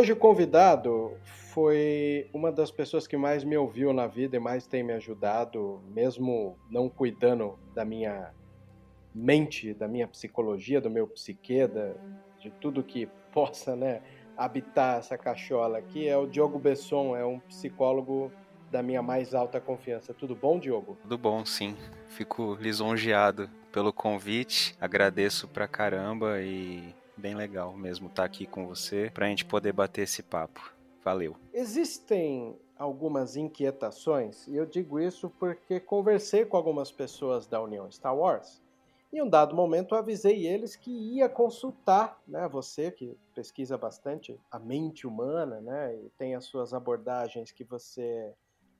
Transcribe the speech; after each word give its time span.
Hoje 0.00 0.14
o 0.14 0.16
convidado 0.16 1.12
foi 1.52 2.26
uma 2.32 2.50
das 2.50 2.70
pessoas 2.70 3.06
que 3.06 3.18
mais 3.18 3.44
me 3.44 3.54
ouviu 3.58 3.92
na 3.92 4.06
vida 4.06 4.34
e 4.34 4.40
mais 4.40 4.66
tem 4.66 4.82
me 4.82 4.94
ajudado, 4.94 5.82
mesmo 5.88 6.58
não 6.70 6.88
cuidando 6.88 7.58
da 7.74 7.84
minha 7.84 8.32
mente, 9.14 9.74
da 9.74 9.86
minha 9.86 10.08
psicologia, 10.08 10.80
do 10.80 10.88
meu 10.88 11.06
psique, 11.06 11.66
da, 11.66 11.92
de 12.38 12.50
tudo 12.50 12.82
que 12.82 13.10
possa 13.30 13.76
né, 13.76 14.00
habitar 14.38 15.00
essa 15.00 15.18
cachola 15.18 15.76
aqui, 15.76 16.08
é 16.08 16.16
o 16.16 16.26
Diogo 16.26 16.58
Besson, 16.58 17.14
é 17.14 17.26
um 17.26 17.38
psicólogo 17.38 18.32
da 18.70 18.82
minha 18.82 19.02
mais 19.02 19.34
alta 19.34 19.60
confiança. 19.60 20.14
Tudo 20.14 20.34
bom, 20.34 20.58
Diogo? 20.58 20.96
Tudo 21.02 21.18
bom, 21.18 21.44
sim. 21.44 21.76
Fico 22.08 22.56
lisonjeado 22.58 23.50
pelo 23.70 23.92
convite, 23.92 24.74
agradeço 24.80 25.46
pra 25.46 25.68
caramba 25.68 26.40
e 26.40 26.94
bem 27.20 27.34
legal 27.34 27.76
mesmo 27.76 28.08
estar 28.08 28.24
aqui 28.24 28.46
com 28.46 28.66
você 28.66 29.10
para 29.12 29.26
a 29.26 29.28
gente 29.28 29.44
poder 29.44 29.72
bater 29.72 30.02
esse 30.02 30.22
papo. 30.22 30.72
Valeu. 31.04 31.36
Existem 31.52 32.58
algumas 32.76 33.36
inquietações, 33.36 34.46
e 34.48 34.56
eu 34.56 34.64
digo 34.64 34.98
isso 34.98 35.30
porque 35.38 35.78
conversei 35.78 36.44
com 36.46 36.56
algumas 36.56 36.90
pessoas 36.90 37.46
da 37.46 37.60
União 37.60 37.90
Star 37.90 38.16
Wars. 38.16 38.62
Em 39.12 39.20
um 39.20 39.28
dado 39.28 39.56
momento, 39.56 39.94
avisei 39.94 40.46
eles 40.46 40.76
que 40.76 40.90
ia 40.90 41.28
consultar, 41.28 42.20
né, 42.26 42.48
você 42.48 42.90
que 42.90 43.18
pesquisa 43.34 43.76
bastante 43.76 44.38
a 44.50 44.58
mente 44.58 45.06
humana, 45.06 45.60
né, 45.60 45.96
e 45.96 46.10
tem 46.10 46.34
as 46.34 46.44
suas 46.44 46.72
abordagens 46.72 47.50
que 47.50 47.64
você 47.64 48.32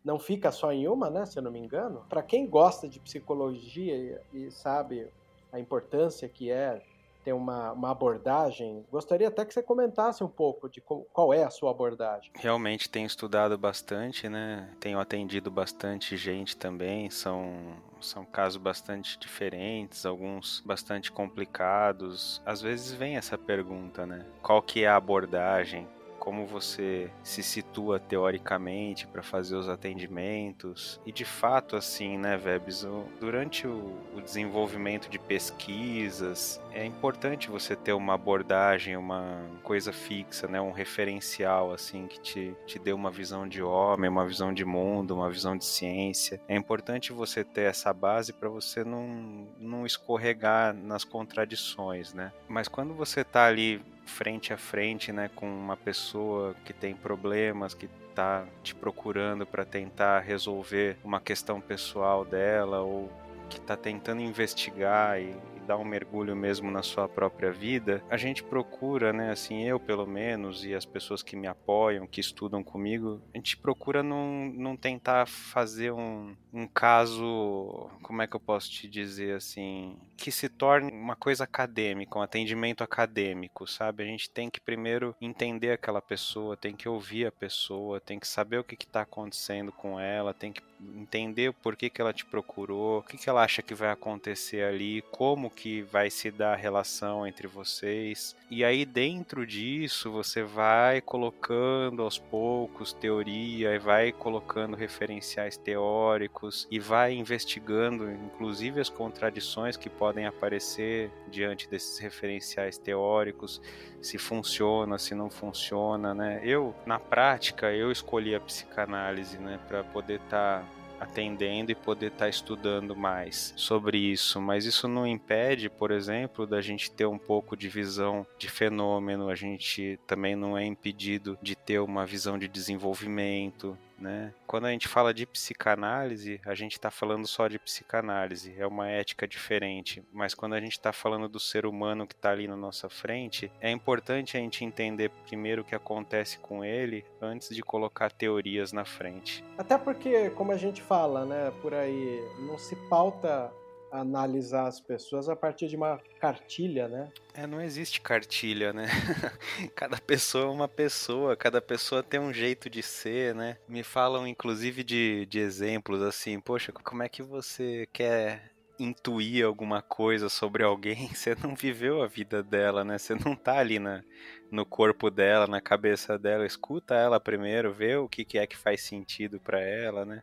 não 0.04 0.18
fica 0.18 0.50
só 0.50 0.72
em 0.72 0.88
uma, 0.88 1.10
né, 1.10 1.26
se 1.26 1.38
eu 1.38 1.42
não 1.42 1.50
me 1.50 1.58
engano. 1.58 2.06
Para 2.08 2.22
quem 2.22 2.48
gosta 2.48 2.88
de 2.88 3.00
psicologia 3.00 4.22
e, 4.32 4.46
e 4.46 4.50
sabe 4.50 5.12
a 5.52 5.58
importância 5.58 6.28
que 6.28 6.50
é 6.50 6.80
ter 7.24 7.32
uma, 7.32 7.72
uma 7.72 7.90
abordagem. 7.90 8.84
Gostaria 8.90 9.28
até 9.28 9.44
que 9.44 9.52
você 9.52 9.62
comentasse 9.62 10.22
um 10.24 10.28
pouco 10.28 10.68
de 10.68 10.80
qual 10.80 11.32
é 11.32 11.44
a 11.44 11.50
sua 11.50 11.70
abordagem. 11.70 12.30
Realmente 12.34 12.88
tenho 12.88 13.06
estudado 13.06 13.56
bastante, 13.56 14.28
né? 14.28 14.68
Tenho 14.80 14.98
atendido 14.98 15.50
bastante 15.50 16.16
gente 16.16 16.56
também. 16.56 17.10
São 17.10 17.78
são 18.00 18.24
casos 18.24 18.56
bastante 18.56 19.18
diferentes, 19.18 20.06
alguns 20.06 20.62
bastante 20.64 21.12
complicados. 21.12 22.40
Às 22.46 22.62
vezes 22.62 22.92
vem 22.92 23.16
essa 23.16 23.36
pergunta, 23.36 24.06
né? 24.06 24.24
Qual 24.42 24.62
que 24.62 24.84
é 24.84 24.88
a 24.88 24.96
abordagem? 24.96 25.86
como 26.20 26.46
você 26.46 27.10
se 27.24 27.42
situa 27.42 27.98
teoricamente 27.98 29.06
para 29.06 29.22
fazer 29.22 29.56
os 29.56 29.68
atendimentos. 29.68 31.00
E 31.04 31.10
de 31.10 31.24
fato, 31.24 31.74
assim, 31.74 32.18
né, 32.18 32.36
Vebs, 32.36 32.86
durante 33.18 33.66
o 33.66 34.20
desenvolvimento 34.22 35.08
de 35.08 35.18
pesquisas, 35.18 36.60
é 36.72 36.84
importante 36.84 37.50
você 37.50 37.74
ter 37.76 37.92
uma 37.92 38.14
abordagem, 38.14 38.96
uma 38.96 39.44
coisa 39.62 39.92
fixa, 39.92 40.46
né, 40.46 40.60
um 40.60 40.72
referencial, 40.72 41.72
assim, 41.72 42.06
que 42.06 42.20
te, 42.20 42.54
te 42.66 42.78
dê 42.78 42.92
uma 42.92 43.10
visão 43.10 43.48
de 43.48 43.62
homem, 43.62 44.08
uma 44.08 44.26
visão 44.26 44.52
de 44.52 44.64
mundo, 44.64 45.14
uma 45.14 45.30
visão 45.30 45.56
de 45.56 45.64
ciência. 45.64 46.40
É 46.48 46.56
importante 46.56 47.12
você 47.12 47.44
ter 47.44 47.62
essa 47.62 47.92
base 47.92 48.32
para 48.32 48.48
você 48.48 48.84
não, 48.84 49.48
não 49.58 49.86
escorregar 49.86 50.74
nas 50.74 51.04
contradições, 51.04 52.14
né? 52.14 52.32
Mas 52.48 52.68
quando 52.68 52.94
você 52.94 53.20
está 53.20 53.46
ali 53.46 53.82
frente 54.06 54.52
a 54.52 54.56
frente, 54.56 55.12
né, 55.12 55.30
com 55.34 55.46
uma 55.46 55.76
pessoa 55.76 56.54
que 56.64 56.72
tem 56.72 56.94
problemas, 56.94 57.74
que 57.74 57.88
está 58.08 58.44
te 58.62 58.74
procurando 58.74 59.46
para 59.46 59.64
tentar 59.64 60.20
resolver 60.20 60.98
uma 61.04 61.20
questão 61.20 61.60
pessoal 61.60 62.24
dela 62.24 62.80
ou 62.80 63.10
que 63.48 63.58
está 63.58 63.76
tentando 63.76 64.20
investigar 64.20 65.20
e, 65.20 65.34
dar 65.70 65.78
um 65.78 65.84
mergulho 65.84 66.34
mesmo 66.34 66.68
na 66.68 66.82
sua 66.82 67.08
própria 67.08 67.52
vida, 67.52 68.02
a 68.10 68.16
gente 68.16 68.42
procura, 68.42 69.12
né, 69.12 69.30
assim, 69.30 69.62
eu 69.62 69.78
pelo 69.78 70.04
menos 70.04 70.64
e 70.64 70.74
as 70.74 70.84
pessoas 70.84 71.22
que 71.22 71.36
me 71.36 71.46
apoiam, 71.46 72.08
que 72.08 72.20
estudam 72.20 72.60
comigo, 72.60 73.22
a 73.32 73.38
gente 73.38 73.56
procura 73.56 74.02
não, 74.02 74.50
não 74.52 74.76
tentar 74.76 75.28
fazer 75.28 75.92
um, 75.92 76.34
um 76.52 76.66
caso, 76.66 77.88
como 78.02 78.20
é 78.20 78.26
que 78.26 78.34
eu 78.34 78.40
posso 78.40 78.68
te 78.68 78.88
dizer 78.88 79.36
assim, 79.36 79.96
que 80.16 80.32
se 80.32 80.48
torne 80.48 80.90
uma 80.90 81.14
coisa 81.14 81.44
acadêmica, 81.44 82.18
um 82.18 82.22
atendimento 82.22 82.82
acadêmico, 82.82 83.64
sabe? 83.64 84.02
A 84.02 84.06
gente 84.06 84.28
tem 84.28 84.50
que 84.50 84.60
primeiro 84.60 85.14
entender 85.20 85.70
aquela 85.70 86.02
pessoa, 86.02 86.56
tem 86.56 86.74
que 86.74 86.88
ouvir 86.88 87.26
a 87.26 87.32
pessoa, 87.32 88.00
tem 88.00 88.18
que 88.18 88.26
saber 88.26 88.58
o 88.58 88.64
que 88.64 88.74
está 88.74 89.02
acontecendo 89.02 89.70
com 89.70 90.00
ela, 90.00 90.34
tem 90.34 90.52
que 90.52 90.62
entender 90.96 91.52
por 91.52 91.76
que, 91.76 91.90
que 91.90 92.00
ela 92.00 92.12
te 92.12 92.24
procurou, 92.24 92.98
o 92.98 93.02
que, 93.02 93.16
que 93.16 93.28
ela 93.28 93.42
acha 93.42 93.62
que 93.62 93.74
vai 93.74 93.90
acontecer 93.90 94.64
ali, 94.64 95.02
como 95.10 95.50
que 95.60 95.82
vai 95.82 96.08
se 96.08 96.30
dar 96.30 96.54
a 96.54 96.56
relação 96.56 97.26
entre 97.26 97.46
vocês. 97.46 98.34
E 98.50 98.64
aí 98.64 98.86
dentro 98.86 99.46
disso 99.46 100.10
você 100.10 100.42
vai 100.42 101.02
colocando 101.02 102.00
aos 102.02 102.18
poucos 102.18 102.94
teoria 102.94 103.74
e 103.74 103.78
vai 103.78 104.10
colocando 104.10 104.74
referenciais 104.74 105.58
teóricos 105.58 106.66
e 106.70 106.78
vai 106.78 107.12
investigando 107.12 108.10
inclusive 108.10 108.80
as 108.80 108.88
contradições 108.88 109.76
que 109.76 109.90
podem 109.90 110.24
aparecer 110.24 111.10
diante 111.30 111.68
desses 111.68 111.98
referenciais 111.98 112.78
teóricos, 112.78 113.60
se 114.00 114.16
funciona, 114.16 114.96
se 114.96 115.14
não 115.14 115.28
funciona, 115.28 116.14
né? 116.14 116.40
Eu 116.42 116.74
na 116.86 116.98
prática 116.98 117.70
eu 117.70 117.92
escolhi 117.92 118.34
a 118.34 118.40
psicanálise, 118.40 119.36
né, 119.36 119.60
para 119.68 119.84
poder 119.84 120.20
estar 120.20 120.62
tá 120.62 120.79
atendendo 121.00 121.72
e 121.72 121.74
poder 121.74 122.08
estar 122.08 122.26
tá 122.26 122.28
estudando 122.28 122.94
mais 122.94 123.54
sobre 123.56 123.98
isso. 123.98 124.40
Mas 124.40 124.64
isso 124.64 124.86
não 124.86 125.06
impede, 125.06 125.70
por 125.70 125.90
exemplo, 125.90 126.46
da 126.46 126.60
gente 126.60 126.90
ter 126.90 127.06
um 127.06 127.18
pouco 127.18 127.56
de 127.56 127.68
visão 127.68 128.26
de 128.38 128.48
fenômeno, 128.48 129.28
a 129.28 129.34
gente 129.34 129.98
também 130.06 130.36
não 130.36 130.56
é 130.56 130.64
impedido 130.64 131.38
de 131.42 131.56
ter 131.56 131.80
uma 131.80 132.04
visão 132.04 132.38
de 132.38 132.46
desenvolvimento, 132.46 133.76
né? 134.00 134.32
Quando 134.46 134.66
a 134.66 134.70
gente 134.70 134.88
fala 134.88 135.12
de 135.12 135.26
psicanálise, 135.26 136.40
a 136.44 136.54
gente 136.54 136.72
está 136.72 136.90
falando 136.90 137.26
só 137.26 137.46
de 137.48 137.58
psicanálise, 137.58 138.54
é 138.58 138.66
uma 138.66 138.88
ética 138.88 139.26
diferente. 139.28 140.02
Mas 140.12 140.34
quando 140.34 140.54
a 140.54 140.60
gente 140.60 140.72
está 140.72 140.92
falando 140.92 141.28
do 141.28 141.38
ser 141.38 141.66
humano 141.66 142.06
que 142.06 142.14
está 142.14 142.30
ali 142.30 142.48
na 142.48 142.56
nossa 142.56 142.88
frente, 142.88 143.50
é 143.60 143.70
importante 143.70 144.36
a 144.36 144.40
gente 144.40 144.64
entender 144.64 145.10
primeiro 145.26 145.62
o 145.62 145.64
que 145.64 145.74
acontece 145.74 146.38
com 146.38 146.64
ele 146.64 147.04
antes 147.20 147.54
de 147.54 147.62
colocar 147.62 148.10
teorias 148.10 148.72
na 148.72 148.84
frente. 148.84 149.44
Até 149.58 149.76
porque, 149.76 150.30
como 150.30 150.52
a 150.52 150.56
gente 150.56 150.82
fala, 150.82 151.24
né, 151.24 151.52
por 151.60 151.74
aí, 151.74 152.24
não 152.38 152.58
se 152.58 152.74
pauta 152.88 153.52
analisar 153.90 154.66
as 154.66 154.80
pessoas 154.80 155.28
a 155.28 155.36
partir 155.36 155.68
de 155.68 155.76
uma 155.76 156.00
cartilha, 156.20 156.88
né? 156.88 157.12
É, 157.34 157.46
não 157.46 157.60
existe 157.60 158.00
cartilha, 158.00 158.72
né? 158.72 158.86
cada 159.74 159.98
pessoa 159.98 160.44
é 160.44 160.48
uma 160.48 160.68
pessoa, 160.68 161.36
cada 161.36 161.60
pessoa 161.60 162.02
tem 162.02 162.20
um 162.20 162.32
jeito 162.32 162.70
de 162.70 162.82
ser, 162.82 163.34
né? 163.34 163.56
Me 163.68 163.82
falam, 163.82 164.26
inclusive, 164.26 164.84
de, 164.84 165.26
de 165.26 165.38
exemplos 165.38 166.02
assim, 166.02 166.40
poxa, 166.40 166.72
como 166.72 167.02
é 167.02 167.08
que 167.08 167.22
você 167.22 167.88
quer 167.92 168.50
intuir 168.78 169.44
alguma 169.44 169.82
coisa 169.82 170.28
sobre 170.28 170.62
alguém? 170.64 171.08
Você 171.14 171.34
não 171.34 171.54
viveu 171.54 172.02
a 172.02 172.06
vida 172.06 172.42
dela, 172.42 172.82
né? 172.82 172.96
Você 172.96 173.14
não 173.14 173.36
tá 173.36 173.58
ali 173.58 173.78
na, 173.78 174.02
no 174.50 174.64
corpo 174.64 175.10
dela, 175.10 175.46
na 175.46 175.60
cabeça 175.60 176.18
dela. 176.18 176.46
Escuta 176.46 176.94
ela 176.94 177.20
primeiro, 177.20 177.74
vê 177.74 177.96
o 177.96 178.08
que, 178.08 178.24
que 178.24 178.38
é 178.38 178.46
que 178.46 178.56
faz 178.56 178.80
sentido 178.82 179.38
para 179.38 179.60
ela, 179.60 180.04
né? 180.06 180.22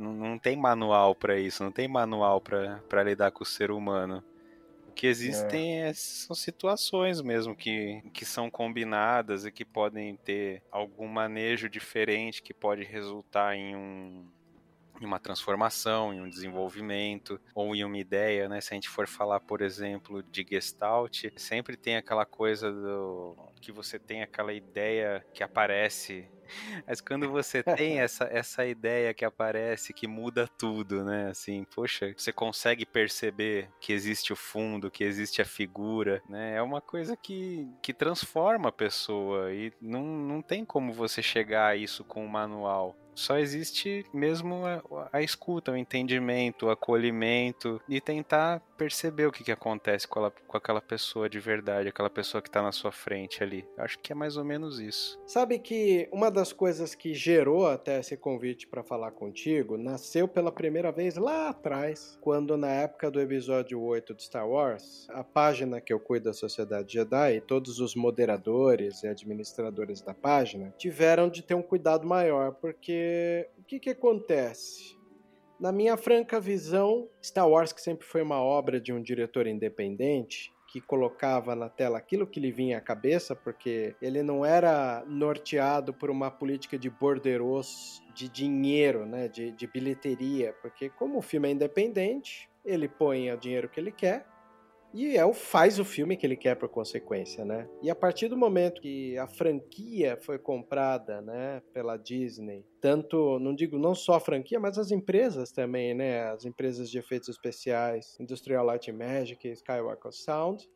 Não, 0.00 0.12
não 0.12 0.38
tem 0.38 0.56
manual 0.56 1.14
para 1.14 1.38
isso, 1.38 1.62
não 1.62 1.70
tem 1.70 1.86
manual 1.86 2.40
para 2.40 3.02
lidar 3.04 3.30
com 3.30 3.44
o 3.44 3.46
ser 3.46 3.70
humano. 3.70 4.24
O 4.88 4.92
que 4.92 5.06
existem 5.06 5.82
é. 5.82 5.90
É, 5.90 5.92
são 5.92 6.34
situações 6.34 7.20
mesmo 7.20 7.54
que, 7.54 8.02
que 8.12 8.24
são 8.24 8.50
combinadas 8.50 9.44
e 9.44 9.52
que 9.52 9.64
podem 9.64 10.16
ter 10.16 10.62
algum 10.70 11.06
manejo 11.06 11.68
diferente 11.68 12.42
que 12.42 12.52
pode 12.52 12.82
resultar 12.82 13.54
em 13.54 13.76
um 13.76 14.26
em 15.00 15.06
uma 15.06 15.18
transformação, 15.18 16.12
em 16.12 16.20
um 16.20 16.28
desenvolvimento 16.28 17.40
ou 17.54 17.74
em 17.74 17.82
uma 17.82 17.96
ideia, 17.96 18.48
né? 18.50 18.60
Se 18.60 18.74
a 18.74 18.74
gente 18.74 18.88
for 18.88 19.08
falar, 19.08 19.40
por 19.40 19.62
exemplo, 19.62 20.22
de 20.22 20.46
Gestalt, 20.46 21.24
sempre 21.36 21.74
tem 21.74 21.96
aquela 21.96 22.26
coisa 22.26 22.70
do 22.70 23.34
que 23.62 23.72
você 23.72 23.98
tem 23.98 24.22
aquela 24.22 24.52
ideia 24.52 25.24
que 25.32 25.42
aparece 25.42 26.28
mas 26.86 27.00
quando 27.00 27.30
você 27.30 27.62
tem 27.62 28.00
essa, 28.00 28.24
essa 28.24 28.66
ideia 28.66 29.14
que 29.14 29.24
aparece, 29.24 29.92
que 29.92 30.06
muda 30.06 30.48
tudo, 30.58 31.04
né? 31.04 31.28
Assim, 31.30 31.64
poxa, 31.74 32.14
você 32.16 32.32
consegue 32.32 32.84
perceber 32.84 33.68
que 33.80 33.92
existe 33.92 34.32
o 34.32 34.36
fundo, 34.36 34.90
que 34.90 35.04
existe 35.04 35.40
a 35.40 35.44
figura, 35.44 36.22
né? 36.28 36.56
É 36.56 36.62
uma 36.62 36.80
coisa 36.80 37.16
que, 37.16 37.68
que 37.82 37.92
transforma 37.92 38.68
a 38.68 38.72
pessoa 38.72 39.52
e 39.52 39.72
não, 39.80 40.02
não 40.02 40.42
tem 40.42 40.64
como 40.64 40.92
você 40.92 41.22
chegar 41.22 41.68
a 41.68 41.76
isso 41.76 42.04
com 42.04 42.24
um 42.24 42.28
manual. 42.28 42.96
Só 43.14 43.36
existe 43.36 44.06
mesmo 44.14 44.64
a, 44.64 45.08
a, 45.12 45.22
escuta, 45.22 45.72
o 45.72 45.76
entendimento, 45.76 46.66
o 46.66 46.70
acolhimento 46.70 47.80
e 47.88 48.00
tentar 48.00 48.62
perceber 48.80 49.26
o 49.26 49.32
que, 49.32 49.44
que 49.44 49.52
acontece 49.52 50.08
com, 50.08 50.20
ela, 50.20 50.32
com 50.48 50.56
aquela 50.56 50.80
pessoa 50.80 51.28
de 51.28 51.38
verdade, 51.38 51.90
aquela 51.90 52.08
pessoa 52.08 52.40
que 52.40 52.48
está 52.48 52.62
na 52.62 52.72
sua 52.72 52.90
frente 52.90 53.42
ali. 53.42 53.68
Acho 53.76 53.98
que 53.98 54.10
é 54.10 54.14
mais 54.14 54.38
ou 54.38 54.44
menos 54.44 54.80
isso. 54.80 55.20
Sabe 55.26 55.58
que 55.58 56.08
uma 56.10 56.30
das 56.30 56.50
coisas 56.50 56.94
que 56.94 57.12
gerou 57.12 57.66
até 57.66 58.00
esse 58.00 58.16
convite 58.16 58.66
para 58.66 58.82
falar 58.82 59.10
contigo 59.10 59.76
nasceu 59.76 60.26
pela 60.26 60.50
primeira 60.50 60.90
vez 60.90 61.16
lá 61.16 61.50
atrás, 61.50 62.18
quando 62.22 62.56
na 62.56 62.70
época 62.70 63.10
do 63.10 63.20
episódio 63.20 63.78
8 63.82 64.14
de 64.14 64.22
Star 64.22 64.48
Wars, 64.48 65.06
a 65.10 65.22
página 65.22 65.78
que 65.78 65.92
eu 65.92 66.00
cuido 66.00 66.24
da 66.24 66.32
Sociedade 66.32 66.94
Jedi, 66.94 67.42
todos 67.42 67.80
os 67.80 67.94
moderadores 67.94 69.02
e 69.02 69.08
administradores 69.08 70.00
da 70.00 70.14
página 70.14 70.72
tiveram 70.78 71.28
de 71.28 71.42
ter 71.42 71.52
um 71.52 71.62
cuidado 71.62 72.06
maior, 72.06 72.52
porque 72.52 73.46
o 73.58 73.62
que, 73.62 73.78
que 73.78 73.90
acontece? 73.90 74.98
Na 75.60 75.70
minha 75.70 75.94
franca 75.94 76.40
visão, 76.40 77.06
Star 77.22 77.46
Wars, 77.46 77.70
que 77.70 77.82
sempre 77.82 78.06
foi 78.06 78.22
uma 78.22 78.40
obra 78.40 78.80
de 78.80 78.94
um 78.94 79.02
diretor 79.02 79.46
independente, 79.46 80.50
que 80.66 80.80
colocava 80.80 81.54
na 81.54 81.68
tela 81.68 81.98
aquilo 81.98 82.26
que 82.26 82.40
lhe 82.40 82.50
vinha 82.50 82.78
à 82.78 82.80
cabeça, 82.80 83.36
porque 83.36 83.94
ele 84.00 84.22
não 84.22 84.42
era 84.42 85.04
norteado 85.06 85.92
por 85.92 86.08
uma 86.08 86.30
política 86.30 86.78
de 86.78 86.88
borderos 86.88 88.02
de 88.14 88.26
dinheiro, 88.26 89.04
né, 89.04 89.28
de, 89.28 89.50
de 89.50 89.66
bilheteria, 89.66 90.54
porque 90.62 90.88
como 90.88 91.18
o 91.18 91.22
filme 91.22 91.48
é 91.48 91.52
independente, 91.52 92.48
ele 92.64 92.88
põe 92.88 93.30
o 93.30 93.36
dinheiro 93.36 93.68
que 93.68 93.78
ele 93.78 93.92
quer 93.92 94.29
e 94.92 95.16
é 95.16 95.24
o 95.24 95.32
faz 95.32 95.78
o 95.78 95.84
filme 95.84 96.16
que 96.16 96.26
ele 96.26 96.36
quer 96.36 96.56
por 96.56 96.68
consequência, 96.68 97.44
né? 97.44 97.68
E 97.80 97.90
a 97.90 97.94
partir 97.94 98.28
do 98.28 98.36
momento 98.36 98.80
que 98.80 99.16
a 99.18 99.26
franquia 99.28 100.18
foi 100.20 100.38
comprada, 100.38 101.20
né, 101.20 101.62
pela 101.72 101.96
Disney, 101.96 102.64
tanto, 102.80 103.38
não 103.38 103.54
digo 103.54 103.78
não 103.78 103.94
só 103.94 104.14
a 104.14 104.20
franquia, 104.20 104.58
mas 104.58 104.78
as 104.78 104.90
empresas 104.90 105.52
também, 105.52 105.94
né, 105.94 106.24
as 106.30 106.44
empresas 106.44 106.90
de 106.90 106.98
efeitos 106.98 107.28
especiais, 107.28 108.18
Industrial 108.18 108.64
Light 108.64 108.90
Magic, 108.90 109.46
Skywalker 109.48 110.12
Sound, 110.12 110.68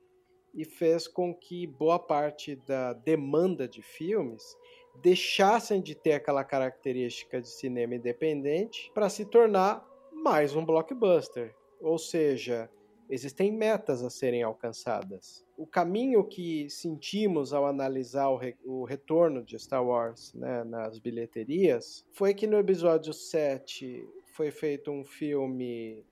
e 0.55 0.65
fez 0.65 1.09
com 1.09 1.35
que 1.35 1.67
boa 1.67 1.99
parte 1.99 2.55
da 2.55 2.93
demanda 2.93 3.67
de 3.67 3.83
filmes 3.83 4.57
deixassem 5.03 5.83
de 5.83 5.97
ter 5.97 6.13
aquela 6.13 6.45
característica 6.45 7.41
de 7.41 7.49
cinema 7.49 7.97
independente 7.97 8.93
para 8.95 9.09
se 9.09 9.25
tornar 9.25 9.85
mais 10.13 10.55
um 10.55 10.65
blockbuster. 10.65 11.53
Ou 11.81 11.99
seja, 11.99 12.71
Existem 13.09 13.53
metas 13.53 14.03
a 14.03 14.11
serem 14.11 14.43
alcançadas. 14.43 15.45
O 15.57 15.67
caminho 15.67 16.25
que 16.25 16.69
sentimos 16.71 17.53
ao 17.53 17.67
analisar 17.67 18.29
o, 18.29 18.37
re 18.37 18.57
o 18.65 18.85
retorno 18.85 19.43
de 19.43 19.59
Star 19.59 19.85
Wars 19.85 20.33
né, 20.35 20.65
nas 20.65 20.99
bilheterias 20.99 22.05
foi 22.13 22.35
que 22.35 22.47
no 22.47 22.59
episódio 22.59 23.13
7 23.13 24.07
foi 24.25 24.51
feito 24.51 24.91
um 24.91 25.05
filme 25.05 26.05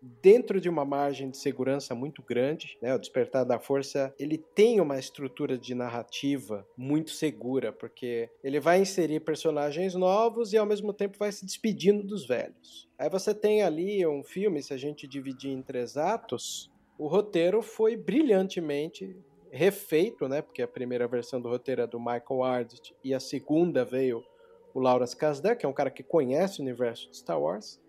dentro 0.00 0.60
de 0.60 0.68
uma 0.68 0.84
margem 0.84 1.30
de 1.30 1.36
segurança 1.36 1.94
muito 1.94 2.22
grande, 2.22 2.78
né? 2.80 2.94
O 2.94 2.98
Despertar 2.98 3.44
da 3.44 3.58
Força, 3.58 4.14
ele 4.18 4.38
tem 4.38 4.80
uma 4.80 4.98
estrutura 4.98 5.58
de 5.58 5.74
narrativa 5.74 6.66
muito 6.76 7.10
segura, 7.10 7.72
porque 7.72 8.30
ele 8.42 8.58
vai 8.58 8.80
inserir 8.80 9.20
personagens 9.20 9.94
novos 9.94 10.52
e 10.52 10.58
ao 10.58 10.66
mesmo 10.66 10.92
tempo 10.92 11.18
vai 11.18 11.30
se 11.30 11.44
despedindo 11.44 12.02
dos 12.02 12.26
velhos. 12.26 12.88
Aí 12.98 13.10
você 13.10 13.34
tem 13.34 13.62
ali 13.62 14.06
um 14.06 14.22
filme, 14.22 14.62
se 14.62 14.72
a 14.72 14.76
gente 14.76 15.06
dividir 15.06 15.50
em 15.50 15.62
três 15.62 15.96
atos, 15.96 16.70
o 16.98 17.06
roteiro 17.06 17.62
foi 17.62 17.96
brilhantemente 17.96 19.16
refeito, 19.50 20.28
né? 20.28 20.40
Porque 20.42 20.62
a 20.62 20.68
primeira 20.68 21.08
versão 21.08 21.40
do 21.40 21.48
roteiro 21.48 21.82
é 21.82 21.86
do 21.86 21.98
Michael 21.98 22.42
Arndt 22.42 22.94
e 23.02 23.12
a 23.12 23.20
segunda 23.20 23.84
veio 23.84 24.24
o 24.72 24.78
Lawrence 24.78 25.16
Kasdan, 25.16 25.56
que 25.56 25.66
é 25.66 25.68
um 25.68 25.72
cara 25.72 25.90
que 25.90 26.02
conhece 26.02 26.60
o 26.60 26.62
universo 26.62 27.10
de 27.10 27.16
Star 27.16 27.40
Wars 27.40 27.80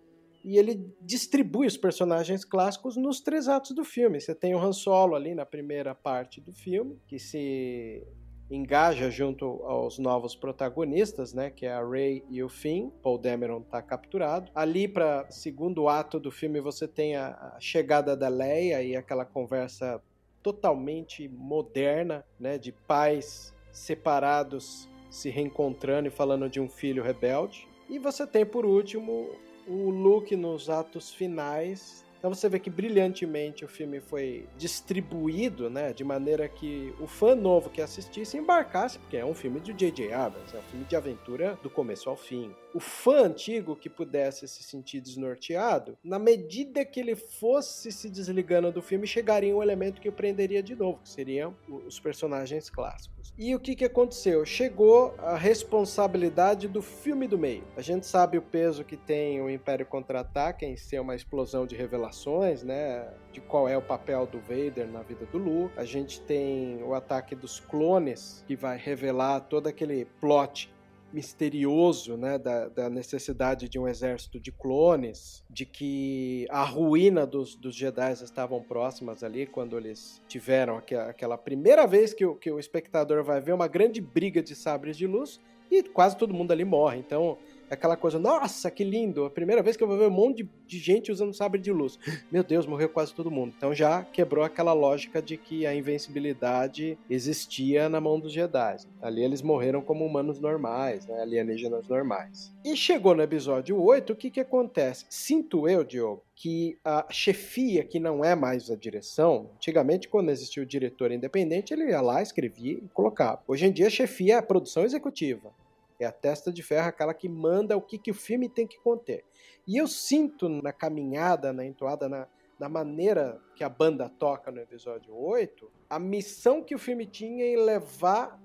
e 0.44 0.58
ele 0.58 0.94
distribui 1.02 1.68
os 1.68 1.78
personagens 1.78 2.44
clássicos 2.44 2.96
nos 2.98 3.22
três 3.22 3.48
atos 3.48 3.72
do 3.72 3.84
filme. 3.84 4.20
Você 4.20 4.34
tem 4.34 4.56
o 4.56 4.60
Han 4.60 4.74
Solo 4.74 5.16
ali 5.16 5.36
na 5.36 5.46
primeira 5.46 5.94
parte 5.94 6.42
do 6.42 6.54
filme, 6.54 7.00
que 7.08 7.20
se 7.20 8.06
engaja 8.50 9.10
junto 9.10 9.46
aos 9.64 9.98
novos 9.98 10.36
protagonistas, 10.36 11.34
né, 11.34 11.50
que 11.50 11.66
é 11.66 11.72
a 11.72 11.88
Rey 11.88 12.24
e 12.30 12.44
o 12.44 12.50
Finn. 12.50 12.90
Paul 13.02 13.18
Dameron 13.18 13.62
está 13.62 13.82
capturado. 13.82 14.52
Ali 14.54 14.88
para 14.88 15.30
segundo 15.30 15.88
ato 15.88 16.20
do 16.20 16.30
filme 16.30 16.60
você 16.60 16.88
tem 16.88 17.16
a, 17.16 17.56
chegada 17.60 18.16
da 18.16 18.28
Leia 18.28 18.84
e 18.84 18.96
aquela 18.96 19.26
conversa 19.26 20.02
totalmente 20.44 21.30
moderna, 21.30 22.26
né, 22.40 22.58
de 22.58 22.72
pais 22.72 23.54
separados 23.72 24.90
se 25.10 25.30
reencontrando 25.30 26.08
e 26.08 26.12
falando 26.12 26.50
de 26.50 26.60
um 26.60 26.68
filho 26.68 27.04
rebelde. 27.04 27.68
E 27.90 28.00
você 28.00 28.26
tem 28.26 28.46
por 28.46 28.66
último 28.66 29.30
o 29.72 29.90
Luke 29.90 30.36
nos 30.36 30.70
atos 30.70 31.14
finais. 31.14 32.04
Então 32.20 32.32
você 32.32 32.48
vê 32.48 32.60
que 32.60 32.70
brilhantemente 32.70 33.66
o 33.66 33.68
filme 33.68 34.00
foi 34.00 34.48
distribuído, 34.58 35.70
né, 35.70 35.92
de 35.92 36.04
maneira 36.04 36.48
que 36.48 36.94
o 37.00 37.08
fã 37.08 37.34
novo 37.34 37.70
que 37.70 37.82
assistisse 37.82 38.38
embarcasse, 38.38 39.00
porque 39.00 39.18
é 39.18 39.26
um 39.26 39.34
filme 39.34 39.60
de 39.60 39.74
J.J. 39.74 40.14
Abrams, 40.14 40.56
é 40.56 40.60
um 40.60 40.64
filme 40.64 40.86
de 40.86 40.96
aventura 40.96 41.58
do 41.64 41.70
começo 41.70 42.10
ao 42.10 42.16
fim 42.16 42.54
o 42.74 42.80
fã 42.80 43.26
antigo 43.26 43.76
que 43.76 43.90
pudesse 43.90 44.48
se 44.48 44.64
sentir 44.64 45.02
desnorteado, 45.02 45.98
na 46.04 46.20
medida 46.20 46.86
que 46.86 47.00
ele 47.00 47.16
fosse 47.16 47.92
se 47.92 48.10
desligando 48.10 48.72
do 48.72 48.82
filme, 48.82 49.06
chegaria 49.08 49.56
um 49.56 49.62
elemento 49.62 50.02
que 50.02 50.10
o 50.10 50.12
prenderia 50.12 50.62
de 50.62 50.76
novo, 50.76 51.00
que 51.04 51.10
seriam 51.10 51.56
os 51.68 52.00
personagens 52.00 52.70
clássicos. 52.70 53.34
E 53.38 53.56
o 53.56 53.60
que, 53.60 53.76
que 53.76 53.86
aconteceu? 53.86 54.46
Chegou 54.46 55.16
a 55.20 55.36
responsabilidade 55.36 56.68
do 56.68 56.82
filme 56.82 57.28
do 57.28 57.38
meio. 57.38 57.64
A 57.76 57.82
gente 57.82 58.06
sabe 58.06 58.38
o 58.38 58.42
peso 58.42 58.84
que 58.84 58.98
tem 58.98 59.42
o 59.42 59.50
Império 59.50 59.86
Contra-Ataca 59.86 60.66
em 60.66 60.76
ser 60.76 61.00
uma 61.00 61.16
explosão 61.16 61.66
de 61.66 61.76
revelações, 61.76 62.64
né? 62.64 63.08
De 63.32 63.40
qual 63.40 63.68
é 63.68 63.78
o 63.78 63.82
papel 63.82 64.26
do 64.26 64.40
Vader 64.40 64.88
na 64.88 65.02
vida 65.02 65.26
do 65.26 65.38
Luke. 65.38 65.74
A 65.78 65.86
gente 65.86 66.22
tem 66.22 66.84
o 66.84 66.94
ataque 66.94 67.36
dos 67.36 67.60
clones, 67.60 68.44
que 68.48 68.56
vai 68.56 68.78
revelar 68.78 69.40
todo 69.42 69.68
aquele 69.68 70.06
plot 70.20 70.72
misterioso, 71.14 72.16
né, 72.18 72.38
da, 72.38 72.68
da, 72.68 72.90
necessidade 72.90 73.68
de 73.68 73.78
um 73.78 73.88
exército 73.88 74.40
de 74.40 74.52
clones, 74.52 75.44
de 75.50 75.66
que 75.66 76.48
a 76.50 76.64
ruína 76.64 77.26
dos, 77.26 77.56
dos 77.56 77.76
Jedi 77.76 78.14
estavam 78.14 78.62
próximas 78.62 79.24
ali 79.24 79.46
quando 79.46 79.78
eles 79.78 80.22
tiveram 80.28 80.78
aquela, 80.78 81.10
aquela 81.10 81.38
primeira 81.38 81.86
vez 81.86 82.14
que 82.14 82.26
o, 82.26 82.36
que 82.36 82.52
o 82.52 82.60
espectador 82.60 83.24
vai 83.24 83.42
ver 83.42 83.54
uma 83.54 83.68
grande 83.68 84.00
briga 84.00 84.42
de 84.42 84.56
sabres 84.56 84.96
de 84.96 85.06
luz 85.06 85.40
e 85.70 85.84
quase 85.84 86.18
todo 86.18 86.34
mundo 86.34 86.52
ali 86.52 86.66
morre. 86.66 86.98
Então 86.98 87.38
aquela 87.72 87.96
coisa, 87.96 88.20
nossa, 88.20 88.70
que 88.70 88.84
lindo, 88.84 89.24
a 89.26 89.30
primeira 89.30 89.64
vez 89.64 89.78
que 89.78 89.84
eu 89.84 89.88
vou 89.88 89.98
ver 89.98 90.08
um 90.08 90.12
monte 90.12 90.44
de, 90.44 90.50
de, 90.68 90.80
gente 90.80 91.12
usando 91.12 91.34
sabre 91.34 91.60
de 91.60 91.72
luz. 91.72 91.98
Meu 92.32 92.44
Deus, 92.44 92.66
morreu 92.66 92.90
quase 92.90 93.14
todo 93.14 93.32
mundo. 93.32 93.54
Então 93.58 93.74
já 93.74 94.04
quebrou 94.04 94.44
aquela 94.44 94.74
lógica 94.74 95.22
de 95.22 95.38
que 95.38 95.66
a 95.66 95.74
invencibilidade 95.74 96.98
existia 97.10 97.88
na 97.88 98.02
mão 98.02 98.20
dos 98.20 98.34
Jedi. 98.34 98.78
Ali 99.02 99.24
eles 99.24 99.42
morreram 99.42 99.82
como 99.82 100.06
humanos 100.06 100.40
normais, 100.40 101.08
né, 101.08 101.22
alienígenas 101.22 101.88
normais. 101.88 102.54
E 102.64 102.76
chegou 102.76 103.16
no 103.16 103.24
episódio 103.24 103.82
8, 103.82 104.14
o 104.14 104.16
que 104.16 104.30
que 104.30 104.40
acontece? 104.40 105.06
Sinto 105.10 105.68
eu, 105.68 105.84
Diogo, 105.84 106.24
que 106.36 106.78
a 106.84 107.06
chefia, 107.10 107.84
que 107.84 108.00
não 108.00 108.26
é 108.26 108.36
mais 108.36 108.70
a 108.70 108.76
direção, 108.76 109.50
antigamente, 109.56 110.10
quando 110.10 110.30
existia 110.30 110.64
o 110.64 110.66
diretor 110.66 111.12
independente, 111.12 111.74
ele 111.74 111.90
ia 111.90 112.02
lá, 112.02 112.22
escrevia 112.22 112.74
e 112.74 112.90
colocava. 112.94 113.42
Hoje 113.48 113.66
em 113.66 113.72
dia, 113.72 113.88
a 113.88 113.92
chefia 113.92 114.36
é 114.36 114.38
a 114.38 114.44
produção 114.44 114.84
executiva. 114.84 115.54
É 116.02 116.08
a 116.08 116.12
testa 116.12 116.52
de 116.52 116.64
ferro, 116.64 116.88
aquela 116.88 117.14
que 117.14 117.30
manda 117.30 117.78
o 117.78 117.82
que, 117.82 117.98
que 117.98 118.10
o 118.10 118.16
filme 118.16 118.50
tem 118.50 118.66
que 118.66 118.80
conter. 118.80 119.24
E 119.68 119.78
eu 119.78 119.88
sinto 119.88 120.50
na 120.50 120.74
caminhada, 120.74 121.54
na 121.54 121.64
entoada, 121.64 122.10
na, 122.10 122.28
na 122.60 122.68
maneira 122.68 123.40
que 123.56 123.64
a 123.64 123.70
banda 123.70 124.10
toca 124.10 124.52
no 124.52 124.60
episódio 124.60 125.16
8, 125.16 125.72
a 125.88 126.00
missão 126.00 126.64
que 126.64 126.74
o 126.74 126.80
filme 126.80 127.06
tinha 127.06 127.46
em 127.46 127.56
levar 127.56 128.42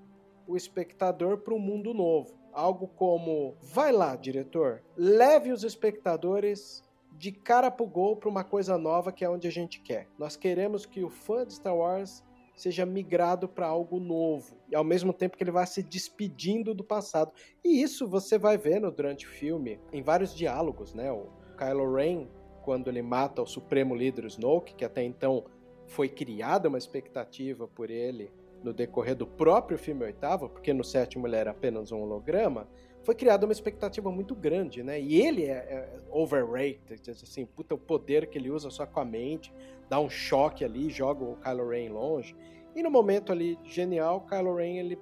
o 0.47 0.55
espectador 0.55 1.39
para 1.39 1.53
um 1.53 1.59
mundo 1.59 1.95
novo. 1.95 2.37
Algo 2.53 2.87
como: 2.89 3.55
vai 3.59 3.91
lá, 3.91 4.15
diretor, 4.15 4.83
leve 4.95 5.51
os 5.51 5.63
espectadores 5.63 6.83
de 7.11 7.31
cara 7.31 7.71
pro 7.71 7.87
gol 7.87 8.15
para 8.15 8.29
uma 8.29 8.43
coisa 8.43 8.77
nova 8.77 9.11
que 9.11 9.25
é 9.25 9.29
onde 9.29 9.47
a 9.47 9.51
gente 9.51 9.81
quer. 9.81 10.07
Nós 10.19 10.35
queremos 10.35 10.85
que 10.85 11.03
o 11.03 11.09
fã 11.09 11.43
de 11.43 11.55
Star 11.55 11.75
Wars 11.75 12.23
seja 12.57 12.85
migrado 12.85 13.47
para 13.47 13.67
algo 13.67 13.99
novo, 13.99 14.57
e 14.69 14.75
ao 14.75 14.83
mesmo 14.83 15.13
tempo 15.13 15.37
que 15.37 15.43
ele 15.43 15.51
vai 15.51 15.65
se 15.67 15.83
despedindo 15.83 16.73
do 16.73 16.83
passado. 16.83 17.31
E 17.63 17.81
isso 17.81 18.07
você 18.07 18.37
vai 18.37 18.57
vendo 18.57 18.91
durante 18.91 19.25
o 19.25 19.29
filme, 19.29 19.79
em 19.93 20.01
vários 20.01 20.35
diálogos, 20.35 20.93
né? 20.93 21.11
O 21.11 21.27
Kylo 21.55 21.95
Ren, 21.95 22.27
quando 22.63 22.89
ele 22.89 23.03
mata 23.03 23.43
o 23.43 23.45
supremo 23.45 23.95
líder 23.95 24.25
Snoke, 24.25 24.73
que 24.73 24.83
até 24.83 25.03
então 25.03 25.45
foi 25.85 26.09
criada 26.09 26.67
uma 26.67 26.77
expectativa 26.77 27.67
por 27.67 27.89
ele 27.89 28.31
no 28.63 28.73
decorrer 28.73 29.15
do 29.15 29.27
próprio 29.27 29.77
filme 29.77 30.03
oitavo, 30.03 30.49
porque 30.49 30.73
no 30.73 30.83
sétimo 30.83 31.27
ele 31.27 31.35
era 31.35 31.51
apenas 31.51 31.91
um 31.91 32.01
holograma, 32.01 32.67
foi 33.07 33.15
criada 33.15 33.45
uma 33.45 33.53
expectativa 33.53 34.11
muito 34.11 34.35
grande, 34.35 34.83
né? 34.83 34.99
E 34.99 35.21
ele 35.21 35.45
é, 35.45 35.53
é 35.53 35.99
overrated, 36.11 37.09
assim, 37.09 37.45
puta, 37.45 37.73
o 37.73 37.77
poder 37.77 38.27
que 38.27 38.37
ele 38.37 38.51
usa 38.51 38.69
só 38.69 38.85
com 38.85 38.99
a 38.99 39.05
mente, 39.05 39.53
dá 39.87 39.97
um 39.97 40.09
choque 40.09 40.65
ali, 40.65 40.89
joga 40.89 41.23
o 41.23 41.37
Kylo 41.37 41.69
Ren 41.69 41.87
longe. 41.87 42.35
E 42.75 42.83
no 42.83 42.91
momento 42.91 43.31
ali 43.31 43.57
genial, 43.63 44.27
Kylo 44.27 44.55
Ren 44.55 44.75
ele 44.75 44.99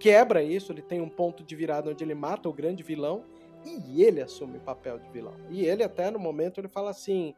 quebra 0.00 0.42
isso, 0.42 0.72
ele 0.72 0.80
tem 0.80 1.02
um 1.02 1.10
ponto 1.10 1.44
de 1.44 1.54
virada 1.54 1.90
onde 1.90 2.02
ele 2.02 2.14
mata 2.14 2.48
o 2.48 2.54
grande 2.54 2.82
vilão 2.82 3.22
e 3.66 4.02
ele 4.02 4.22
assume 4.22 4.56
o 4.56 4.62
papel 4.62 4.98
de 4.98 5.10
vilão. 5.10 5.34
E 5.50 5.66
ele 5.66 5.84
até 5.84 6.10
no 6.10 6.18
momento 6.18 6.58
ele 6.58 6.68
fala 6.68 6.88
assim: 6.88 7.34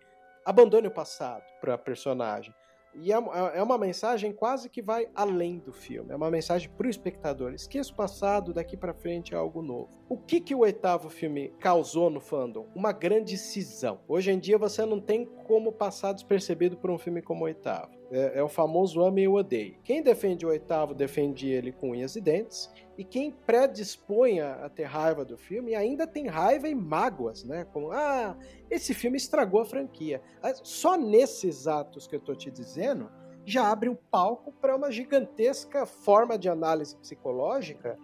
abandone 0.47 0.87
o 0.87 0.93
passado 0.93 1.43
para 1.61 1.77
personagem. 1.77 2.55
E 2.97 3.13
é, 3.13 3.17
é, 3.55 3.63
uma 3.63 3.77
mensagem 3.77 4.33
quase 4.33 4.69
que 4.69 4.81
vai 4.81 5.09
além 5.15 5.59
do 5.59 5.73
filme. 5.73 6.13
É 6.13 6.17
uma 6.17 6.31
mensagem 6.31 6.71
para 6.71 6.87
o 6.87 6.91
espectador. 6.91 7.53
Esqueça 7.53 7.93
o 7.93 7.97
passado, 7.97 8.53
daqui 8.53 8.77
para 8.77 8.95
frente 8.95 9.35
é 9.35 9.37
algo 9.37 9.63
novo. 9.63 9.91
O 10.15 10.17
que, 10.17 10.41
que 10.41 10.55
o 10.55 10.61
oitavo 10.61 11.11
filme 11.11 11.53
causou 11.59 12.09
no 12.09 12.21
fandom? 12.21 12.69
Uma 12.73 12.93
grande 12.93 13.37
cisão. 13.37 13.99
Hoje 14.07 14.31
em 14.31 14.39
dia 14.39 14.57
você 14.57 14.87
não 14.87 15.01
tem 15.01 15.25
como 15.25 15.73
passar 15.73 16.13
despercebido 16.13 16.77
por 16.77 16.89
um 16.89 16.97
filme 16.97 17.21
como 17.21 17.41
o 17.41 17.47
oitavo. 17.47 17.91
É, 18.13 18.39
é 18.39 18.43
o 18.45 18.49
famoso 18.49 19.03
ame 19.03 19.23
e 19.23 19.29
odeie. 19.29 19.77
Quem 19.83 20.05
defende 20.05 20.47
o 20.47 20.51
oitavo 20.51 20.95
defende 20.95 21.49
ele 21.49 21.73
com 21.73 21.91
unhas 21.91 22.15
e 22.15 22.21
dentes. 22.21 22.71
E 22.97 23.03
quem 23.03 23.33
predispõe 23.33 24.39
a, 24.39 24.69
ter 24.69 24.85
raiva 24.85 25.25
do 25.25 25.37
filme 25.37 25.75
ainda 25.75 26.07
tem 26.07 26.29
raiva 26.29 26.69
e 26.69 26.77
mágoas, 26.77 27.43
né? 27.43 27.67
Como, 27.73 27.91
ah, 27.91 28.39
esse 28.71 28.95
filme 28.95 29.17
estragou 29.17 29.63
a 29.63 29.67
franquia. 29.67 30.23
Só 30.63 30.97
nesses 30.97 31.67
atos 31.67 32.07
que 32.07 32.15
eu 32.15 32.21
tô 32.21 32.37
te 32.37 32.53
dizendo, 32.53 33.11
já 33.45 33.69
abre 33.69 33.89
o 33.89 33.97
palco 33.97 34.53
para 34.53 34.77
uma 34.77 34.93
gigantesca 34.93 35.85
forma 35.85 36.39
de 36.39 36.49
análise 36.49 36.97
psicológica 36.99 37.99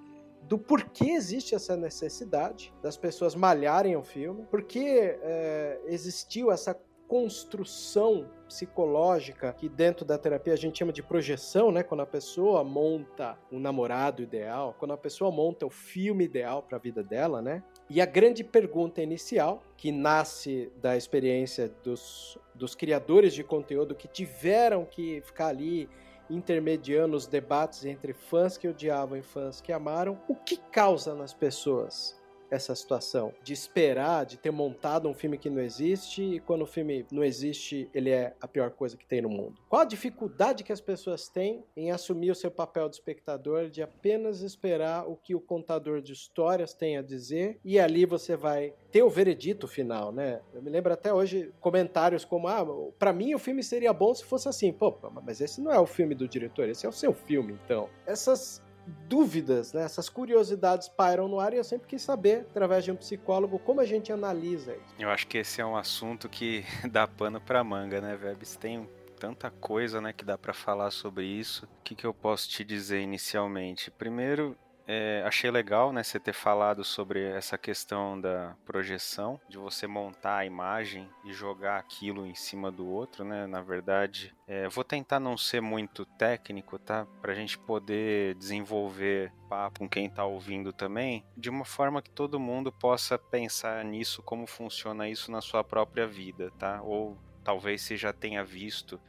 do 0.50 0.58
porquê 0.58 1.12
existe 1.12 1.54
essa 1.54 1.76
necessidade 1.76 2.74
das 2.82 2.96
pessoas 2.96 3.36
malharem 3.36 3.94
o 3.94 4.02
filme, 4.02 4.44
porque 4.50 5.16
é, 5.22 5.80
existiu 5.86 6.50
essa 6.50 6.76
construção 7.06 8.28
psicológica 8.48 9.52
que 9.52 9.68
dentro 9.68 10.04
da 10.04 10.18
terapia 10.18 10.52
a 10.52 10.56
gente 10.56 10.76
chama 10.76 10.92
de 10.92 11.04
projeção, 11.04 11.70
né? 11.70 11.84
Quando 11.84 12.00
a 12.00 12.06
pessoa 12.06 12.64
monta 12.64 13.38
um 13.52 13.60
namorado 13.60 14.24
ideal, 14.24 14.74
quando 14.76 14.92
a 14.92 14.96
pessoa 14.96 15.30
monta 15.30 15.64
o 15.64 15.70
filme 15.70 16.24
ideal 16.24 16.64
para 16.64 16.78
a 16.78 16.80
vida 16.80 17.00
dela, 17.00 17.40
né? 17.40 17.62
E 17.88 18.00
a 18.00 18.06
grande 18.06 18.42
pergunta 18.42 19.00
inicial, 19.00 19.62
que 19.76 19.92
nasce 19.92 20.72
da 20.80 20.96
experiência 20.96 21.68
dos, 21.84 22.36
dos 22.56 22.74
criadores 22.74 23.34
de 23.34 23.44
conteúdo 23.44 23.94
que 23.94 24.08
tiveram 24.08 24.84
que 24.84 25.20
ficar 25.20 25.46
ali 25.46 25.88
intermediando 26.30 27.16
os 27.16 27.26
debates 27.26 27.84
entre 27.84 28.12
fãs 28.12 28.56
que 28.56 28.68
odiavam 28.68 29.18
e 29.18 29.22
fãs 29.22 29.60
que 29.60 29.72
amaram, 29.72 30.18
o 30.28 30.34
que 30.34 30.56
causa 30.56 31.14
nas 31.14 31.34
pessoas 31.34 32.19
essa 32.50 32.74
situação 32.74 33.32
de 33.42 33.52
esperar, 33.52 34.26
de 34.26 34.36
ter 34.36 34.50
montado 34.50 35.08
um 35.08 35.14
filme 35.14 35.38
que 35.38 35.50
não 35.50 35.60
existe 35.60 36.22
e 36.22 36.40
quando 36.40 36.62
o 36.62 36.66
filme 36.66 37.06
não 37.10 37.22
existe, 37.22 37.88
ele 37.94 38.10
é 38.10 38.34
a 38.40 38.48
pior 38.48 38.70
coisa 38.70 38.96
que 38.96 39.06
tem 39.06 39.22
no 39.22 39.28
mundo. 39.28 39.60
Qual 39.68 39.82
a 39.82 39.84
dificuldade 39.84 40.64
que 40.64 40.72
as 40.72 40.80
pessoas 40.80 41.28
têm 41.28 41.64
em 41.76 41.90
assumir 41.90 42.30
o 42.30 42.34
seu 42.34 42.50
papel 42.50 42.88
de 42.88 42.96
espectador, 42.96 43.68
de 43.68 43.82
apenas 43.82 44.42
esperar 44.42 45.08
o 45.08 45.16
que 45.16 45.34
o 45.34 45.40
contador 45.40 46.00
de 46.00 46.12
histórias 46.12 46.74
tem 46.74 46.96
a 46.96 47.02
dizer 47.02 47.58
e 47.64 47.78
ali 47.78 48.04
você 48.04 48.36
vai 48.36 48.74
ter 48.90 49.02
o 49.02 49.10
veredito 49.10 49.68
final, 49.68 50.12
né? 50.12 50.40
Eu 50.52 50.62
me 50.62 50.70
lembro 50.70 50.92
até 50.92 51.12
hoje 51.12 51.52
comentários 51.60 52.24
como: 52.24 52.48
ah, 52.48 52.64
para 52.98 53.12
mim 53.12 53.34
o 53.34 53.38
filme 53.38 53.62
seria 53.62 53.92
bom 53.92 54.14
se 54.14 54.24
fosse 54.24 54.48
assim. 54.48 54.72
Pô, 54.72 54.96
mas 55.22 55.40
esse 55.40 55.60
não 55.60 55.72
é 55.72 55.78
o 55.78 55.86
filme 55.86 56.14
do 56.14 56.28
diretor, 56.28 56.68
esse 56.68 56.86
é 56.86 56.88
o 56.88 56.92
seu 56.92 57.12
filme, 57.12 57.58
então. 57.64 57.88
Essas 58.06 58.62
dúvidas, 59.08 59.72
né? 59.72 59.82
essas 59.82 60.08
curiosidades 60.08 60.88
pairam 60.88 61.28
no 61.28 61.40
ar 61.40 61.52
e 61.52 61.56
eu 61.56 61.64
sempre 61.64 61.86
quis 61.88 62.02
saber, 62.02 62.46
através 62.50 62.84
de 62.84 62.92
um 62.92 62.96
psicólogo, 62.96 63.58
como 63.58 63.80
a 63.80 63.84
gente 63.84 64.12
analisa 64.12 64.72
isso. 64.72 64.94
Eu 64.98 65.10
acho 65.10 65.26
que 65.26 65.38
esse 65.38 65.60
é 65.60 65.66
um 65.66 65.76
assunto 65.76 66.28
que 66.28 66.64
dá 66.90 67.06
pano 67.06 67.40
para 67.40 67.62
manga, 67.64 68.00
né, 68.00 68.16
Vebs? 68.16 68.56
Tem 68.56 68.88
tanta 69.18 69.50
coisa, 69.50 70.00
né, 70.00 70.12
que 70.12 70.24
dá 70.24 70.38
para 70.38 70.52
falar 70.52 70.90
sobre 70.90 71.24
isso. 71.24 71.66
O 71.66 71.82
que, 71.84 71.94
que 71.94 72.06
eu 72.06 72.14
posso 72.14 72.48
te 72.48 72.64
dizer 72.64 73.00
inicialmente? 73.00 73.90
Primeiro, 73.90 74.56
é, 74.92 75.22
achei 75.24 75.52
legal, 75.52 75.92
né, 75.92 76.02
você 76.02 76.18
ter 76.18 76.32
falado 76.32 76.82
sobre 76.82 77.22
essa 77.22 77.56
questão 77.56 78.20
da 78.20 78.56
projeção, 78.64 79.40
de 79.48 79.56
você 79.56 79.86
montar 79.86 80.38
a 80.38 80.44
imagem 80.44 81.08
e 81.24 81.32
jogar 81.32 81.78
aquilo 81.78 82.26
em 82.26 82.34
cima 82.34 82.72
do 82.72 82.88
outro, 82.88 83.24
né? 83.24 83.46
Na 83.46 83.62
verdade, 83.62 84.34
é, 84.48 84.68
vou 84.68 84.82
tentar 84.82 85.20
não 85.20 85.36
ser 85.38 85.60
muito 85.60 86.04
técnico, 86.04 86.76
tá? 86.76 87.06
Pra 87.22 87.34
gente 87.34 87.56
poder 87.56 88.34
desenvolver 88.34 89.32
papo 89.48 89.78
com 89.78 89.88
quem 89.88 90.10
tá 90.10 90.24
ouvindo 90.24 90.72
também, 90.72 91.24
de 91.36 91.48
uma 91.48 91.64
forma 91.64 92.02
que 92.02 92.10
todo 92.10 92.40
mundo 92.40 92.72
possa 92.72 93.16
pensar 93.16 93.84
nisso, 93.84 94.24
como 94.24 94.44
funciona 94.44 95.08
isso 95.08 95.30
na 95.30 95.40
sua 95.40 95.62
própria 95.62 96.04
vida, 96.04 96.50
tá? 96.58 96.82
Ou 96.82 97.16
talvez 97.44 97.82
você 97.82 97.96
já 97.96 98.12
tenha 98.12 98.44
visto 98.44 99.00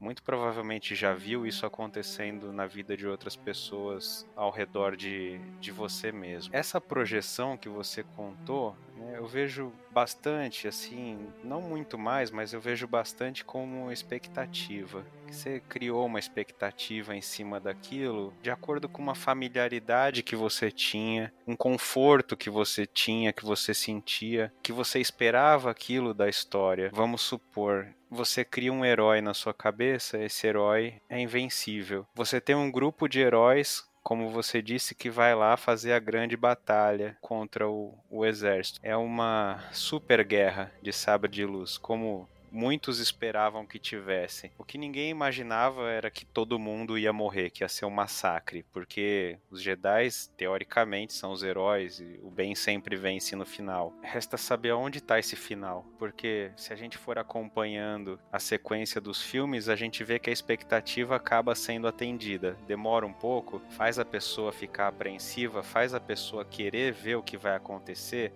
muito 0.00 0.22
provavelmente 0.22 0.94
já 0.94 1.14
viu 1.14 1.46
isso 1.46 1.64
acontecendo 1.66 2.52
na 2.52 2.66
vida 2.66 2.96
de 2.96 3.06
outras 3.06 3.36
pessoas 3.36 4.26
ao 4.36 4.50
redor 4.50 4.96
de, 4.96 5.38
de 5.60 5.70
você 5.70 6.12
mesmo. 6.12 6.54
Essa 6.54 6.80
projeção 6.80 7.56
que 7.56 7.68
você 7.68 8.02
contou, 8.02 8.76
né, 8.96 9.16
eu 9.16 9.26
vejo 9.26 9.72
bastante, 9.90 10.68
assim, 10.68 11.26
não 11.42 11.60
muito 11.60 11.98
mais, 11.98 12.30
mas 12.30 12.52
eu 12.52 12.60
vejo 12.60 12.86
bastante 12.86 13.44
como 13.44 13.90
expectativa. 13.90 15.04
Você 15.34 15.60
criou 15.68 16.06
uma 16.06 16.20
expectativa 16.20 17.14
em 17.14 17.20
cima 17.20 17.58
daquilo 17.58 18.32
de 18.40 18.50
acordo 18.50 18.88
com 18.88 19.02
uma 19.02 19.16
familiaridade 19.16 20.22
que 20.22 20.36
você 20.36 20.70
tinha, 20.70 21.32
um 21.44 21.56
conforto 21.56 22.36
que 22.36 22.48
você 22.48 22.86
tinha, 22.86 23.32
que 23.32 23.44
você 23.44 23.74
sentia, 23.74 24.52
que 24.62 24.72
você 24.72 25.00
esperava 25.00 25.72
aquilo 25.72 26.14
da 26.14 26.28
história. 26.28 26.88
Vamos 26.94 27.22
supor, 27.22 27.88
você 28.08 28.44
cria 28.44 28.72
um 28.72 28.84
herói 28.84 29.20
na 29.20 29.34
sua 29.34 29.52
cabeça, 29.52 30.22
esse 30.22 30.46
herói 30.46 31.00
é 31.08 31.20
invencível. 31.20 32.06
Você 32.14 32.40
tem 32.40 32.54
um 32.54 32.70
grupo 32.70 33.08
de 33.08 33.18
heróis 33.18 33.84
como 34.04 34.28
você 34.28 34.60
disse, 34.60 34.94
que 34.94 35.08
vai 35.08 35.34
lá 35.34 35.56
fazer 35.56 35.94
a 35.94 35.98
grande 35.98 36.36
batalha 36.36 37.16
contra 37.22 37.66
o, 37.66 37.94
o 38.10 38.26
exército. 38.26 38.78
É 38.82 38.94
uma 38.94 39.64
super 39.72 40.22
guerra 40.22 40.70
de 40.82 40.92
sabre 40.92 41.30
de 41.30 41.46
luz, 41.46 41.78
como 41.78 42.28
muitos 42.54 43.00
esperavam 43.00 43.66
que 43.66 43.80
tivesse. 43.80 44.52
O 44.56 44.64
que 44.64 44.78
ninguém 44.78 45.10
imaginava 45.10 45.90
era 45.90 46.10
que 46.10 46.24
todo 46.24 46.58
mundo 46.58 46.96
ia 46.96 47.12
morrer, 47.12 47.50
que 47.50 47.64
ia 47.64 47.68
ser 47.68 47.84
um 47.84 47.90
massacre, 47.90 48.64
porque 48.72 49.36
os 49.50 49.60
Jedi, 49.60 50.08
teoricamente, 50.36 51.12
são 51.12 51.32
os 51.32 51.42
heróis 51.42 51.98
e 51.98 52.20
o 52.22 52.30
bem 52.30 52.54
sempre 52.54 52.96
vence 52.96 53.34
no 53.34 53.44
final. 53.44 53.92
Resta 54.02 54.36
saber 54.36 54.72
onde 54.72 54.98
está 54.98 55.18
esse 55.18 55.34
final, 55.34 55.84
porque 55.98 56.52
se 56.56 56.72
a 56.72 56.76
gente 56.76 56.96
for 56.96 57.18
acompanhando 57.18 58.20
a 58.30 58.38
sequência 58.38 59.00
dos 59.00 59.20
filmes, 59.20 59.68
a 59.68 59.74
gente 59.74 60.04
vê 60.04 60.18
que 60.18 60.30
a 60.30 60.32
expectativa 60.32 61.16
acaba 61.16 61.54
sendo 61.54 61.88
atendida. 61.88 62.56
Demora 62.66 63.04
um 63.04 63.12
pouco, 63.12 63.60
faz 63.70 63.98
a 63.98 64.04
pessoa 64.04 64.52
ficar 64.52 64.88
apreensiva, 64.88 65.62
faz 65.62 65.92
a 65.92 66.00
pessoa 66.00 66.44
querer 66.44 66.92
ver 66.92 67.16
o 67.16 67.22
que 67.22 67.36
vai 67.36 67.56
acontecer 67.56 68.32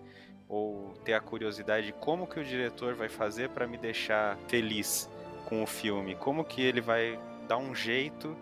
ou 0.48 0.94
ter 1.04 1.12
a 1.12 1.20
curiosidade 1.20 1.88
de 1.88 1.92
como 1.92 2.26
que 2.26 2.40
o 2.40 2.44
diretor 2.44 2.94
vai 2.94 3.08
fazer 3.08 3.50
para 3.50 3.66
me 3.66 3.76
deixar 3.76 4.36
feliz 4.48 5.08
com 5.46 5.62
o 5.62 5.66
filme, 5.66 6.14
como 6.14 6.44
que 6.44 6.62
ele 6.62 6.80
vai 6.80 7.18
dar 7.46 7.58
um 7.58 7.74
jeito 7.74 8.36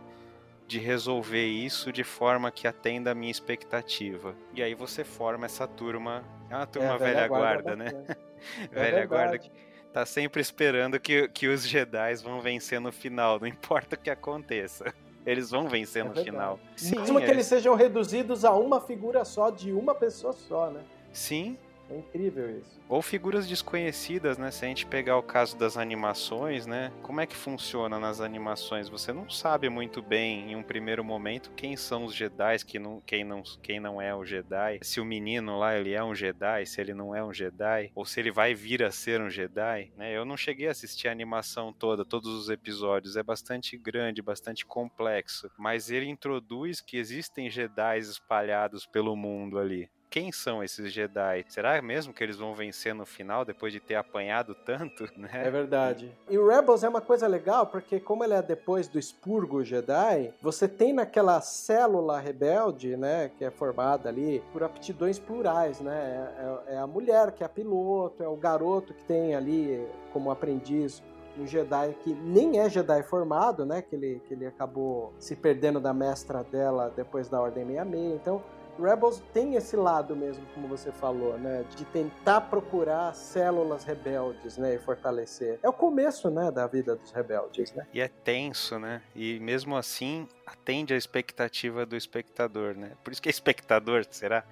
de 0.66 0.78
resolver 0.78 1.46
isso 1.46 1.92
de 1.92 2.02
forma 2.02 2.50
que 2.50 2.66
atenda 2.66 3.12
a 3.12 3.14
minha 3.14 3.30
expectativa. 3.30 4.34
E 4.52 4.62
aí 4.62 4.74
você 4.74 5.04
forma 5.04 5.46
essa 5.46 5.66
turma, 5.66 6.24
é 6.50 6.56
uma 6.56 6.66
turma 6.66 6.94
é, 6.94 6.98
velha, 6.98 7.14
velha, 7.14 7.28
guarda, 7.28 7.62
guarda 7.62 7.76
né? 7.76 8.16
É 8.70 8.80
velha 8.80 9.06
guarda 9.06 9.38
que 9.38 9.50
tá 9.92 10.04
sempre 10.04 10.42
esperando 10.42 11.00
que, 11.00 11.28
que 11.28 11.48
os 11.48 11.66
Jedi 11.66 12.16
vão 12.16 12.40
vencer 12.40 12.80
no 12.80 12.92
final, 12.92 13.40
não 13.40 13.46
importa 13.46 13.96
o 13.96 13.98
que 13.98 14.10
aconteça. 14.10 14.92
Eles 15.24 15.50
vão 15.50 15.68
vencer 15.68 16.02
é 16.02 16.04
no 16.04 16.14
verdade. 16.14 16.30
final. 16.30 16.60
Sim, 16.76 17.00
Mesmo 17.00 17.18
que 17.18 17.26
é. 17.26 17.30
eles 17.30 17.46
sejam 17.46 17.74
reduzidos 17.74 18.44
a 18.44 18.52
uma 18.54 18.80
figura 18.80 19.24
só, 19.24 19.50
de 19.50 19.72
uma 19.72 19.94
pessoa 19.94 20.32
só, 20.32 20.70
né? 20.70 20.82
Sim, 21.12 21.58
É 21.88 21.96
incrível 21.96 22.58
isso. 22.58 22.80
Ou 22.88 23.00
figuras 23.00 23.46
desconhecidas, 23.46 24.38
né? 24.38 24.50
Se 24.50 24.64
a 24.64 24.68
gente 24.68 24.86
pegar 24.86 25.16
o 25.16 25.22
caso 25.22 25.56
das 25.56 25.76
animações, 25.76 26.66
né? 26.66 26.92
Como 27.02 27.20
é 27.20 27.26
que 27.26 27.36
funciona 27.36 27.98
nas 27.98 28.20
animações? 28.20 28.88
Você 28.88 29.12
não 29.12 29.28
sabe 29.30 29.68
muito 29.68 30.02
bem, 30.02 30.52
em 30.52 30.56
um 30.56 30.62
primeiro 30.62 31.04
momento, 31.04 31.50
quem 31.56 31.76
são 31.76 32.04
os 32.04 32.14
Jedi, 32.14 32.64
quem 32.64 32.80
não, 32.80 33.00
quem 33.00 33.24
não, 33.24 33.42
quem 33.62 33.80
não 33.80 34.00
é 34.00 34.14
o 34.14 34.24
Jedi. 34.24 34.78
Se 34.82 35.00
o 35.00 35.04
menino 35.04 35.58
lá, 35.58 35.76
ele 35.76 35.92
é 35.92 36.02
um 36.02 36.14
Jedi, 36.14 36.66
se 36.66 36.80
ele 36.80 36.94
não 36.94 37.14
é 37.14 37.24
um 37.24 37.32
Jedi. 37.32 37.90
Ou 37.94 38.04
se 38.04 38.20
ele 38.20 38.30
vai 38.30 38.54
vir 38.54 38.82
a 38.82 38.90
ser 38.90 39.20
um 39.20 39.30
Jedi, 39.30 39.92
né? 39.96 40.16
Eu 40.16 40.24
não 40.24 40.36
cheguei 40.36 40.68
a 40.68 40.72
assistir 40.72 41.08
a 41.08 41.12
animação 41.12 41.72
toda, 41.72 42.04
todos 42.04 42.30
os 42.30 42.48
episódios. 42.48 43.16
É 43.16 43.22
bastante 43.22 43.76
grande, 43.76 44.22
bastante 44.22 44.66
complexo. 44.66 45.50
Mas 45.56 45.90
ele 45.90 46.06
introduz 46.06 46.80
que 46.80 46.96
existem 46.96 47.50
Jedi 47.50 47.98
espalhados 47.98 48.86
pelo 48.86 49.16
mundo 49.16 49.58
ali 49.58 49.88
quem 50.16 50.32
são 50.32 50.64
esses 50.64 50.90
Jedi? 50.90 51.44
Será 51.46 51.82
mesmo 51.82 52.10
que 52.10 52.24
eles 52.24 52.38
vão 52.38 52.54
vencer 52.54 52.94
no 52.94 53.04
final 53.04 53.44
depois 53.44 53.70
de 53.70 53.78
ter 53.78 53.96
apanhado 53.96 54.54
tanto? 54.54 55.04
Né? 55.16 55.30
É 55.32 55.50
verdade. 55.50 56.12
E 56.28 56.36
o 56.36 56.46
Rebels 56.46 56.84
é 56.84 56.88
uma 56.88 57.00
coisa 57.00 57.26
legal 57.26 57.66
porque 57.66 57.98
como 57.98 58.22
ele 58.22 58.34
é 58.34 58.42
depois 58.42 58.86
do 58.86 58.98
expurgo 58.98 59.64
Jedi, 59.64 60.32
você 60.42 60.68
tem 60.68 60.92
naquela 60.92 61.40
célula 61.40 62.20
rebelde, 62.20 62.96
né, 62.96 63.30
que 63.36 63.44
é 63.44 63.50
formada 63.50 64.08
ali 64.08 64.42
por 64.52 64.62
aptidões 64.62 65.18
plurais, 65.18 65.80
né? 65.80 66.30
É, 66.68 66.74
é 66.74 66.78
a 66.78 66.86
mulher 66.86 67.32
que 67.32 67.42
é 67.42 67.46
a 67.46 67.48
piloto, 67.48 68.22
é 68.22 68.28
o 68.28 68.36
garoto 68.36 68.92
que 68.92 69.04
tem 69.04 69.34
ali 69.34 69.86
como 70.12 70.30
aprendiz 70.30 71.02
um 71.38 71.46
Jedi 71.46 71.94
que 72.02 72.14
nem 72.14 72.58
é 72.58 72.68
Jedi 72.68 73.02
formado, 73.02 73.64
né? 73.64 73.82
Que 73.82 73.94
ele, 73.94 74.22
que 74.26 74.34
ele 74.34 74.46
acabou 74.46 75.12
se 75.18 75.36
perdendo 75.36 75.80
da 75.80 75.92
mestra 75.92 76.42
dela 76.42 76.92
depois 76.94 77.28
da 77.28 77.40
Ordem 77.40 77.66
66. 77.66 78.14
Então, 78.14 78.42
Rebels 78.78 79.22
tem 79.32 79.54
esse 79.54 79.76
lado 79.76 80.14
mesmo, 80.14 80.44
como 80.54 80.68
você 80.68 80.92
falou, 80.92 81.38
né? 81.38 81.64
De 81.76 81.84
tentar 81.86 82.42
procurar 82.42 83.14
células 83.14 83.84
rebeldes, 83.84 84.56
né? 84.56 84.74
E 84.74 84.78
fortalecer. 84.78 85.58
É 85.62 85.68
o 85.68 85.72
começo, 85.72 86.30
né? 86.30 86.50
Da 86.50 86.66
vida 86.66 86.96
dos 86.96 87.10
rebeldes, 87.10 87.72
né? 87.72 87.86
E 87.92 88.00
é 88.00 88.08
tenso, 88.08 88.78
né? 88.78 89.02
E 89.14 89.38
mesmo 89.40 89.76
assim, 89.76 90.28
atende 90.46 90.94
à 90.94 90.96
expectativa 90.96 91.84
do 91.84 91.96
espectador, 91.96 92.76
né? 92.76 92.92
Por 93.02 93.12
isso 93.12 93.20
que 93.20 93.28
é 93.28 93.30
espectador, 93.30 94.06
será? 94.08 94.44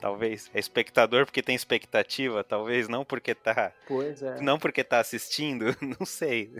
Talvez. 0.00 0.48
É 0.54 0.60
espectador 0.60 1.26
porque 1.26 1.42
tem 1.42 1.56
expectativa, 1.56 2.44
talvez 2.44 2.88
não 2.88 3.04
porque 3.04 3.34
tá. 3.34 3.72
Pois 3.88 4.22
é. 4.22 4.40
Não 4.40 4.58
porque 4.58 4.84
tá 4.84 5.00
assistindo, 5.00 5.64
não 5.98 6.06
sei. 6.06 6.52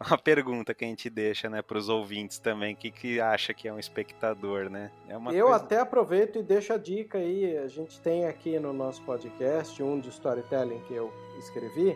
Uma 0.00 0.16
pergunta 0.16 0.72
que 0.72 0.84
a 0.84 0.88
gente 0.88 1.10
deixa, 1.10 1.50
né, 1.50 1.60
para 1.60 1.76
os 1.76 1.90
ouvintes 1.90 2.38
também, 2.38 2.74
que 2.74 2.90
que 2.90 3.20
acha 3.20 3.52
que 3.52 3.68
é 3.68 3.72
um 3.72 3.78
espectador, 3.78 4.70
né? 4.70 4.90
É 5.06 5.16
uma 5.16 5.32
Eu 5.34 5.48
coisa... 5.48 5.62
até 5.62 5.78
aproveito 5.78 6.38
e 6.38 6.42
deixo 6.42 6.72
a 6.72 6.78
dica 6.78 7.18
aí, 7.18 7.58
a 7.58 7.68
gente 7.68 8.00
tem 8.00 8.26
aqui 8.26 8.58
no 8.58 8.72
nosso 8.72 9.02
podcast 9.02 9.82
um 9.82 10.00
de 10.00 10.08
storytelling 10.08 10.80
que 10.88 10.94
eu 10.94 11.12
escrevi, 11.38 11.94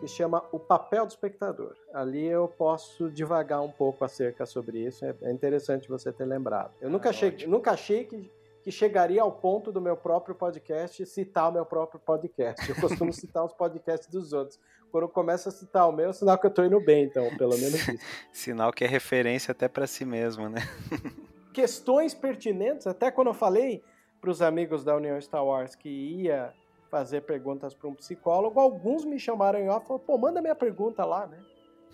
que 0.00 0.06
chama 0.06 0.44
O 0.52 0.58
Papel 0.58 1.06
do 1.06 1.10
Espectador. 1.10 1.74
Ali 1.92 2.24
eu 2.26 2.48
posso 2.48 3.10
divagar 3.10 3.62
um 3.62 3.70
pouco 3.70 4.04
acerca 4.04 4.44
sobre 4.46 4.78
isso, 4.78 5.04
é, 5.04 5.14
é 5.22 5.32
interessante 5.32 5.88
você 5.88 6.12
ter 6.12 6.24
lembrado. 6.24 6.72
Eu 6.80 6.90
nunca, 6.90 7.10
ah, 7.10 7.12
cheguei, 7.12 7.46
nunca 7.46 7.72
achei 7.72 8.04
que, 8.04 8.30
que 8.62 8.70
chegaria 8.70 9.22
ao 9.22 9.32
ponto 9.32 9.72
do 9.72 9.80
meu 9.80 9.96
próprio 9.96 10.34
podcast 10.34 11.04
citar 11.06 11.48
o 11.48 11.52
meu 11.52 11.64
próprio 11.64 12.00
podcast. 12.00 12.68
Eu 12.68 12.76
costumo 12.76 13.12
citar 13.14 13.44
os 13.44 13.52
podcasts 13.52 14.08
dos 14.08 14.32
outros. 14.32 14.58
Quando 14.90 15.04
eu 15.04 15.08
começo 15.08 15.48
a 15.48 15.52
citar 15.52 15.88
o 15.88 15.92
meu, 15.92 16.10
é 16.10 16.12
sinal 16.12 16.38
que 16.38 16.46
eu 16.46 16.50
estou 16.50 16.64
indo 16.64 16.80
bem, 16.80 17.04
então, 17.04 17.34
pelo 17.36 17.56
menos 17.56 17.74
isso. 17.74 17.98
sinal 18.32 18.72
que 18.72 18.84
é 18.84 18.86
referência 18.86 19.52
até 19.52 19.68
para 19.68 19.86
si 19.86 20.04
mesmo, 20.04 20.48
né? 20.48 20.60
Questões 21.52 22.14
pertinentes, 22.14 22.86
até 22.86 23.10
quando 23.10 23.28
eu 23.28 23.34
falei 23.34 23.82
para 24.20 24.30
os 24.30 24.42
amigos 24.42 24.84
da 24.84 24.94
União 24.94 25.20
Star 25.20 25.44
Wars 25.44 25.74
que 25.74 25.88
ia 25.88 26.52
fazer 26.90 27.22
perguntas 27.22 27.74
para 27.74 27.88
um 27.88 27.94
psicólogo, 27.94 28.60
alguns 28.60 29.04
me 29.04 29.18
chamaram 29.18 29.58
em 29.58 29.68
off 29.68 29.84
e 29.84 29.88
falaram, 29.88 30.06
pô, 30.06 30.18
manda 30.18 30.42
minha 30.42 30.54
pergunta 30.54 31.04
lá, 31.04 31.26
né? 31.26 31.38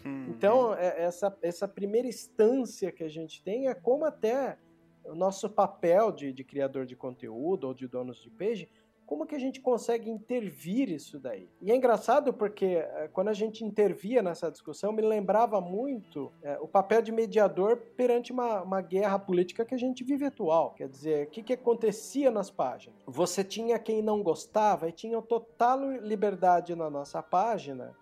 Hum, 0.05 0.27
então, 0.29 0.75
é, 0.75 1.03
essa, 1.03 1.37
essa 1.43 1.69
primeira 1.69 2.09
instância 2.09 2.91
que 2.91 3.05
a 3.05 3.09
gente 3.09 3.43
tem 3.43 3.69
é 3.69 3.75
como 3.75 4.05
até 4.05 4.59
o 5.05 5.15
nosso 5.15 5.49
papel 5.51 6.13
de, 6.13 6.33
de 6.33 6.45
criador 6.45 6.87
de 6.87 6.97
conteúdo 6.97 7.69
ou 7.69 7.75
de 7.75 7.87
donos 7.87 8.23
de 8.23 8.31
page 8.31 8.69
como 9.13 9.27
que 9.27 9.35
a 9.35 9.39
gente 9.39 9.61
consegue 9.61 10.09
intervir 10.09 10.89
isso 10.89 11.21
daí? 11.21 11.47
E 11.61 11.71
é 11.71 11.77
engraçado 11.77 12.33
porque 12.33 12.65
eh, 12.65 13.11
quando 13.13 13.29
a 13.29 13.35
gente 13.35 13.63
intervia 13.63 14.23
nessa 14.23 14.51
discussão, 14.51 14.91
me 14.91 15.03
lembrava 15.03 15.61
muito 15.61 16.33
é, 16.43 16.59
o 16.59 16.67
papel 16.67 17.03
de 17.03 17.13
mediador 17.13 17.77
perante 17.95 18.33
uma, 18.33 18.63
uma, 18.63 18.81
guerra 18.81 19.19
política 19.19 19.67
que 19.67 19.75
a 19.75 19.79
gente 19.79 20.03
vive 20.03 20.25
atual. 20.25 20.73
Quer 20.73 20.89
dizer, 20.89 21.27
o 21.27 21.31
que, 21.31 21.43
que 21.43 21.53
acontecia 21.53 22.31
nas 22.31 22.51
páginas? 22.51 22.99
Você 23.07 23.45
tinha 23.45 23.79
quem 23.79 24.01
não 24.01 24.23
gostava 24.23 24.89
e 24.89 24.93
tinha 24.93 25.21
total 25.21 25.79
liberdade 26.01 26.75
na 26.75 26.89
nossa 26.89 27.23
página 27.23 27.95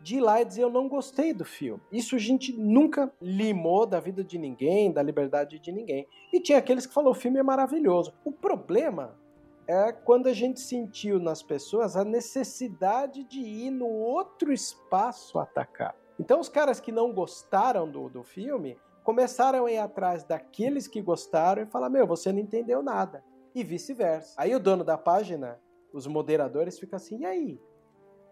de 0.00 0.16
ir 0.16 0.20
lá 0.20 0.40
e 0.40 0.46
dizer 0.46 0.62
eu 0.62 0.70
não 0.70 0.88
gostei 0.88 1.34
do 1.34 1.44
filme. 1.44 1.82
Isso 1.92 2.16
a 2.16 2.18
gente 2.18 2.54
nunca 2.54 3.12
limou 3.20 3.84
da 3.84 4.00
vida 4.00 4.24
de 4.24 4.38
ninguém, 4.38 4.90
da 4.90 5.02
liberdade 5.02 5.58
de 5.58 5.70
ninguém. 5.70 6.08
E 6.32 6.40
tinha 6.40 6.56
aqueles 6.56 6.86
que 6.86 6.94
falaram 6.94 7.12
o 7.12 7.14
filme 7.14 7.38
é 7.38 7.42
maravilhoso. 7.42 8.14
O 8.24 8.32
problema 8.32 9.22
é 9.66 9.92
quando 9.92 10.28
a 10.28 10.32
gente 10.32 10.60
sentiu 10.60 11.18
nas 11.18 11.42
pessoas 11.42 11.96
a 11.96 12.04
necessidade 12.04 13.24
de 13.24 13.40
ir 13.40 13.70
no 13.70 13.88
outro 13.88 14.52
espaço 14.52 15.38
atacar. 15.38 15.94
Então, 16.18 16.40
os 16.40 16.48
caras 16.48 16.80
que 16.80 16.92
não 16.92 17.12
gostaram 17.12 17.90
do, 17.90 18.08
do 18.08 18.22
filme 18.22 18.78
começaram 19.02 19.66
a 19.66 19.72
ir 19.72 19.78
atrás 19.78 20.24
daqueles 20.24 20.86
que 20.86 21.00
gostaram 21.00 21.62
e 21.62 21.66
falar: 21.66 21.88
Meu, 21.88 22.06
você 22.06 22.32
não 22.32 22.38
entendeu 22.38 22.82
nada. 22.82 23.24
E 23.54 23.62
vice-versa. 23.62 24.34
Aí 24.36 24.54
o 24.54 24.60
dono 24.60 24.84
da 24.84 24.98
página, 24.98 25.60
os 25.92 26.06
moderadores, 26.06 26.78
ficam 26.78 26.96
assim: 26.96 27.20
E 27.20 27.26
aí? 27.26 27.60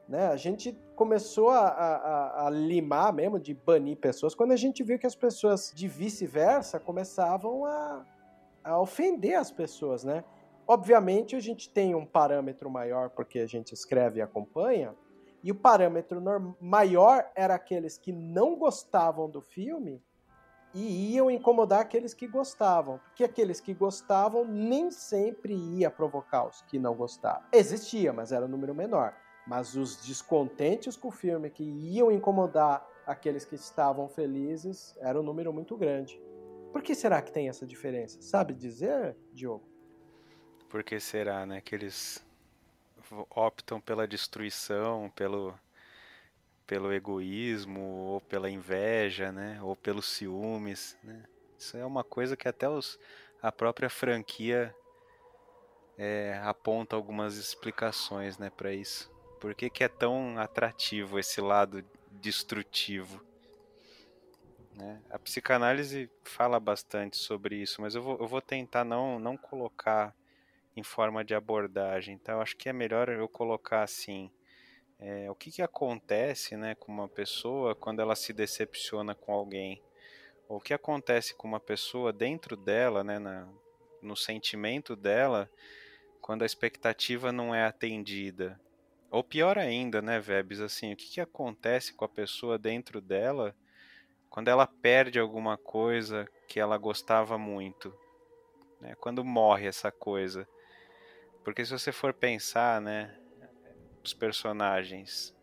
Né? 0.08 0.26
A 0.26 0.36
gente 0.36 0.76
começou 0.96 1.50
a, 1.50 1.68
a, 1.68 2.46
a, 2.46 2.50
limar 2.50 3.12
mesmo, 3.12 3.38
de 3.38 3.54
banir 3.54 3.96
pessoas, 3.96 4.34
quando 4.34 4.52
a 4.52 4.56
gente 4.56 4.82
viu 4.82 4.98
que 4.98 5.06
as 5.06 5.14
pessoas 5.14 5.72
de 5.74 5.86
vice-versa 5.88 6.78
começavam 6.80 7.64
a, 7.64 8.04
a 8.64 8.80
ofender 8.80 9.38
as 9.38 9.50
pessoas, 9.50 10.04
né? 10.04 10.24
Obviamente, 10.66 11.36
a 11.36 11.40
gente 11.40 11.68
tem 11.68 11.94
um 11.94 12.06
parâmetro 12.06 12.70
maior 12.70 13.10
porque 13.10 13.40
a 13.40 13.46
gente 13.46 13.72
escreve 13.72 14.18
e 14.20 14.22
acompanha, 14.22 14.94
e 15.42 15.50
o 15.50 15.54
parâmetro 15.54 16.22
maior 16.60 17.28
era 17.34 17.54
aqueles 17.54 17.98
que 17.98 18.12
não 18.12 18.56
gostavam 18.56 19.28
do 19.28 19.40
filme 19.40 20.00
e 20.74 21.14
iam 21.14 21.30
incomodar 21.30 21.80
aqueles 21.80 22.14
que 22.14 22.26
gostavam, 22.26 22.98
porque 22.98 23.24
aqueles 23.24 23.60
que 23.60 23.74
gostavam 23.74 24.44
nem 24.44 24.90
sempre 24.90 25.52
ia 25.52 25.90
provocar 25.90 26.46
os 26.46 26.62
que 26.62 26.78
não 26.78 26.94
gostavam. 26.94 27.42
Existia, 27.52 28.12
mas 28.12 28.32
era 28.32 28.46
um 28.46 28.48
número 28.48 28.74
menor. 28.74 29.14
Mas 29.46 29.74
os 29.74 29.96
descontentes 29.96 30.96
com 30.96 31.08
o 31.08 31.12
filme 31.12 31.50
que 31.50 31.64
iam 31.64 32.10
incomodar 32.10 32.86
aqueles 33.04 33.44
que 33.44 33.56
estavam 33.56 34.08
felizes 34.08 34.96
era 35.00 35.20
um 35.20 35.22
número 35.22 35.52
muito 35.52 35.76
grande. 35.76 36.22
Por 36.72 36.80
que 36.80 36.94
será 36.94 37.20
que 37.20 37.32
tem 37.32 37.48
essa 37.48 37.66
diferença? 37.66 38.22
Sabe 38.22 38.54
dizer, 38.54 39.16
Diogo? 39.32 39.71
Por 40.72 40.82
que 40.82 40.98
será, 40.98 41.44
né? 41.44 41.60
Que 41.60 41.74
eles 41.74 42.24
optam 43.28 43.78
pela 43.78 44.08
destruição, 44.08 45.12
pelo, 45.14 45.54
pelo 46.66 46.90
egoísmo, 46.90 47.78
ou 47.78 48.22
pela 48.22 48.48
inveja, 48.48 49.30
né? 49.30 49.60
Ou 49.62 49.76
pelos 49.76 50.06
ciúmes, 50.06 50.96
né? 51.04 51.24
Isso 51.58 51.76
é 51.76 51.84
uma 51.84 52.02
coisa 52.02 52.38
que 52.38 52.48
até 52.48 52.66
os, 52.70 52.98
a 53.42 53.52
própria 53.52 53.90
franquia 53.90 54.74
é, 55.98 56.40
aponta 56.42 56.96
algumas 56.96 57.36
explicações, 57.36 58.38
né, 58.38 58.48
para 58.48 58.72
isso. 58.72 59.12
Por 59.38 59.54
que, 59.54 59.68
que 59.68 59.84
é 59.84 59.88
tão 59.88 60.38
atrativo 60.38 61.18
esse 61.18 61.42
lado 61.42 61.84
destrutivo? 62.10 63.22
Né? 64.74 65.02
A 65.10 65.18
psicanálise 65.18 66.10
fala 66.24 66.58
bastante 66.58 67.18
sobre 67.18 67.56
isso, 67.56 67.82
mas 67.82 67.94
eu 67.94 68.00
vou, 68.00 68.18
eu 68.18 68.26
vou 68.26 68.40
tentar 68.40 68.84
não, 68.84 69.18
não 69.18 69.36
colocar 69.36 70.16
em 70.76 70.82
forma 70.82 71.24
de 71.24 71.34
abordagem. 71.34 72.14
Então, 72.14 72.40
acho 72.40 72.56
que 72.56 72.68
é 72.68 72.72
melhor 72.72 73.08
eu 73.08 73.28
colocar 73.28 73.82
assim: 73.82 74.30
é, 74.98 75.30
o 75.30 75.34
que, 75.34 75.50
que 75.50 75.62
acontece 75.62 76.56
né, 76.56 76.74
com 76.74 76.92
uma 76.92 77.08
pessoa 77.08 77.74
quando 77.74 78.00
ela 78.00 78.14
se 78.14 78.32
decepciona 78.32 79.14
com 79.14 79.32
alguém? 79.32 79.82
O 80.48 80.60
que 80.60 80.74
acontece 80.74 81.34
com 81.34 81.48
uma 81.48 81.60
pessoa 81.60 82.12
dentro 82.12 82.56
dela, 82.56 83.02
né, 83.02 83.18
na, 83.18 83.48
no 84.02 84.16
sentimento 84.16 84.94
dela, 84.94 85.50
quando 86.20 86.42
a 86.42 86.46
expectativa 86.46 87.32
não 87.32 87.54
é 87.54 87.64
atendida? 87.64 88.60
Ou 89.10 89.22
pior 89.22 89.58
ainda, 89.58 90.00
né, 90.00 90.18
Vebs, 90.18 90.60
assim, 90.60 90.92
o 90.92 90.96
que, 90.96 91.06
que 91.06 91.20
acontece 91.20 91.92
com 91.92 92.04
a 92.04 92.08
pessoa 92.08 92.58
dentro 92.58 93.00
dela 93.00 93.54
quando 94.30 94.48
ela 94.48 94.66
perde 94.66 95.18
alguma 95.18 95.58
coisa 95.58 96.26
que 96.48 96.58
ela 96.58 96.78
gostava 96.78 97.36
muito? 97.36 97.94
Né? 98.80 98.94
Quando 99.00 99.24
morre 99.24 99.66
essa 99.66 99.92
coisa. 99.92 100.48
Porque 101.44 101.64
se 101.64 101.72
você 101.72 101.90
for 101.90 102.12
pensar, 102.12 102.80
né, 102.80 103.16
os 104.02 104.14
personagens 104.14 105.34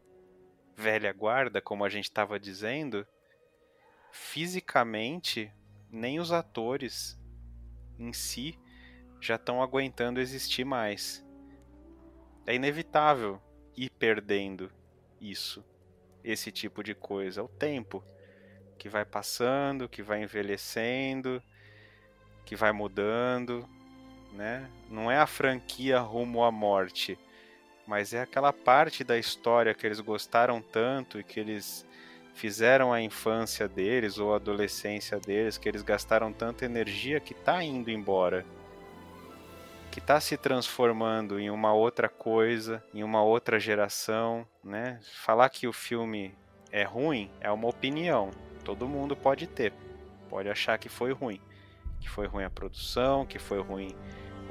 velha 0.76 1.12
guarda, 1.12 1.62
como 1.62 1.84
a 1.84 1.90
gente 1.90 2.06
estava 2.06 2.40
dizendo, 2.40 3.06
fisicamente 4.12 5.52
nem 5.92 6.20
os 6.20 6.32
atores 6.32 7.20
em 7.98 8.14
si 8.14 8.58
já 9.20 9.36
estão 9.36 9.62
aguentando 9.62 10.22
existir 10.22 10.64
mais. 10.64 11.26
É 12.46 12.56
inevitável 12.56 13.42
ir 13.76 13.90
perdendo 13.90 14.72
isso, 15.20 15.64
esse 16.24 16.52
tipo 16.52 16.82
de 16.82 16.96
coisa. 16.96 17.42
É 17.42 17.44
o 17.44 17.48
tempo 17.48 18.04
que 18.78 18.88
vai 18.88 19.04
passando, 19.04 19.90
que 19.90 20.02
vai 20.02 20.24
envelhecendo, 20.24 21.44
que 22.46 22.56
vai 22.56 22.72
mudando, 22.72 23.70
né? 24.34 24.70
Não 24.90 25.10
é 25.12 25.18
a 25.18 25.28
franquia 25.28 26.00
rumo 26.00 26.44
à 26.44 26.52
morte, 26.52 27.18
mas 27.86 28.14
é 28.14 28.22
aquela 28.22 28.54
parte 28.54 29.04
da 29.04 29.18
história 29.18 29.74
que 29.74 29.86
eles 29.86 30.00
gostaram 30.00 30.62
tanto 30.62 31.20
e 31.20 31.24
que 31.24 31.40
eles 31.40 31.86
fizeram 32.34 32.94
a 32.94 33.02
infância 33.02 33.68
deles 33.68 34.18
ou 34.18 34.34
a 34.34 34.38
adolescência 34.38 35.20
deles, 35.20 35.58
que 35.58 35.68
eles 35.68 35.82
gastaram 35.82 36.32
tanta 36.32 36.66
energia 36.66 37.20
que 37.20 37.34
está 37.34 37.64
indo 37.64 37.92
embora. 37.92 38.46
Que 39.92 40.00
está 40.00 40.22
se 40.22 40.38
transformando 40.38 41.40
em 41.40 41.50
uma 41.50 41.74
outra 41.74 42.08
coisa, 42.08 42.84
em 42.94 43.04
uma 43.04 43.24
outra 43.24 43.60
geração, 43.60 44.48
né? 44.64 45.00
Falar 45.26 45.50
que 45.50 45.68
o 45.68 45.74
filme 45.74 46.34
é 46.72 46.84
ruim 46.84 47.30
é 47.42 47.52
uma 47.52 47.68
opinião. 47.68 48.32
Todo 48.64 48.88
mundo 48.88 49.16
pode 49.16 49.48
ter. 49.48 49.74
Pode 50.30 50.48
achar 50.48 50.78
que 50.78 50.88
foi 50.88 51.12
ruim. 51.12 51.42
Que 52.00 52.10
foi 52.10 52.28
ruim 52.28 52.44
a 52.44 52.50
produção, 52.50 53.26
que 53.26 53.40
foi 53.40 53.62
ruim 53.62 53.96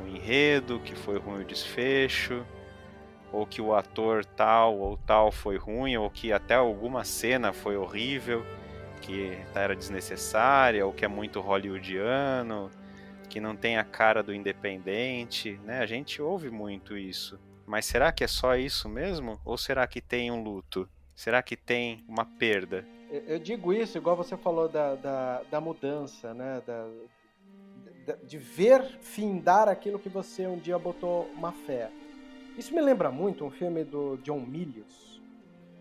o 0.02 0.06
enredo, 0.06 0.80
que 0.80 0.94
foi 0.94 1.18
ruim 1.18 1.42
o 1.42 1.44
desfecho, 1.44 2.46
ou 3.32 3.46
que 3.46 3.60
o 3.60 3.74
ator 3.74 4.24
tal 4.24 4.78
ou 4.78 4.96
tal 4.96 5.30
foi 5.30 5.56
ruim, 5.56 5.96
ou 5.96 6.10
que 6.10 6.32
até 6.32 6.54
alguma 6.54 7.04
cena 7.04 7.52
foi 7.52 7.76
horrível, 7.76 8.44
que 9.02 9.38
era 9.54 9.74
desnecessária, 9.74 10.84
ou 10.84 10.92
que 10.92 11.04
é 11.04 11.08
muito 11.08 11.40
hollywoodiano, 11.40 12.70
que 13.28 13.40
não 13.40 13.54
tem 13.54 13.76
a 13.76 13.84
cara 13.84 14.22
do 14.22 14.34
independente, 14.34 15.60
né? 15.64 15.80
A 15.80 15.86
gente 15.86 16.20
ouve 16.22 16.50
muito 16.50 16.96
isso. 16.96 17.38
Mas 17.66 17.84
será 17.84 18.10
que 18.10 18.24
é 18.24 18.26
só 18.26 18.56
isso 18.56 18.88
mesmo? 18.88 19.38
Ou 19.44 19.58
será 19.58 19.86
que 19.86 20.00
tem 20.00 20.30
um 20.30 20.42
luto? 20.42 20.88
Será 21.14 21.42
que 21.42 21.56
tem 21.56 22.02
uma 22.08 22.24
perda? 22.24 22.86
Eu 23.10 23.38
digo 23.38 23.72
isso, 23.72 23.98
igual 23.98 24.16
você 24.16 24.36
falou 24.36 24.68
da, 24.68 24.94
da, 24.94 25.42
da 25.50 25.60
mudança, 25.60 26.32
né? 26.32 26.62
Da, 26.66 26.86
de 28.24 28.38
ver 28.38 28.98
findar 29.00 29.68
aquilo 29.68 29.98
que 29.98 30.08
você 30.08 30.46
um 30.46 30.58
dia 30.58 30.78
botou 30.78 31.28
uma 31.36 31.52
fé. 31.52 31.90
Isso 32.56 32.74
me 32.74 32.80
lembra 32.80 33.10
muito 33.10 33.44
um 33.44 33.50
filme 33.50 33.84
do 33.84 34.16
John 34.18 34.40
Milius, 34.40 35.22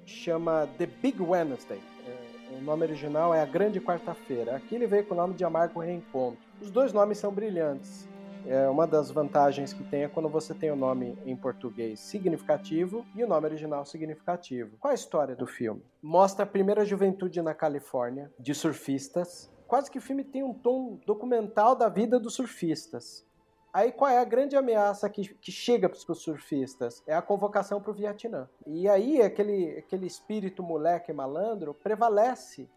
chama 0.05 0.67
The 0.77 0.85
Big 0.85 1.21
Wednesday. 1.21 1.81
É, 2.05 2.55
o 2.57 2.61
nome 2.61 2.83
original 2.83 3.33
é 3.33 3.41
A 3.41 3.45
Grande 3.45 3.81
Quarta-feira. 3.81 4.55
Aqui 4.55 4.75
ele 4.75 4.87
veio 4.87 5.05
com 5.05 5.13
o 5.13 5.17
nome 5.17 5.33
de 5.33 5.43
Amargo 5.43 5.79
Reencontro. 5.79 6.39
Os 6.61 6.71
dois 6.71 6.93
nomes 6.93 7.17
são 7.17 7.31
brilhantes. 7.31 8.07
É, 8.45 8.69
uma 8.69 8.87
das 8.87 9.11
vantagens 9.11 9.73
que 9.73 9.83
tem 9.83 10.03
é 10.03 10.07
quando 10.07 10.29
você 10.29 10.53
tem 10.53 10.71
o 10.71 10.75
nome 10.75 11.17
em 11.25 11.35
português 11.35 11.99
significativo 11.99 13.05
e 13.13 13.21
o 13.21 13.27
nome 13.27 13.45
original 13.45 13.85
significativo. 13.85 14.77
Qual 14.79 14.89
é 14.89 14.93
a 14.93 14.95
história 14.95 15.35
do 15.35 15.45
filme? 15.45 15.83
Mostra 16.01 16.43
a 16.43 16.47
primeira 16.47 16.85
juventude 16.85 17.41
na 17.41 17.53
Califórnia, 17.53 18.31
de 18.39 18.53
surfistas, 18.53 19.51
quase 19.67 19.91
que 19.91 19.97
o 19.97 20.01
filme 20.01 20.23
tem 20.23 20.43
um 20.43 20.53
tom 20.53 20.99
documental 21.05 21.75
da 21.75 21.89
vida 21.89 22.19
dos 22.19 22.35
surfistas. 22.35 23.25
Aí 23.73 23.91
qual 23.91 24.09
é 24.09 24.17
a 24.17 24.23
grande 24.23 24.55
ameaça 24.55 25.09
que, 25.09 25.35
que 25.35 25.51
chega 25.51 25.87
para 25.87 25.97
os 25.97 26.21
surfistas? 26.21 27.03
É 27.05 27.13
a 27.13 27.21
convocação 27.21 27.81
para 27.81 27.91
o 27.91 27.93
Vietnã. 27.93 28.49
E 28.65 28.89
aí 28.89 29.21
aquele, 29.21 29.77
aquele 29.77 30.07
espírito 30.07 30.63
moleque 30.63 31.13
malandro 31.13 31.73
prevalece 31.73 32.69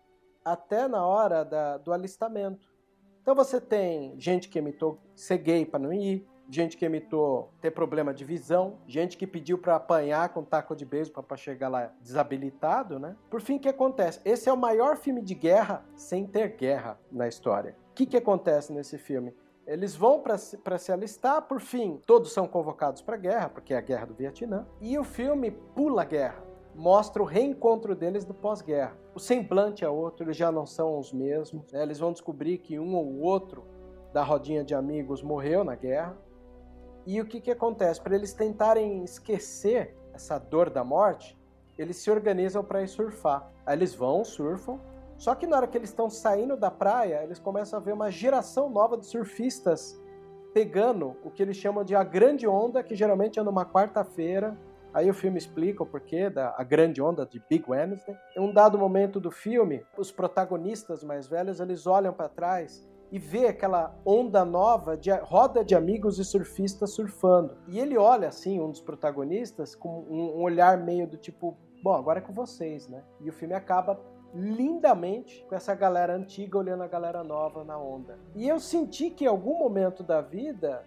até 0.44 0.88
na 0.88 1.06
hora 1.06 1.44
da, 1.44 1.78
do 1.78 1.92
alistamento. 1.92 2.70
Então 3.22 3.34
você 3.34 3.60
tem 3.60 4.18
gente 4.18 4.48
que 4.48 4.58
imitou 4.58 4.98
ser 5.14 5.38
gay 5.38 5.64
para 5.64 5.78
não 5.78 5.92
ir, 5.92 6.26
gente 6.50 6.76
que 6.76 6.84
imitou 6.84 7.52
ter 7.60 7.70
problema 7.70 8.12
de 8.12 8.24
visão, 8.24 8.78
gente 8.86 9.16
que 9.16 9.26
pediu 9.26 9.56
para 9.56 9.76
apanhar 9.76 10.30
com 10.30 10.42
taco 10.42 10.74
de 10.74 10.84
beisebol 10.84 11.22
para 11.22 11.36
chegar 11.36 11.68
lá 11.68 11.92
desabilitado, 12.00 12.98
né? 12.98 13.16
Por 13.30 13.40
fim, 13.40 13.56
o 13.56 13.60
que 13.60 13.68
acontece? 13.68 14.20
Esse 14.24 14.48
é 14.48 14.52
o 14.52 14.56
maior 14.56 14.96
filme 14.96 15.22
de 15.22 15.34
guerra 15.34 15.84
sem 15.94 16.26
ter 16.26 16.56
guerra 16.56 16.98
na 17.10 17.28
história. 17.28 17.76
O 17.90 17.94
que, 17.94 18.06
que 18.06 18.16
acontece 18.16 18.72
nesse 18.72 18.98
filme? 18.98 19.34
Eles 19.66 19.94
vão 19.94 20.20
para 20.20 20.36
se 20.78 20.90
alistar, 20.90 21.42
por 21.42 21.60
fim, 21.60 22.00
todos 22.04 22.32
são 22.32 22.48
convocados 22.48 23.02
para 23.02 23.14
a 23.14 23.18
guerra, 23.18 23.48
porque 23.48 23.72
é 23.72 23.76
a 23.76 23.82
guerra 23.82 24.06
do 24.06 24.14
Vietnã, 24.14 24.66
e 24.80 24.98
o 24.98 25.04
filme 25.04 25.52
pula 25.52 26.02
a 26.02 26.04
guerra, 26.04 26.42
mostra 26.74 27.22
o 27.22 27.26
reencontro 27.26 27.94
deles 27.94 28.24
do 28.24 28.34
pós-guerra. 28.34 28.96
O 29.14 29.20
semblante 29.20 29.84
é 29.84 29.88
outro, 29.88 30.24
eles 30.24 30.36
já 30.36 30.50
não 30.50 30.66
são 30.66 30.98
os 30.98 31.12
mesmos, 31.12 31.70
né? 31.70 31.82
eles 31.82 32.00
vão 32.00 32.10
descobrir 32.10 32.58
que 32.58 32.80
um 32.80 32.96
ou 32.96 33.20
outro 33.20 33.64
da 34.12 34.24
rodinha 34.24 34.64
de 34.64 34.74
amigos 34.74 35.22
morreu 35.22 35.62
na 35.62 35.76
guerra, 35.76 36.18
e 37.16 37.20
o 37.20 37.24
que, 37.24 37.40
que 37.40 37.50
acontece? 37.50 38.00
Para 38.00 38.14
eles 38.14 38.32
tentarem 38.32 39.02
esquecer 39.02 39.96
essa 40.12 40.38
dor 40.38 40.70
da 40.70 40.84
morte, 40.84 41.36
eles 41.76 41.96
se 41.96 42.10
organizam 42.10 42.62
para 42.62 42.82
ir 42.82 42.88
surfar. 42.88 43.50
Aí 43.66 43.76
eles 43.76 43.94
vão, 43.94 44.24
surfam. 44.24 44.78
Só 45.16 45.34
que 45.34 45.46
na 45.46 45.56
hora 45.56 45.66
que 45.66 45.76
eles 45.76 45.90
estão 45.90 46.08
saindo 46.08 46.56
da 46.56 46.70
praia, 46.70 47.22
eles 47.24 47.38
começam 47.38 47.78
a 47.78 47.82
ver 47.82 47.92
uma 47.92 48.10
geração 48.10 48.70
nova 48.70 48.96
de 48.96 49.06
surfistas 49.06 50.00
pegando 50.54 51.16
o 51.24 51.30
que 51.30 51.42
eles 51.42 51.56
chamam 51.56 51.84
de 51.84 51.94
a 51.94 52.02
grande 52.02 52.46
onda, 52.46 52.82
que 52.82 52.94
geralmente 52.94 53.38
é 53.38 53.42
numa 53.42 53.64
quarta-feira. 53.64 54.56
Aí 54.92 55.08
o 55.08 55.14
filme 55.14 55.38
explica 55.38 55.82
o 55.82 55.86
porquê 55.86 56.28
da 56.28 56.54
a 56.56 56.64
grande 56.64 57.00
onda 57.00 57.24
de 57.24 57.42
Big 57.48 57.64
Wednesday. 57.68 58.16
Em 58.36 58.40
um 58.40 58.52
dado 58.52 58.78
momento 58.78 59.20
do 59.20 59.30
filme, 59.30 59.84
os 59.96 60.10
protagonistas 60.10 61.04
mais 61.04 61.28
velhos, 61.28 61.60
eles 61.60 61.86
olham 61.86 62.12
para 62.12 62.28
trás 62.28 62.88
e 63.10 63.18
vê 63.18 63.46
aquela 63.46 63.94
onda 64.04 64.44
nova 64.44 64.96
de 64.96 65.10
roda 65.10 65.64
de 65.64 65.74
amigos 65.74 66.18
e 66.18 66.24
surfistas 66.24 66.92
surfando. 66.92 67.56
E 67.66 67.78
ele 67.78 67.98
olha 67.98 68.28
assim, 68.28 68.60
um 68.60 68.70
dos 68.70 68.80
protagonistas, 68.80 69.74
com 69.74 70.04
um 70.08 70.40
olhar 70.40 70.78
meio 70.78 71.06
do 71.06 71.16
tipo, 71.16 71.56
bom, 71.82 71.94
agora 71.94 72.18
é 72.20 72.22
com 72.22 72.32
vocês, 72.32 72.88
né? 72.88 73.02
E 73.20 73.28
o 73.28 73.32
filme 73.32 73.54
acaba 73.54 74.00
lindamente 74.32 75.44
com 75.48 75.54
essa 75.54 75.74
galera 75.74 76.14
antiga 76.14 76.58
olhando 76.58 76.84
a 76.84 76.88
galera 76.88 77.24
nova 77.24 77.64
na 77.64 77.76
onda. 77.76 78.18
E 78.34 78.48
eu 78.48 78.60
senti 78.60 79.10
que 79.10 79.24
em 79.24 79.28
algum 79.28 79.58
momento 79.58 80.02
da 80.02 80.20
vida 80.20 80.84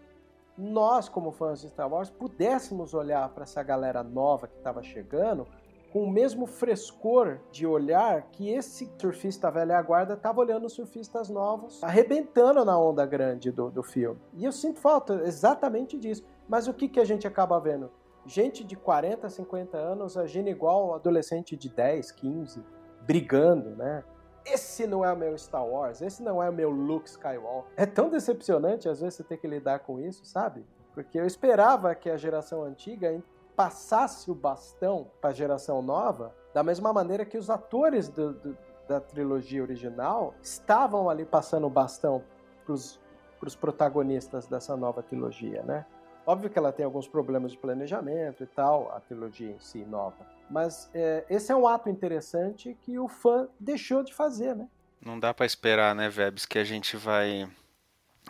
nós, 0.57 1.09
como 1.09 1.31
fãs 1.31 1.61
de 1.61 1.69
Star 1.69 1.91
Wars, 1.91 2.09
pudéssemos 2.09 2.93
olhar 2.93 3.27
para 3.29 3.43
essa 3.43 3.61
galera 3.63 4.03
nova 4.03 4.47
que 4.47 4.55
estava 4.55 4.83
chegando 4.83 5.47
com 5.93 6.05
o 6.05 6.09
mesmo 6.09 6.47
frescor 6.47 7.37
de 7.51 7.67
olhar 7.67 8.23
que 8.31 8.49
esse 8.49 8.91
surfista 8.99 9.51
velha 9.51 9.79
guarda 9.79 10.15
estava 10.15 10.41
olhando 10.41 10.65
os 10.65 10.73
surfistas 10.73 11.29
novos, 11.29 11.83
arrebentando 11.83 12.65
na 12.65 12.75
onda 12.79 13.05
grande 13.05 13.51
do, 13.51 13.69
do 13.69 13.83
filme. 13.83 14.19
E 14.33 14.43
eu 14.43 14.51
sinto 14.51 14.79
falta 14.79 15.21
exatamente 15.23 15.99
disso. 15.99 16.25
Mas 16.49 16.67
o 16.67 16.73
que, 16.73 16.89
que 16.89 16.99
a 16.99 17.05
gente 17.05 17.27
acaba 17.27 17.59
vendo? 17.59 17.91
Gente 18.25 18.63
de 18.63 18.75
40, 18.75 19.29
50 19.29 19.77
anos 19.77 20.17
agindo 20.17 20.49
igual 20.49 20.95
adolescente 20.95 21.55
de 21.55 21.69
10, 21.69 22.11
15, 22.11 22.63
brigando, 23.01 23.75
né? 23.75 24.03
Esse 24.43 24.87
não 24.87 25.05
é 25.05 25.13
o 25.13 25.15
meu 25.15 25.37
Star 25.37 25.65
Wars, 25.65 26.01
esse 26.01 26.23
não 26.23 26.41
é 26.41 26.49
o 26.49 26.53
meu 26.53 26.71
Luke 26.71 27.07
Skywalker. 27.07 27.71
É 27.77 27.85
tão 27.85 28.09
decepcionante 28.09 28.89
às 28.89 28.99
vezes 28.99 29.13
você 29.13 29.23
ter 29.23 29.37
que 29.37 29.47
lidar 29.47 29.79
com 29.79 29.99
isso, 29.99 30.25
sabe? 30.25 30.65
Porque 30.95 31.19
eu 31.19 31.25
esperava 31.25 31.93
que 31.93 32.09
a 32.09 32.17
geração 32.17 32.63
antiga 32.63 33.13
passasse 33.55 34.29
o 34.29 34.35
bastão 34.35 35.09
para 35.21 35.29
a 35.29 35.33
geração 35.33 35.81
nova, 35.81 36.35
da 36.53 36.63
mesma 36.63 36.93
maneira 36.93 37.25
que 37.25 37.37
os 37.37 37.49
atores 37.49 38.09
do, 38.09 38.33
do, 38.33 38.57
da 38.87 38.99
trilogia 38.99 39.61
original 39.61 40.33
estavam 40.41 41.09
ali 41.09 41.25
passando 41.25 41.67
o 41.67 41.69
bastão 41.69 42.23
para 42.65 42.73
os 42.73 43.55
protagonistas 43.55 44.47
dessa 44.47 44.75
nova 44.75 45.01
trilogia, 45.03 45.63
né? 45.63 45.85
Óbvio 46.25 46.49
que 46.49 46.57
ela 46.57 46.71
tem 46.71 46.85
alguns 46.85 47.07
problemas 47.07 47.51
de 47.51 47.57
planejamento 47.57 48.43
e 48.43 48.47
tal, 48.47 48.91
a 48.95 48.99
trilogia 49.01 49.51
em 49.51 49.59
si 49.59 49.83
nova. 49.83 50.25
Mas 50.49 50.89
é, 50.93 51.25
esse 51.29 51.51
é 51.51 51.55
um 51.55 51.67
ato 51.67 51.89
interessante 51.89 52.77
que 52.81 52.97
o 52.97 53.09
fã 53.09 53.47
deixou 53.59 54.03
de 54.03 54.13
fazer, 54.13 54.55
né? 54.55 54.69
Não 55.01 55.19
dá 55.19 55.33
para 55.33 55.45
esperar, 55.45 55.93
né, 55.93 56.09
Vebs, 56.09 56.45
que 56.45 56.57
a 56.57 56.63
gente 56.63 56.95
vai 56.95 57.49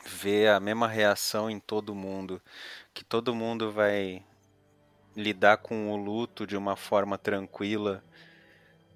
ver 0.03 0.49
a 0.49 0.59
mesma 0.59 0.88
reação 0.88 1.49
em 1.49 1.59
todo 1.59 1.93
mundo, 1.93 2.41
que 2.93 3.03
todo 3.03 3.36
mundo 3.36 3.71
vai 3.71 4.23
lidar 5.15 5.58
com 5.58 5.91
o 5.91 5.95
luto 5.95 6.45
de 6.47 6.58
uma 6.58 6.76
forma 6.76 7.17
tranquila 7.17 8.04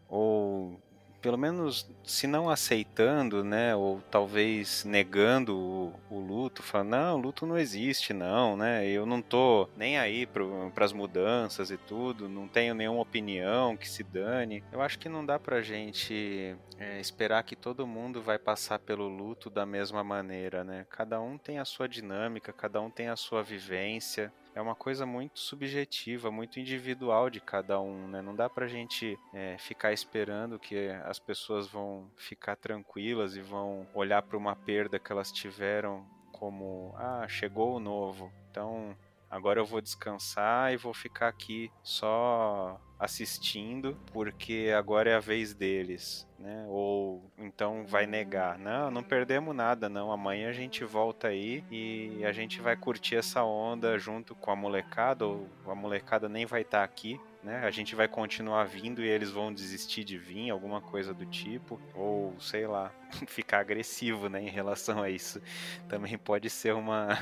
ou 0.09 0.79
pelo 1.21 1.37
menos 1.37 1.89
se 2.03 2.27
não 2.27 2.49
aceitando, 2.49 3.43
né, 3.43 3.75
ou 3.75 4.01
talvez 4.09 4.85
negando 4.85 5.57
o, 5.57 5.93
o 6.09 6.19
luto, 6.19 6.61
falando, 6.61 6.89
não, 6.91 7.15
o 7.15 7.21
luto 7.21 7.45
não 7.45 7.57
existe, 7.57 8.13
não, 8.13 8.55
né, 8.55 8.87
eu 8.87 9.05
não 9.05 9.21
tô 9.21 9.67
nem 9.75 9.97
aí 9.97 10.25
para 10.25 10.85
as 10.85 10.93
mudanças 10.93 11.71
e 11.71 11.77
tudo, 11.77 12.29
não 12.29 12.47
tenho 12.47 12.73
nenhuma 12.73 13.01
opinião 13.01 13.75
que 13.75 13.89
se 13.89 14.03
dane. 14.03 14.63
Eu 14.71 14.81
acho 14.81 14.99
que 14.99 15.09
não 15.09 15.25
dá 15.25 15.39
pra 15.39 15.61
gente 15.61 16.55
é, 16.77 16.99
esperar 16.99 17.43
que 17.43 17.55
todo 17.55 17.87
mundo 17.87 18.21
vai 18.21 18.37
passar 18.37 18.79
pelo 18.79 19.07
luto 19.07 19.49
da 19.49 19.65
mesma 19.65 20.03
maneira, 20.03 20.63
né, 20.63 20.85
cada 20.89 21.19
um 21.19 21.37
tem 21.37 21.59
a 21.59 21.65
sua 21.65 21.89
dinâmica, 21.89 22.53
cada 22.53 22.79
um 22.79 22.89
tem 22.89 23.09
a 23.09 23.15
sua 23.15 23.43
vivência, 23.43 24.31
é 24.57 24.61
uma 24.61 24.73
coisa 24.73 25.05
muito 25.05 25.39
subjetiva, 25.39 26.31
muito 26.31 26.59
individual 26.59 27.29
de 27.29 27.39
cada 27.39 27.79
um, 27.79 28.07
né? 28.07 28.23
Não 28.23 28.35
dá 28.35 28.49
pra 28.49 28.67
gente 28.67 29.15
é, 29.31 29.55
ficar 29.59 29.93
esperando 29.93 30.57
que 30.57 30.89
as 31.05 31.19
pessoas 31.19 31.67
vão 31.67 32.09
ficar 32.15 32.55
tranquilas 32.55 33.35
e 33.35 33.41
vão 33.41 33.87
olhar 33.93 34.23
para 34.23 34.35
uma 34.35 34.55
perda 34.55 34.97
que 34.97 35.11
elas 35.11 35.31
tiveram 35.31 36.03
como, 36.31 36.91
ah, 36.97 37.27
chegou 37.27 37.75
o 37.75 37.79
novo. 37.79 38.33
Então, 38.49 38.97
agora 39.29 39.59
eu 39.59 39.65
vou 39.65 39.79
descansar 39.79 40.73
e 40.73 40.77
vou 40.77 40.93
ficar 40.93 41.27
aqui 41.27 41.71
só 41.83 42.81
assistindo 42.99 43.97
porque 44.11 44.73
agora 44.75 45.09
é 45.09 45.15
a 45.15 45.19
vez 45.19 45.53
deles, 45.53 46.27
né? 46.39 46.65
Ou 46.67 47.23
então 47.37 47.85
vai 47.85 48.05
negar. 48.05 48.57
Não, 48.57 48.89
não 48.89 49.03
perdemos 49.03 49.55
nada, 49.55 49.87
não. 49.87 50.11
Amanhã 50.11 50.49
a 50.49 50.53
gente 50.53 50.83
volta 50.83 51.27
aí 51.27 51.63
e 51.71 52.23
a 52.25 52.31
gente 52.31 52.59
vai 52.61 52.75
curtir 52.75 53.15
essa 53.15 53.43
onda 53.43 53.97
junto 53.99 54.35
com 54.35 54.51
a 54.51 54.55
molecada, 54.55 55.25
ou 55.25 55.47
a 55.65 55.75
molecada 55.75 56.27
nem 56.27 56.45
vai 56.45 56.61
estar 56.61 56.79
tá 56.79 56.83
aqui. 56.83 57.19
Né? 57.43 57.59
A 57.63 57.71
gente 57.71 57.95
vai 57.95 58.07
continuar 58.07 58.65
vindo 58.65 59.01
e 59.01 59.07
eles 59.07 59.31
vão 59.31 59.53
desistir 59.53 60.03
de 60.03 60.17
vir, 60.17 60.49
alguma 60.49 60.81
coisa 60.81 61.13
do 61.13 61.25
tipo, 61.25 61.79
ou 61.93 62.35
sei 62.39 62.67
lá, 62.67 62.91
ficar 63.27 63.59
agressivo, 63.59 64.27
né, 64.27 64.41
em 64.41 64.49
relação 64.49 65.01
a 65.01 65.09
isso. 65.09 65.41
Também 65.87 66.17
pode 66.17 66.49
ser 66.49 66.73
uma 66.73 67.17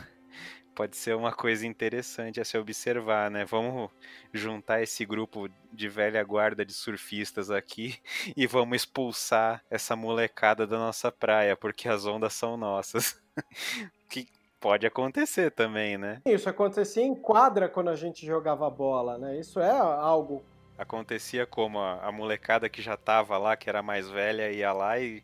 pode 0.76 0.98
ser 0.98 1.16
uma 1.16 1.32
coisa 1.32 1.66
interessante 1.66 2.42
a 2.42 2.46
se 2.46 2.58
observar, 2.58 3.32
né? 3.32 3.46
Vamos 3.46 3.90
juntar 4.34 4.84
esse 4.84 5.06
grupo 5.06 5.50
de 5.72 5.88
velha 5.88 6.22
guarda 6.24 6.66
de 6.66 6.74
surfistas 6.74 7.50
aqui 7.50 7.98
e 8.36 8.46
vamos 8.46 8.76
expulsar 8.76 9.64
essa 9.70 9.96
molecada 9.96 10.68
da 10.68 10.78
nossa 10.78 11.12
praia, 11.12 11.56
porque 11.56 11.88
as 11.88 12.06
ondas 12.06 12.34
são 12.34 12.58
nossas. 12.58 13.20
que 14.10 14.28
pode 14.60 14.86
acontecer 14.86 15.52
também, 15.52 15.98
né? 15.98 16.22
Isso 16.26 16.50
acontecia 16.50 17.04
em 17.04 17.16
quadra 17.16 17.70
quando 17.70 17.90
a 17.90 17.96
gente 17.96 18.26
jogava 18.26 18.70
bola, 18.70 19.18
né? 19.18 19.40
Isso 19.40 19.60
é 19.60 19.72
algo. 19.72 20.44
Acontecia 20.78 21.46
como 21.46 21.80
a, 21.80 22.06
a 22.06 22.12
molecada 22.12 22.68
que 22.68 22.82
já 22.82 22.98
tava 22.98 23.38
lá, 23.38 23.56
que 23.56 23.70
era 23.70 23.82
mais 23.82 24.10
velha, 24.10 24.52
ia 24.52 24.74
lá 24.74 25.00
e 25.00 25.24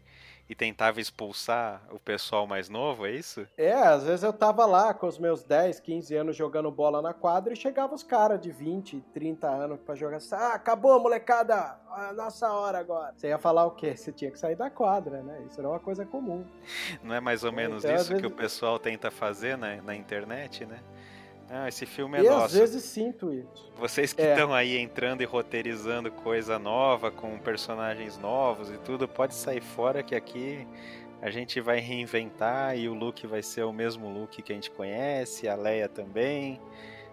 e 0.52 0.56
tentava 0.56 1.00
expulsar 1.00 1.82
o 1.94 1.98
pessoal 1.98 2.46
mais 2.46 2.68
novo, 2.68 3.06
é 3.06 3.12
isso? 3.12 3.48
É, 3.58 3.72
às 3.72 4.04
vezes 4.04 4.22
eu 4.22 4.34
tava 4.34 4.66
lá 4.66 4.94
com 4.94 5.08
os 5.08 5.18
meus 5.18 5.46
10, 5.46 5.80
15 5.80 6.14
anos 6.14 6.36
jogando 6.36 6.70
bola 6.70 7.02
na 7.02 7.14
quadra 7.14 7.54
e 7.54 7.56
chegava 7.56 7.96
os 7.96 8.04
caras 8.04 8.38
de 8.38 8.52
20, 8.52 9.00
30 9.14 9.48
anos 9.48 9.80
pra 9.80 9.96
jogar. 9.96 10.20
Ah, 10.34 10.56
acabou, 10.56 11.00
molecada! 11.00 11.80
A 11.90 12.12
nossa 12.12 12.52
hora 12.52 12.80
agora. 12.80 13.14
Você 13.16 13.30
ia 13.30 13.38
falar 13.38 13.66
o 13.66 13.72
quê? 13.72 13.96
Você 13.96 14.12
tinha 14.12 14.30
que 14.30 14.38
sair 14.38 14.58
da 14.58 14.70
quadra, 14.70 15.24
né? 15.24 15.42
Isso 15.48 15.58
era 15.58 15.70
uma 15.70 15.80
coisa 15.80 16.06
comum. 16.06 16.46
Não 17.02 17.16
é 17.16 17.22
mais 17.22 17.46
ou 17.46 17.54
menos 17.54 17.86
então, 17.86 17.96
isso 17.96 18.10
vezes... 18.10 18.22
que 18.22 18.28
o 18.28 18.36
pessoal 18.36 18.78
tenta 18.78 19.10
fazer 19.10 19.58
na, 19.58 19.82
na 19.82 19.96
internet, 19.96 20.66
né? 20.66 20.82
Ah, 21.54 21.68
esse 21.68 21.86
filme 21.86 22.18
é 22.18 22.22
e 22.22 22.30
nosso. 22.30 22.46
às 22.46 22.54
vezes 22.54 22.82
sinto 22.86 23.34
isso. 23.34 23.74
Vocês 23.76 24.14
que 24.14 24.22
estão 24.22 24.56
é. 24.56 24.60
aí 24.60 24.78
entrando 24.78 25.22
e 25.22 25.26
roteirizando 25.26 26.10
coisa 26.10 26.58
nova, 26.58 27.12
com 27.12 27.38
personagens 27.38 28.18
novos 28.18 28.70
e 28.70 28.78
tudo, 28.78 29.06
pode 29.06 29.36
sair 29.36 29.60
fora 29.60 30.02
que 30.02 30.16
aqui 30.16 30.66
a 31.22 31.30
gente 31.30 31.60
vai 31.60 31.82
reinventar 31.82 32.78
e 32.78 32.88
o 32.88 32.94
look 32.94 33.28
vai 33.28 33.44
ser 33.44 33.64
o 33.64 33.74
mesmo 33.74 34.08
look 34.10 34.42
que 34.42 34.54
a 34.54 34.56
gente 34.56 34.72
conhece, 34.72 35.46
a 35.50 35.54
Leia 35.56 35.90
também. 35.90 36.58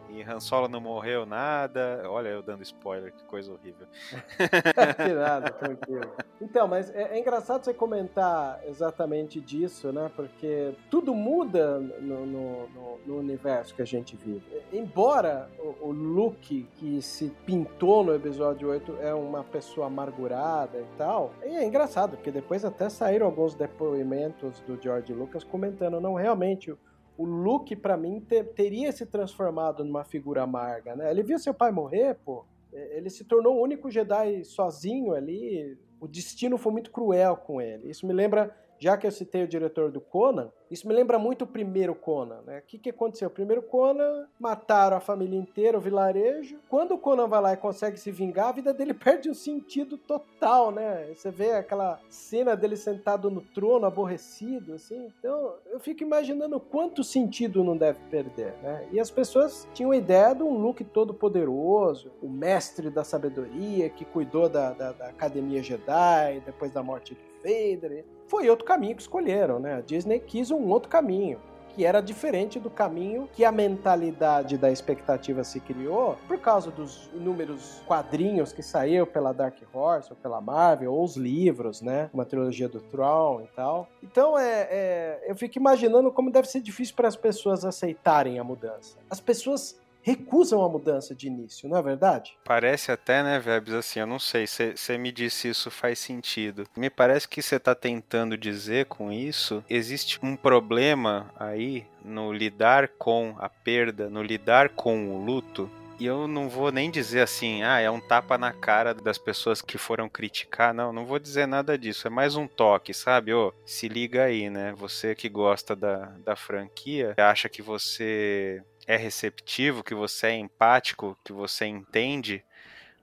E 0.09 0.23
Han 0.23 0.41
Solo 0.41 0.69
não 0.69 0.81
morreu 0.81 1.27
nada. 1.27 2.03
Olha, 2.07 2.29
eu 2.29 2.43
dando 2.43 2.63
spoiler, 2.63 3.13
que 3.13 3.25
coisa 3.25 3.53
horrível. 3.53 3.87
que 4.97 5.13
nada, 5.15 5.51
tranquilo. 5.51 6.11
Então, 6.41 6.67
mas 6.67 6.91
é, 6.95 7.15
é, 7.15 7.19
engraçado 7.19 7.65
você 7.65 7.75
comentar 7.75 8.61
exatamente 8.67 9.41
disso, 9.41 9.93
né? 9.93 10.11
Porque 10.15 10.73
tudo 10.91 11.15
muda 11.15 11.79
no, 11.79 12.27
no, 12.27 12.69
no, 12.69 12.99
no 13.07 13.19
universo 13.19 13.75
que 13.75 13.83
a 13.83 13.87
gente 13.87 14.17
vive. 14.17 14.63
Embora 14.73 15.49
o, 15.59 15.89
o 15.89 15.93
Luke 15.93 16.67
que 16.77 17.03
se 17.03 17.31
pintou 17.45 18.05
no 18.05 18.15
episódio 18.15 18.69
8 18.69 18.99
é 19.01 19.15
uma 19.15 19.45
pessoa 19.45 19.87
amargurada 19.87 20.79
e 20.79 20.87
tal, 20.97 21.33
e 21.45 21.49
é 21.49 21.65
engraçado, 21.65 22.17
porque 22.17 22.31
depois 22.31 22.65
até 22.65 22.89
saíram 22.89 23.27
alguns 23.27 23.55
depoimentos 23.55 24.61
do 24.61 24.81
George 24.81 25.13
Lucas 25.13 25.45
comentando, 25.45 26.01
não, 26.01 26.15
realmente 26.15 26.75
o 27.19 27.25
Luke, 27.25 27.75
para 27.75 27.97
mim, 27.97 28.21
ter, 28.21 28.45
teria 28.55 28.93
se 28.93 29.05
transformado 29.05 29.85
numa 29.85 30.05
figura 30.05 30.45
amarga, 30.45 30.95
né? 30.95 31.11
Ele 31.11 31.25
viu 31.25 31.37
seu 31.37 31.53
pai 31.53 31.73
morrer, 31.73 32.15
pô. 32.25 32.45
Ele 32.73 33.11
se 33.11 33.25
tornou 33.25 33.57
o 33.57 33.63
único 33.63 33.91
Jedi 33.91 34.45
sozinho 34.45 35.13
ali. 35.13 35.77
O 36.01 36.07
destino 36.07 36.57
foi 36.57 36.71
muito 36.71 36.93
cruel 36.93 37.37
com 37.37 37.61
ele. 37.61 37.91
Isso 37.91 38.07
me 38.07 38.13
lembra 38.13 38.57
já 38.79 38.97
que 38.97 39.05
eu 39.05 39.11
citei 39.11 39.43
o 39.43 39.49
diretor 39.49 39.91
do 39.91 40.01
Conan, 40.01 40.53
isso 40.71 40.87
me 40.87 40.95
lembra 40.95 41.19
muito 41.19 41.43
o 41.43 41.47
primeiro 41.47 41.95
Conan, 41.95 42.41
né? 42.47 42.59
O 42.59 42.63
que, 42.63 42.79
que 42.79 42.91
aconteceu? 42.91 43.29
O 43.29 43.31
primeiro 43.31 43.63
Conan, 43.63 44.27
mataram 44.39 44.97
a 44.97 45.01
família 45.01 45.39
inteira, 45.39 45.79
o 45.79 45.81
vilarejo. 45.81 46.59
Quando 46.69 46.93
o 46.93 46.99
Conan 46.99 47.27
vai 47.27 47.41
lá 47.41 47.53
e 47.55 47.57
consegue 47.57 47.99
se 47.99 48.11
vingar, 48.11 48.49
a 48.49 48.53
vida 48.53 48.75
dele 48.75 48.93
perde 48.95 49.31
um 49.31 49.35
sentido 49.35 49.97
total, 49.97 50.71
né? 50.71 51.07
Você 51.15 51.31
vê 51.31 51.53
aquela 51.53 51.99
cena 52.11 52.55
dele 52.55 52.77
sentado 52.77 53.31
no 53.31 53.41
trono, 53.41 53.87
aborrecido, 53.87 54.75
assim. 54.75 55.11
Então, 55.19 55.55
eu 55.67 55.81
fico 55.81 56.03
imaginando 56.03 56.61
quanto 56.61 57.03
sentido 57.03 57.65
não 57.65 57.77
deve 57.77 57.99
perder, 58.11 58.55
né? 58.63 58.87
E 58.93 59.01
as 59.01 59.11
pessoas 59.11 59.67
tinham 59.73 59.93
a 59.93 59.97
ideia 59.97 60.35
de 60.35 60.43
um 60.43 60.59
look 60.59 60.85
todo 60.85 61.15
poderoso, 61.15 62.13
o 62.23 62.29
mestre 62.29 62.91
da 62.91 63.05
sabedoria 63.05 63.89
que 63.89 64.05
cuidou 64.05 64.49
da, 64.49 64.73
da, 64.73 64.93
da 64.93 65.07
Academia 65.09 65.63
Jedi 65.63 66.43
depois 66.45 66.73
da 66.73 66.83
morte 66.83 67.15
do 67.15 67.21
Vader 67.43 68.05
foi 68.29 68.49
outro 68.51 68.65
caminho 68.65 68.95
que 68.95 69.03
escolheram, 69.03 69.59
né? 69.59 69.77
A 69.77 69.81
Disney 69.81 70.21
quis 70.21 70.51
um 70.51 70.58
outro 70.67 70.89
caminho 70.89 71.39
que 71.79 71.85
era 71.85 72.01
diferente 72.01 72.59
do 72.59 72.69
caminho 72.69 73.29
que 73.33 73.45
a 73.45 73.53
mentalidade 73.53 74.59
da 74.59 74.69
expectativa 74.69 75.45
se 75.45 75.61
criou 75.61 76.17
por 76.27 76.37
causa 76.41 76.73
dos 76.73 77.09
inúmeros 77.15 77.81
quadrinhos 77.87 78.53
que 78.53 78.65
saíram 78.65 79.07
pela 79.07 79.33
Dark 79.33 79.57
Horse 79.73 80.11
ou 80.11 80.17
pela 80.17 80.41
Marvel, 80.41 80.93
ou 80.93 81.05
os 81.05 81.17
livros, 81.17 81.81
né? 81.81 82.11
Uma 82.13 82.25
trilogia 82.25 82.69
do 82.69 82.81
Tron 82.81 83.43
e 83.43 83.47
tal. 83.55 83.89
Então, 84.03 84.37
é, 84.37 84.67
é 84.69 85.25
eu 85.29 85.37
fico 85.37 85.57
imaginando 85.57 86.11
como 86.11 86.33
deve 86.33 86.49
ser 86.49 86.61
difícil 86.61 86.97
para 86.97 87.07
as 87.07 87.15
pessoas 87.15 87.65
aceitarem 87.65 88.41
a 88.41 88.45
mudança. 88.45 88.99
As 89.09 89.21
pessoas 89.21 89.79
recusam 90.09 90.65
a 90.65 90.69
mudança 90.69 91.15
de 91.15 91.27
início, 91.27 91.69
não 91.69 91.77
é 91.77 91.83
verdade? 91.83 92.37
Parece 92.45 92.91
até, 92.91 93.23
né, 93.23 93.39
Vebs, 93.39 93.75
assim, 93.75 94.01
eu 94.01 94.07
não 94.07 94.19
sei, 94.19 94.47
você 94.47 94.97
me 94.97 95.13
disse 95.13 95.49
isso 95.49 95.71
faz 95.71 95.99
sentido. 95.99 96.67
Me 96.77 96.89
parece 96.89 97.29
que 97.29 97.43
você 97.43 97.57
está 97.57 97.75
tentando 97.75 98.37
dizer 98.37 98.87
com 98.87 99.13
isso, 99.13 99.63
existe 99.69 100.19
um 100.23 100.35
problema 100.35 101.31
aí 101.39 101.87
no 102.03 102.33
lidar 102.33 102.89
com 102.89 103.35
a 103.39 103.49
perda, 103.49 104.09
no 104.09 104.23
lidar 104.23 104.71
com 104.71 105.15
o 105.15 105.23
luto, 105.23 105.71
e 106.01 106.07
eu 106.07 106.29
não 106.29 106.49
vou 106.49 106.71
nem 106.71 106.91
dizer 106.93 107.21
assim, 107.23 107.65
ah, 107.65 107.81
é 107.81 107.91
um 107.91 108.01
tapa 108.01 108.39
na 108.39 108.53
cara 108.53 108.95
das 108.95 109.19
pessoas 109.19 109.61
que 109.61 109.77
foram 109.77 110.09
criticar. 110.09 110.73
Não, 110.73 110.93
não 110.93 111.05
vou 111.05 111.19
dizer 111.19 111.45
nada 111.45 111.77
disso. 111.77 112.07
É 112.07 112.11
mais 112.11 112.37
um 112.37 112.47
toque, 112.47 112.95
sabe? 112.95 113.35
Ô, 113.35 113.53
se 113.67 113.89
liga 113.89 114.23
aí, 114.23 114.49
né? 114.49 114.73
Você 114.77 115.17
que 115.17 115.29
gosta 115.29 115.75
da, 115.75 116.15
da 116.25 116.37
franquia, 116.37 117.15
acha 117.19 117.49
que 117.49 117.61
você 117.61 118.63
é 118.89 118.97
receptivo, 118.97 119.85
que 119.85 119.95
você 119.95 120.29
é 120.29 120.35
empático, 120.37 121.17
que 121.23 121.31
você 121.31 121.67
entende 121.67 122.43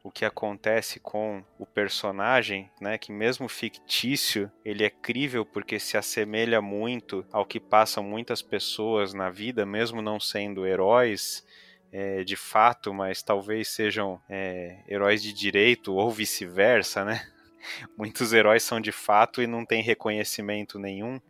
o 0.04 0.10
que 0.10 0.26
acontece 0.26 1.00
com 1.00 1.44
o 1.60 1.66
personagem, 1.66 2.72
né, 2.82 2.98
que 2.98 3.12
mesmo 3.12 3.48
fictício, 3.48 4.52
ele 4.64 4.84
é 4.84 4.90
crível 4.90 5.46
porque 5.46 5.80
se 5.80 5.96
assemelha 5.96 6.60
muito 6.60 7.24
ao 7.32 7.46
que 7.46 7.60
passam 7.60 8.04
muitas 8.04 8.42
pessoas 8.42 9.14
na 9.14 9.30
vida, 9.30 9.64
mesmo 9.64 10.02
não 10.02 10.20
sendo 10.20 10.66
heróis 10.66 11.46
é, 11.92 12.24
de 12.24 12.36
fato, 12.36 12.92
mas 12.92 13.22
talvez 13.22 13.68
sejam 13.68 14.20
é, 14.28 14.80
heróis 14.88 15.22
de 15.22 15.32
direito 15.32 15.94
ou 15.94 16.10
vice-versa, 16.12 17.06
né? 17.06 17.28
Muitos 17.98 18.34
heróis 18.34 18.64
são 18.64 18.82
de 18.82 18.92
fato 18.92 19.42
e 19.42 19.48
não 19.48 19.66
têm 19.66 19.84
reconhecimento 19.84 20.80
nenhum. 20.80 21.22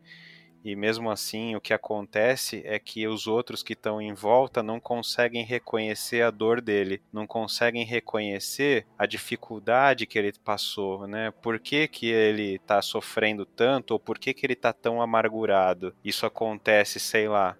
E 0.65 0.75
mesmo 0.75 1.11
assim, 1.11 1.55
o 1.55 1.61
que 1.61 1.75
acontece 1.75 2.63
é 2.65 2.79
que 2.79 3.07
os 3.07 3.27
outros 3.27 3.61
que 3.61 3.73
estão 3.73 4.01
em 4.01 4.15
volta 4.15 4.63
não 4.63 4.79
conseguem 4.79 5.45
reconhecer 5.45 6.23
a 6.23 6.31
dor 6.31 6.59
dele, 6.59 7.03
não 7.13 7.27
conseguem 7.27 7.85
reconhecer 7.85 8.87
a 8.97 9.05
dificuldade 9.05 10.07
que 10.07 10.17
ele 10.17 10.33
passou, 10.43 11.05
né? 11.05 11.29
Por 11.39 11.59
que, 11.59 11.87
que 11.87 12.07
ele 12.07 12.55
está 12.55 12.81
sofrendo 12.81 13.45
tanto 13.45 13.91
ou 13.91 13.99
por 13.99 14.17
que, 14.17 14.33
que 14.33 14.43
ele 14.43 14.53
está 14.53 14.73
tão 14.73 15.03
amargurado? 15.03 15.95
Isso 16.03 16.25
acontece, 16.25 16.99
sei 16.99 17.27
lá, 17.27 17.55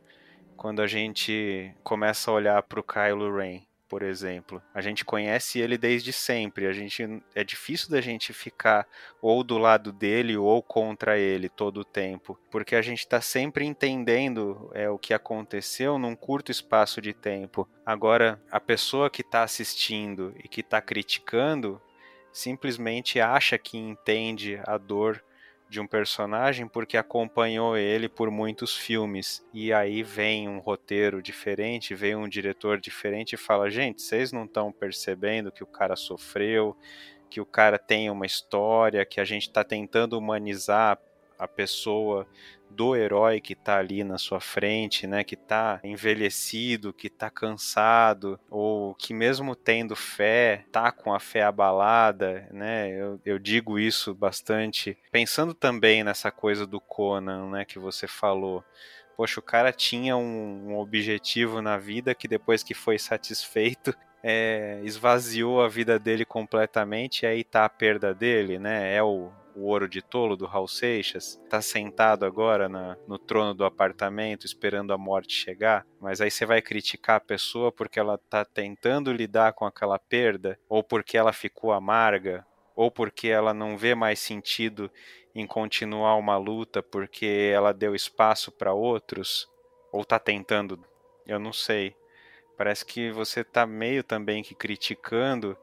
quando 0.58 0.82
a 0.82 0.88
gente 0.88 1.76
começa 1.84 2.32
a 2.32 2.34
olhar 2.34 2.64
para 2.64 2.80
o 2.80 2.84
Kylo 2.84 3.38
Ren 3.38 3.62
por 3.96 4.04
exemplo. 4.04 4.62
A 4.74 4.82
gente 4.82 5.06
conhece 5.06 5.58
ele 5.62 5.78
desde 5.78 6.12
sempre. 6.12 6.68
A 6.68 6.74
gente 6.74 7.24
é 7.34 7.46
difícil 7.46 7.90
da 7.90 8.02
gente 8.02 8.34
ficar 8.34 8.86
ou 9.22 9.42
do 9.42 9.58
lado 9.58 9.94
dele 9.94 10.36
ou 10.36 10.62
contra 10.62 11.18
ele 11.18 11.48
todo 11.48 11.78
o 11.78 11.86
tempo, 11.86 12.38
porque 12.52 12.76
a 12.76 12.82
gente 12.82 13.00
está 13.00 13.22
sempre 13.22 13.64
entendendo 13.64 14.70
é, 14.74 14.90
o 14.90 14.98
que 14.98 15.14
aconteceu 15.14 15.98
num 15.98 16.14
curto 16.14 16.52
espaço 16.52 17.02
de 17.02 17.14
tempo. 17.14 17.66
Agora, 17.86 18.38
a 18.52 18.60
pessoa 18.60 19.10
que 19.10 19.22
está 19.22 19.44
assistindo 19.44 20.36
e 20.44 20.50
que 20.50 20.60
está 20.60 20.82
criticando 20.82 21.82
simplesmente 22.34 23.22
acha 23.22 23.58
que 23.58 23.78
entende 23.78 24.60
a 24.66 24.78
dor 24.78 25.24
de 25.70 25.80
um 25.80 25.88
personagem 25.88 26.68
porque 26.68 26.98
acompanhou 26.98 27.78
ele 27.78 28.08
por 28.08 28.30
muitos 28.30 28.76
filmes. 28.76 29.46
E 29.54 29.74
aí 29.74 30.04
vem 30.04 30.48
um 30.48 30.60
roteiro 30.60 31.22
diferente, 31.22 31.96
vem 31.96 32.16
um 32.16 32.28
diretor 32.28 32.80
diferente 32.80 33.34
e 33.34 33.38
fala: 33.38 33.70
gente, 33.70 34.02
vocês 34.02 34.32
não 34.32 34.46
estão 34.46 34.72
percebendo 34.72 35.52
que 35.52 35.64
o 35.64 35.68
cara 35.68 35.96
sofreu, 35.96 36.76
que 37.30 37.42
o 37.42 37.46
cara 37.46 37.78
tem 37.78 38.10
uma 38.10 38.26
história, 38.26 39.06
que 39.06 39.20
a 39.20 39.26
gente 39.26 39.48
está 39.48 39.64
tentando 39.64 40.18
humanizar 40.18 41.00
a 41.38 41.48
pessoa 41.48 42.28
do 42.70 42.96
herói 42.96 43.40
que 43.40 43.54
está 43.54 43.78
ali 43.78 44.04
na 44.04 44.18
sua 44.18 44.40
frente, 44.40 45.08
né, 45.08 45.24
que 45.24 45.36
está 45.36 45.80
envelhecido, 45.84 46.94
que 46.94 47.08
está 47.08 47.30
cansado, 47.30 48.40
ou 48.50 48.94
que 48.96 49.14
mesmo 49.14 49.56
tendo 49.56 49.96
fé, 49.96 50.66
tá 50.72 50.92
com 50.92 51.14
a 51.14 51.20
fé 51.20 51.44
abalada, 51.44 52.48
né? 52.52 52.90
Eu, 52.90 53.20
eu 53.26 53.40
digo 53.40 53.80
isso 53.80 54.14
bastante, 54.14 54.98
pensando 55.12 55.54
também 55.54 56.04
nessa 56.04 56.32
coisa 56.32 56.68
do 56.68 56.80
Conan, 56.80 57.50
né, 57.50 57.66
que 57.66 57.80
você 57.80 58.08
falou. 58.08 58.64
Poxa, 59.16 59.40
o 59.40 59.44
cara 59.44 59.72
tinha 59.72 60.18
um, 60.18 60.72
um 60.72 60.78
objetivo 60.78 61.62
na 61.62 61.78
vida 61.78 62.14
que 62.14 62.28
depois 62.28 62.62
que 62.64 62.74
foi 62.74 63.00
satisfeito, 63.00 63.96
é, 64.22 64.82
esvaziou 64.84 65.62
a 65.62 65.70
vida 65.70 65.98
dele 65.98 66.26
completamente 66.26 67.24
e 67.24 67.26
aí 67.28 67.44
tá 67.44 67.64
a 67.64 67.70
perda 67.70 68.14
dele, 68.14 68.60
né? 68.60 68.94
É 68.94 69.02
o, 69.02 69.32
o 69.56 69.68
ouro 69.68 69.88
de 69.88 70.02
tolo 70.02 70.36
do 70.36 70.46
Raul 70.46 70.68
Seixas, 70.68 71.42
tá 71.50 71.62
sentado 71.62 72.26
agora 72.26 72.68
na, 72.68 72.98
no 73.08 73.18
trono 73.18 73.54
do 73.54 73.64
apartamento 73.64 74.46
esperando 74.46 74.92
a 74.92 74.98
morte 74.98 75.34
chegar, 75.34 75.86
mas 76.00 76.20
aí 76.20 76.30
você 76.30 76.46
vai 76.46 76.62
criticar 76.62 77.18
a 77.18 77.22
pessoa 77.22 77.72
porque 77.72 78.00
ela 78.00 78.18
tá 78.18 78.44
tentando 78.44 79.14
lidar 79.14 79.54
com 79.54 79.66
aquela 79.66 79.98
perda, 79.98 80.60
ou 80.68 80.84
porque 80.84 81.18
ela 81.18 81.32
ficou 81.32 81.72
amarga, 81.72 82.46
ou 82.76 82.92
porque 82.92 83.30
ela 83.30 83.54
não 83.54 83.78
vê 83.78 83.96
mais 83.96 84.20
sentido 84.20 84.92
em 85.34 85.48
continuar 85.48 86.16
uma 86.16 86.38
luta 86.38 86.84
porque 86.84 87.52
ela 87.54 87.74
deu 87.74 87.96
espaço 87.96 88.52
para 88.52 88.74
outros, 88.74 89.48
ou 89.92 90.04
tá 90.04 90.20
tentando, 90.20 90.84
eu 91.26 91.40
não 91.40 91.54
sei. 91.54 91.96
Parece 92.58 92.86
que 92.86 93.12
você 93.12 93.44
tá 93.44 93.66
meio 93.66 94.04
também 94.04 94.42
que 94.42 94.56
criticando 94.56 95.58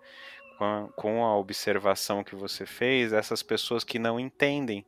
com 0.97 1.25
a, 1.25 1.37
observação 1.37 2.23
que 2.23 2.35
você 2.35 2.65
fez, 2.67 3.13
essas 3.13 3.43
pessoas 3.43 3.85
que 3.85 3.99
não 3.99 4.19
entendem, 4.19 4.85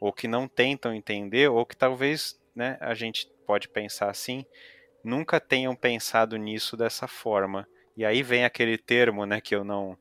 ou 0.00 0.12
que 0.12 0.28
não 0.28 0.48
tentam 0.48 0.94
entender, 0.94 1.48
ou 1.48 1.66
que 1.66 1.76
talvez, 1.76 2.40
né, 2.54 2.76
a 2.80 2.94
gente 2.94 3.28
pode 3.46 3.68
pensar 3.68 4.10
assim, 4.10 4.44
nunca 5.04 5.40
tenham 5.40 5.74
pensado 5.74 6.36
nisso 6.36 6.76
dessa 6.76 7.06
forma. 7.06 7.66
E 7.96 8.04
aí 8.04 8.22
vem 8.22 8.44
aquele 8.44 8.78
termo, 8.78 9.26
né, 9.26 9.40
que 9.40 9.54
eu 9.54 9.64
não 9.64 9.98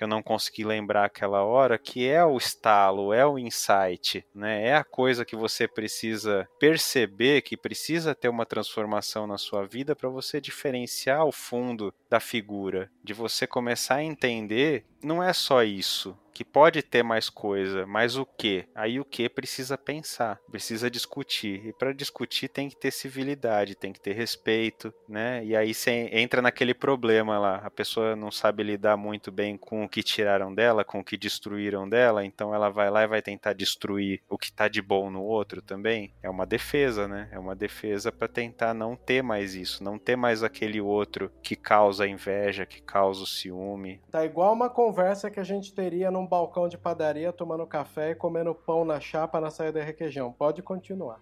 que 0.00 0.04
eu 0.04 0.08
não 0.08 0.22
consegui 0.22 0.64
lembrar 0.64 1.04
aquela 1.04 1.44
hora, 1.44 1.76
que 1.76 2.08
é 2.08 2.24
o 2.24 2.38
estalo, 2.38 3.12
é 3.12 3.26
o 3.26 3.38
insight, 3.38 4.24
né? 4.34 4.68
É 4.68 4.74
a 4.74 4.82
coisa 4.82 5.26
que 5.26 5.36
você 5.36 5.68
precisa 5.68 6.48
perceber, 6.58 7.42
que 7.42 7.54
precisa 7.54 8.14
ter 8.14 8.30
uma 8.30 8.46
transformação 8.46 9.26
na 9.26 9.36
sua 9.36 9.66
vida 9.66 9.94
para 9.94 10.08
você 10.08 10.40
diferenciar 10.40 11.26
o 11.26 11.30
fundo 11.30 11.92
da 12.08 12.18
figura, 12.18 12.90
de 13.04 13.12
você 13.12 13.46
começar 13.46 13.96
a 13.96 14.02
entender, 14.02 14.86
não 15.02 15.22
é 15.22 15.32
só 15.32 15.62
isso, 15.62 16.16
que 16.32 16.44
pode 16.44 16.82
ter 16.82 17.02
mais 17.02 17.28
coisa, 17.28 17.86
mas 17.86 18.16
o 18.16 18.24
que? 18.24 18.64
Aí 18.74 18.98
o 18.98 19.04
que 19.04 19.28
precisa 19.28 19.76
pensar, 19.76 20.40
precisa 20.50 20.90
discutir. 20.90 21.66
E 21.66 21.72
para 21.72 21.92
discutir 21.92 22.48
tem 22.48 22.68
que 22.68 22.76
ter 22.76 22.90
civilidade, 22.90 23.74
tem 23.74 23.92
que 23.92 24.00
ter 24.00 24.14
respeito, 24.14 24.92
né? 25.08 25.44
E 25.44 25.54
aí 25.54 25.74
você 25.74 26.08
entra 26.12 26.40
naquele 26.40 26.72
problema 26.72 27.38
lá, 27.38 27.56
a 27.56 27.70
pessoa 27.70 28.16
não 28.16 28.30
sabe 28.30 28.62
lidar 28.62 28.96
muito 28.96 29.30
bem 29.30 29.56
com 29.56 29.84
o 29.84 29.88
que 29.88 30.02
tiraram 30.02 30.54
dela, 30.54 30.84
com 30.84 31.00
o 31.00 31.04
que 31.04 31.16
destruíram 31.16 31.88
dela, 31.88 32.24
então 32.24 32.54
ela 32.54 32.70
vai 32.70 32.90
lá 32.90 33.02
e 33.02 33.08
vai 33.08 33.20
tentar 33.20 33.52
destruir 33.52 34.22
o 34.28 34.38
que 34.38 34.46
está 34.46 34.68
de 34.68 34.80
bom 34.80 35.10
no 35.10 35.22
outro 35.22 35.60
também. 35.60 36.14
É 36.22 36.30
uma 36.30 36.46
defesa, 36.46 37.06
né? 37.06 37.28
É 37.32 37.38
uma 37.38 37.54
defesa 37.54 38.10
para 38.10 38.28
tentar 38.28 38.72
não 38.72 38.96
ter 38.96 39.22
mais 39.22 39.54
isso, 39.54 39.84
não 39.84 39.98
ter 39.98 40.16
mais 40.16 40.42
aquele 40.42 40.80
outro 40.80 41.30
que 41.42 41.54
causa 41.54 42.06
inveja, 42.06 42.64
que 42.64 42.80
causa 42.80 43.22
o 43.22 43.26
ciúme. 43.26 44.00
Tá 44.10 44.24
igual 44.24 44.52
uma 44.54 44.70
conversa 44.70 44.89
que 45.30 45.40
a 45.40 45.44
gente 45.44 45.72
teria 45.74 46.10
num 46.10 46.26
balcão 46.26 46.68
de 46.68 46.78
padaria 46.78 47.32
tomando 47.32 47.66
café 47.66 48.10
e 48.10 48.14
comendo 48.14 48.54
pão 48.54 48.84
na 48.84 49.00
chapa 49.00 49.40
na 49.40 49.50
saída 49.50 49.80
da 49.80 49.84
requeijão. 49.84 50.32
Pode 50.32 50.62
continuar. 50.62 51.20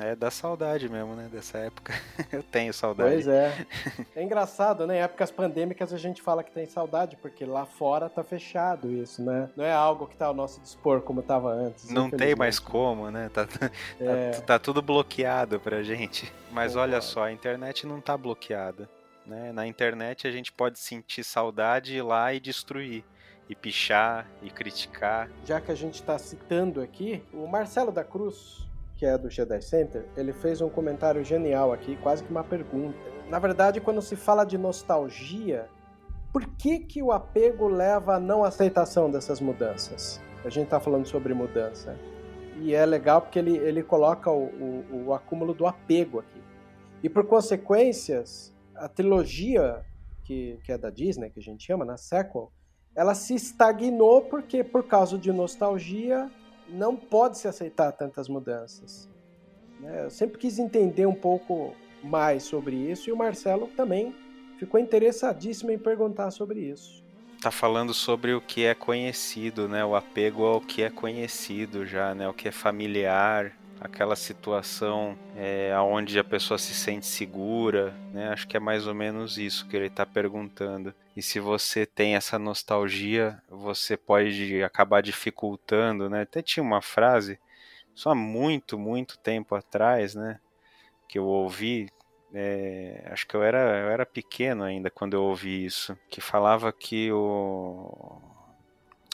É, 0.00 0.16
dá 0.16 0.30
saudade 0.30 0.88
mesmo, 0.88 1.14
né? 1.14 1.28
Dessa 1.30 1.58
época. 1.58 1.92
Eu 2.32 2.42
tenho 2.42 2.72
saudade. 2.72 3.10
Pois 3.10 3.28
é. 3.28 3.66
É 4.16 4.22
engraçado, 4.22 4.86
né? 4.86 4.98
Em 4.98 5.00
épocas 5.00 5.30
pandêmicas 5.30 5.92
a 5.92 5.98
gente 5.98 6.22
fala 6.22 6.42
que 6.42 6.52
tem 6.52 6.66
saudade, 6.66 7.16
porque 7.16 7.44
lá 7.44 7.66
fora 7.66 8.08
tá 8.08 8.22
fechado 8.22 8.90
isso, 8.90 9.22
né? 9.22 9.50
Não 9.56 9.64
é 9.64 9.72
algo 9.72 10.06
que 10.06 10.16
tá 10.16 10.26
ao 10.26 10.34
nosso 10.34 10.60
dispor 10.60 11.00
como 11.02 11.22
tava 11.22 11.50
antes. 11.50 11.90
Não 11.90 12.10
tem 12.10 12.34
mais 12.34 12.58
como, 12.58 13.10
né? 13.10 13.28
Tá, 13.32 13.46
tá, 13.46 13.70
é. 14.00 14.30
tá, 14.30 14.40
tá 14.42 14.58
tudo 14.58 14.80
bloqueado 14.80 15.60
pra 15.60 15.82
gente. 15.82 16.32
Mas 16.50 16.76
olha 16.76 17.00
só, 17.00 17.24
a 17.24 17.32
internet 17.32 17.86
não 17.86 18.00
tá 18.00 18.16
bloqueada. 18.16 18.88
Né? 19.26 19.52
Na 19.52 19.66
internet 19.66 20.26
a 20.26 20.30
gente 20.30 20.52
pode 20.52 20.78
sentir 20.78 21.24
saudade 21.24 21.96
ir 21.96 22.02
lá 22.02 22.32
e 22.34 22.40
destruir 22.40 23.04
e 23.48 23.54
pichar 23.54 24.28
e 24.42 24.50
criticar. 24.50 25.30
Já 25.44 25.60
que 25.60 25.70
a 25.70 25.74
gente 25.74 25.94
está 25.94 26.18
citando 26.18 26.80
aqui, 26.80 27.22
o 27.32 27.46
Marcelo 27.46 27.92
da 27.92 28.04
Cruz, 28.04 28.66
que 28.96 29.04
é 29.04 29.18
do 29.18 29.30
Jedi 29.30 29.60
Center, 29.60 30.06
ele 30.16 30.32
fez 30.32 30.60
um 30.60 30.68
comentário 30.68 31.22
genial 31.24 31.72
aqui, 31.72 31.96
quase 31.96 32.22
que 32.22 32.30
uma 32.30 32.44
pergunta. 32.44 32.98
Na 33.28 33.38
verdade, 33.38 33.80
quando 33.80 34.00
se 34.00 34.16
fala 34.16 34.44
de 34.44 34.56
nostalgia, 34.56 35.68
por 36.32 36.46
que, 36.46 36.78
que 36.80 37.02
o 37.02 37.12
apego 37.12 37.68
leva 37.68 38.16
à 38.16 38.20
não 38.20 38.44
aceitação 38.44 39.10
dessas 39.10 39.40
mudanças? 39.40 40.20
A 40.44 40.48
gente 40.48 40.64
está 40.64 40.80
falando 40.80 41.06
sobre 41.06 41.32
mudança. 41.32 41.98
E 42.60 42.74
é 42.74 42.84
legal 42.86 43.20
porque 43.20 43.38
ele, 43.38 43.56
ele 43.56 43.82
coloca 43.82 44.30
o, 44.30 44.44
o, 44.46 45.04
o 45.06 45.14
acúmulo 45.14 45.54
do 45.54 45.66
apego 45.66 46.20
aqui. 46.20 46.42
E 47.02 47.08
por 47.08 47.26
consequências, 47.26 48.53
a 48.76 48.88
trilogia 48.88 49.84
que, 50.24 50.58
que 50.64 50.72
é 50.72 50.78
da 50.78 50.90
Disney, 50.90 51.30
que 51.30 51.38
a 51.38 51.42
gente 51.42 51.64
chama, 51.64 51.84
na 51.84 51.92
né, 51.92 51.98
sequel, 51.98 52.50
ela 52.94 53.14
se 53.14 53.34
estagnou 53.34 54.22
porque, 54.22 54.62
por 54.62 54.84
causa 54.84 55.18
de 55.18 55.32
nostalgia, 55.32 56.30
não 56.68 56.96
pode 56.96 57.38
se 57.38 57.48
aceitar 57.48 57.92
tantas 57.92 58.28
mudanças. 58.28 59.08
Né? 59.80 60.04
Eu 60.04 60.10
sempre 60.10 60.38
quis 60.38 60.58
entender 60.58 61.06
um 61.06 61.14
pouco 61.14 61.74
mais 62.02 62.44
sobre 62.44 62.76
isso 62.76 63.08
e 63.08 63.12
o 63.12 63.16
Marcelo 63.16 63.68
também 63.76 64.14
ficou 64.58 64.78
interessadíssimo 64.78 65.70
em 65.70 65.78
perguntar 65.78 66.30
sobre 66.30 66.60
isso. 66.60 67.02
Tá 67.40 67.50
falando 67.50 67.92
sobre 67.92 68.32
o 68.32 68.40
que 68.40 68.64
é 68.64 68.74
conhecido, 68.74 69.68
né? 69.68 69.84
O 69.84 69.94
apego 69.94 70.44
ao 70.44 70.60
que 70.60 70.82
é 70.82 70.88
conhecido 70.88 71.84
já, 71.84 72.14
né? 72.14 72.26
O 72.26 72.32
que 72.32 72.48
é 72.48 72.52
familiar, 72.52 73.52
aquela 73.80 74.16
situação 74.16 75.18
é, 75.36 75.76
onde 75.78 76.18
a 76.18 76.24
pessoa 76.24 76.58
se 76.58 76.74
sente 76.74 77.06
segura, 77.06 77.94
né? 78.12 78.28
Acho 78.28 78.46
que 78.46 78.56
é 78.56 78.60
mais 78.60 78.86
ou 78.86 78.94
menos 78.94 79.38
isso 79.38 79.66
que 79.68 79.76
ele 79.76 79.86
está 79.86 80.06
perguntando. 80.06 80.94
E 81.16 81.22
se 81.22 81.38
você 81.38 81.86
tem 81.86 82.16
essa 82.16 82.38
nostalgia, 82.38 83.40
você 83.48 83.96
pode 83.96 84.62
acabar 84.62 85.02
dificultando, 85.02 86.08
né? 86.08 86.22
Até 86.22 86.42
tinha 86.42 86.62
uma 86.62 86.82
frase, 86.82 87.38
só 87.94 88.10
há 88.10 88.14
muito, 88.14 88.78
muito 88.78 89.18
tempo 89.18 89.54
atrás, 89.54 90.14
né? 90.14 90.40
Que 91.08 91.18
eu 91.18 91.26
ouvi, 91.26 91.88
é, 92.32 93.06
acho 93.12 93.26
que 93.26 93.34
eu 93.36 93.42
era, 93.42 93.58
eu 93.80 93.88
era 93.90 94.06
pequeno 94.06 94.64
ainda 94.64 94.90
quando 94.90 95.14
eu 95.14 95.22
ouvi 95.22 95.64
isso, 95.64 95.96
que 96.08 96.20
falava 96.20 96.72
que 96.72 97.12
o, 97.12 98.20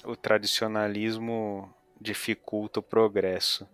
o 0.04 0.16
tradicionalismo 0.16 1.72
dificulta 2.00 2.80
o 2.80 2.82
progresso. 2.82 3.68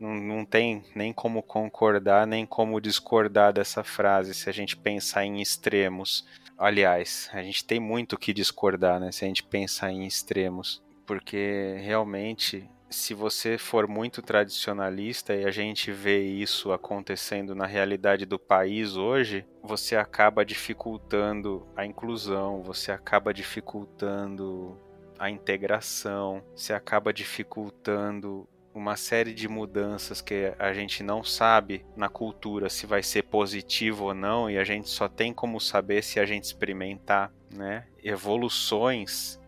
Não, 0.00 0.14
não 0.14 0.44
tem 0.44 0.84
nem 0.94 1.12
como 1.12 1.42
concordar, 1.42 2.26
nem 2.26 2.46
como 2.46 2.80
discordar 2.80 3.52
dessa 3.52 3.82
frase 3.82 4.32
se 4.32 4.48
a 4.48 4.52
gente 4.52 4.76
pensar 4.76 5.24
em 5.24 5.40
extremos. 5.40 6.26
Aliás, 6.56 7.28
a 7.32 7.42
gente 7.42 7.64
tem 7.64 7.80
muito 7.80 8.16
que 8.16 8.32
discordar, 8.32 9.00
né? 9.00 9.10
Se 9.10 9.24
a 9.24 9.28
gente 9.28 9.42
pensar 9.42 9.90
em 9.90 10.06
extremos. 10.06 10.82
Porque 11.06 11.76
realmente, 11.80 12.68
se 12.90 13.14
você 13.14 13.58
for 13.58 13.88
muito 13.88 14.22
tradicionalista 14.22 15.34
e 15.34 15.44
a 15.44 15.50
gente 15.50 15.90
vê 15.90 16.20
isso 16.22 16.72
acontecendo 16.72 17.54
na 17.54 17.66
realidade 17.66 18.24
do 18.24 18.38
país 18.38 18.96
hoje, 18.96 19.44
você 19.62 19.96
acaba 19.96 20.44
dificultando 20.44 21.66
a 21.76 21.84
inclusão, 21.84 22.62
você 22.62 22.92
acaba 22.92 23.32
dificultando 23.32 24.78
a 25.18 25.30
integração, 25.30 26.42
você 26.54 26.72
acaba 26.72 27.12
dificultando 27.12 28.48
uma 28.78 28.96
série 28.96 29.34
de 29.34 29.48
mudanças 29.48 30.20
que 30.20 30.54
a 30.56 30.72
gente 30.72 31.02
não 31.02 31.24
sabe 31.24 31.84
na 31.96 32.08
cultura 32.08 32.70
se 32.70 32.86
vai 32.86 33.02
ser 33.02 33.24
positivo 33.24 34.04
ou 34.04 34.14
não, 34.14 34.48
e 34.48 34.56
a 34.56 34.62
gente 34.62 34.88
só 34.88 35.08
tem 35.08 35.34
como 35.34 35.60
saber 35.60 36.02
se 36.02 36.20
a 36.20 36.24
gente 36.24 36.44
experimentar, 36.44 37.32
né? 37.52 37.86
Evoluções 38.02 39.40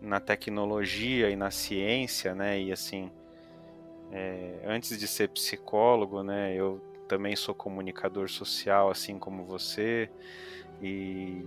na 0.00 0.18
tecnologia 0.18 1.28
e 1.28 1.36
na 1.36 1.50
ciência, 1.50 2.34
né? 2.34 2.58
E 2.58 2.72
assim, 2.72 3.12
é, 4.10 4.62
antes 4.64 4.98
de 4.98 5.06
ser 5.06 5.28
psicólogo, 5.28 6.22
né? 6.22 6.54
Eu 6.54 6.80
também 7.06 7.36
sou 7.36 7.54
comunicador 7.54 8.30
social, 8.30 8.90
assim 8.90 9.18
como 9.18 9.44
você, 9.44 10.10
e 10.80 11.44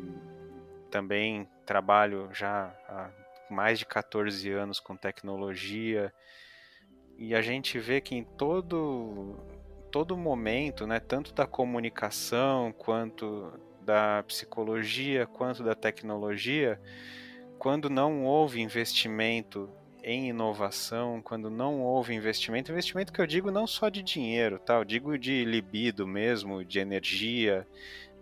também 0.91 1.47
trabalho 1.65 2.29
já 2.31 2.75
há 2.87 3.09
mais 3.49 3.79
de 3.79 3.87
14 3.87 4.51
anos 4.51 4.79
com 4.79 4.95
tecnologia 4.95 6.13
e 7.17 7.35
a 7.35 7.41
gente 7.41 7.79
vê 7.79 8.01
que 8.01 8.15
em 8.15 8.23
todo 8.23 9.35
todo 9.91 10.17
momento, 10.17 10.87
né, 10.87 10.99
tanto 10.99 11.33
da 11.35 11.45
comunicação 11.45 12.71
quanto 12.71 13.53
da 13.81 14.23
psicologia, 14.23 15.27
quanto 15.27 15.63
da 15.63 15.75
tecnologia, 15.75 16.81
quando 17.59 17.91
não 17.91 18.25
houve 18.25 18.59
investimento 18.59 19.69
em 20.03 20.29
inovação, 20.29 21.21
quando 21.21 21.49
não 21.49 21.79
houve 21.79 22.13
investimento, 22.13 22.71
investimento 22.71 23.13
que 23.13 23.21
eu 23.21 23.27
digo 23.27 23.51
não 23.51 23.67
só 23.67 23.87
de 23.87 24.01
dinheiro, 24.01 24.59
tá? 24.59 24.75
Eu 24.75 24.83
digo 24.83 25.17
de 25.17 25.45
libido 25.45 26.07
mesmo, 26.07 26.65
de 26.65 26.79
energia, 26.79 27.65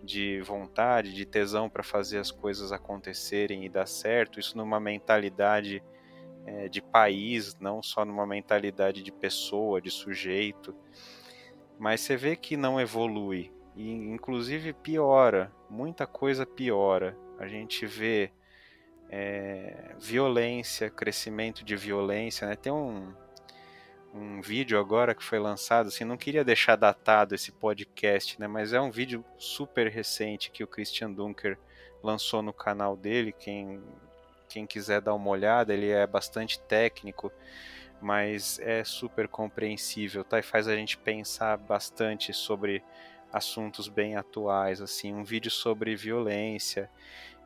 de 0.03 0.41
vontade, 0.41 1.13
de 1.13 1.25
tesão 1.25 1.69
para 1.69 1.83
fazer 1.83 2.19
as 2.19 2.31
coisas 2.31 2.71
acontecerem 2.71 3.65
e 3.65 3.69
dar 3.69 3.87
certo, 3.87 4.39
isso 4.39 4.57
numa 4.57 4.79
mentalidade 4.79 5.81
é, 6.45 6.67
de 6.67 6.81
país, 6.81 7.55
não 7.59 7.81
só 7.81 8.05
numa 8.05 8.25
mentalidade 8.25 9.03
de 9.03 9.11
pessoa, 9.11 9.81
de 9.81 9.91
sujeito. 9.91 10.75
Mas 11.79 12.01
você 12.01 12.15
vê 12.15 12.35
que 12.35 12.55
não 12.55 12.79
evolui 12.79 13.51
e, 13.75 13.91
inclusive, 13.91 14.73
piora, 14.73 15.51
muita 15.69 16.05
coisa 16.05 16.45
piora. 16.45 17.17
A 17.39 17.47
gente 17.47 17.85
vê 17.85 18.31
é, 19.09 19.95
violência, 19.99 20.89
crescimento 20.89 21.63
de 21.63 21.75
violência, 21.75 22.47
né? 22.47 22.55
Tem 22.55 22.71
um, 22.71 23.13
um 24.13 24.41
vídeo 24.41 24.79
agora 24.79 25.15
que 25.15 25.23
foi 25.23 25.39
lançado, 25.39 25.87
assim, 25.87 26.03
não 26.03 26.17
queria 26.17 26.43
deixar 26.43 26.75
datado 26.75 27.33
esse 27.33 27.51
podcast, 27.51 28.39
né, 28.39 28.47
mas 28.47 28.73
é 28.73 28.81
um 28.81 28.91
vídeo 28.91 29.23
super 29.37 29.87
recente 29.87 30.51
que 30.51 30.63
o 30.63 30.67
Christian 30.67 31.11
Dunker 31.11 31.57
lançou 32.03 32.41
no 32.41 32.51
canal 32.51 32.97
dele, 32.97 33.31
quem, 33.31 33.81
quem 34.51 34.67
quiser 34.67 34.99
dar 34.99 35.13
uma 35.13 35.29
olhada, 35.29 35.73
ele 35.73 35.89
é 35.89 36.05
bastante 36.05 36.59
técnico, 36.59 37.31
mas 38.01 38.59
é 38.59 38.83
super 38.83 39.27
compreensível, 39.29 40.25
tá, 40.25 40.39
e 40.39 40.43
faz 40.43 40.67
a 40.67 40.75
gente 40.75 40.97
pensar 40.97 41.57
bastante 41.57 42.33
sobre 42.33 42.83
assuntos 43.31 43.87
bem 43.87 44.17
atuais, 44.17 44.81
assim, 44.81 45.13
um 45.13 45.23
vídeo 45.23 45.49
sobre 45.49 45.95
violência, 45.95 46.89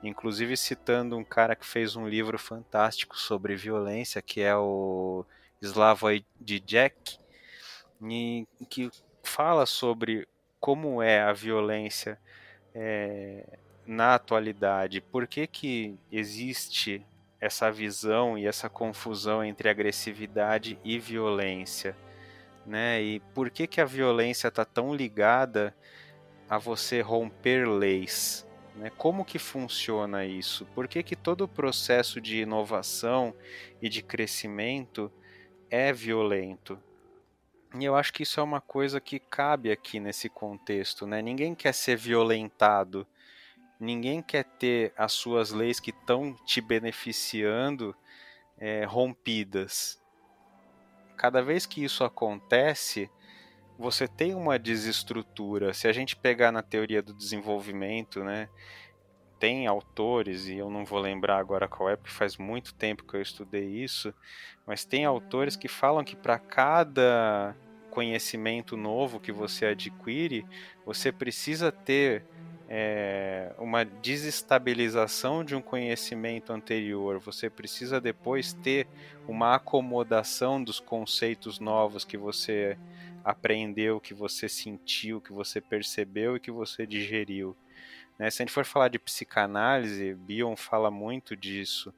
inclusive 0.02 0.58
citando 0.58 1.16
um 1.16 1.24
cara 1.24 1.56
que 1.56 1.66
fez 1.66 1.96
um 1.96 2.08
livro 2.08 2.40
fantástico 2.40 3.16
sobre 3.16 3.56
violência, 3.56 4.20
que 4.20 4.42
é 4.42 4.56
o 4.56 5.24
Slavoj 5.62 6.26
Žižek, 6.44 7.20
que 8.68 8.90
fala 9.22 9.68
sobre 9.68 10.28
como 10.60 11.04
é 11.04 11.22
a 11.22 11.34
violência 11.34 12.20
é, 12.74 13.60
na 13.86 14.16
atualidade, 14.16 15.02
por 15.02 15.28
que, 15.28 15.46
que 15.48 15.98
existe 16.12 17.06
essa 17.40 17.72
visão 17.72 18.38
e 18.38 18.48
essa 18.48 18.70
confusão 18.70 19.44
entre 19.44 19.70
agressividade 19.70 20.80
e 20.84 20.98
violência, 20.98 21.96
né? 22.66 23.02
E 23.02 23.20
por 23.34 23.50
que, 23.50 23.68
que 23.68 23.80
a 23.80 23.86
violência 23.86 24.48
está 24.48 24.66
tão 24.66 24.96
ligada 24.96 25.76
a 26.50 26.58
você 26.58 27.02
romper 27.02 27.68
leis? 27.68 28.48
Né? 28.76 28.92
Como 28.98 29.24
que 29.24 29.38
funciona 29.38 30.26
isso? 30.26 30.66
Por 30.74 30.88
que, 30.88 31.04
que 31.04 31.16
todo 31.16 31.42
o 31.42 31.48
processo 31.48 32.20
de 32.20 32.42
inovação 32.42 33.34
e 33.82 33.88
de 33.88 34.02
crescimento 34.02 35.12
é 35.70 35.92
violento. 35.92 36.80
E 37.78 37.84
eu 37.84 37.96
acho 37.96 38.14
que 38.14 38.24
isso 38.24 38.40
é 38.40 38.44
uma 38.44 38.62
coisa 38.62 39.02
que 39.02 39.20
cabe 39.20 39.72
aqui 39.72 40.00
nesse 40.00 40.30
contexto, 40.30 41.06
né? 41.06 41.22
Ninguém 41.22 41.54
quer 41.54 41.74
ser 41.74 41.98
violentado, 41.98 43.06
ninguém 43.80 44.22
quer 44.22 44.44
ter 44.44 44.94
as 44.98 45.14
suas 45.14 45.52
leis 45.52 45.80
que 45.80 45.92
estão 45.92 46.34
te 46.46 46.62
beneficiando 46.62 47.96
é, 48.58 48.86
rompidas. 48.86 50.02
Cada 51.18 51.42
vez 51.42 51.66
que 51.66 51.84
isso 51.84 52.04
acontece, 52.04 53.10
você 53.78 54.08
tem 54.08 54.34
uma 54.36 54.60
desestrutura. 54.60 55.74
Se 55.74 55.88
a 55.88 55.94
gente 55.94 56.16
pegar 56.16 56.52
na 56.52 56.62
teoria 56.62 57.02
do 57.02 57.14
desenvolvimento, 57.14 58.24
né? 58.24 58.50
tem 59.40 59.68
autores, 59.68 60.48
e 60.48 60.58
eu 60.58 60.70
não 60.70 60.86
vou 60.86 61.00
lembrar 61.00 61.38
agora 61.38 61.68
qual 61.68 61.90
é, 61.90 61.96
porque 61.96 62.12
faz 62.12 62.38
muito 62.38 62.74
tempo 62.74 63.04
que 63.04 63.16
eu 63.16 63.22
estudei 63.22 63.66
isso, 63.66 64.14
mas 64.66 64.86
tem 64.86 65.06
autores 65.06 65.56
que 65.56 65.68
falam 65.68 66.04
que 66.04 66.16
para 66.16 66.40
cada 66.40 67.56
conhecimento 67.92 68.76
novo 68.76 69.20
que 69.20 69.32
você 69.32 69.68
adquire, 69.68 70.46
você 70.86 71.12
precisa 71.12 71.72
ter 71.72 72.26
é, 72.68 73.54
uma 73.60 73.86
desestabilização 73.86 75.44
de 75.44 75.56
um 75.56 75.62
conhecimento 75.62 76.52
anterior, 76.52 77.20
você 77.20 77.50
precisa 77.50 78.02
depois 78.02 78.54
ter 78.54 78.88
uma 79.28 79.56
acomodação 79.56 80.64
dos 80.64 80.80
conceitos 80.80 81.60
novos 81.60 82.04
que 82.04 82.18
você 82.18 82.78
aprendeu, 83.24 84.00
que 84.00 84.14
você 84.14 84.50
sentiu, 84.50 85.22
que 85.22 85.32
você 85.32 85.62
percebeu 85.62 86.36
e 86.36 86.40
que 86.40 86.52
você 86.52 86.86
digeriu. 86.86 87.56
Né? 88.18 88.30
Se 88.30 88.42
a 88.42 88.46
gente 88.46 88.54
for 88.54 88.66
falar 88.66 88.88
de 88.88 89.00
psicanálise, 89.00 90.14
Bion 90.14 90.56
fala 90.56 90.90
muito 90.90 91.36
disso, 91.36 91.94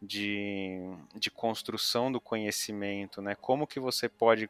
de, 0.00 0.80
de 1.14 1.30
construção 1.30 2.10
do 2.10 2.20
conhecimento, 2.20 3.20
né? 3.20 3.34
Como 3.34 3.66
que 3.66 3.78
você 3.78 4.08
pode 4.08 4.48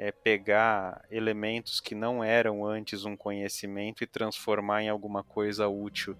é, 0.00 0.10
pegar 0.10 1.04
elementos 1.10 1.78
que 1.78 1.94
não 1.94 2.24
eram 2.24 2.64
antes 2.64 3.04
um 3.04 3.14
conhecimento 3.14 4.02
e 4.02 4.06
transformar 4.06 4.82
em 4.82 4.88
alguma 4.88 5.22
coisa 5.22 5.68
útil 5.68 6.16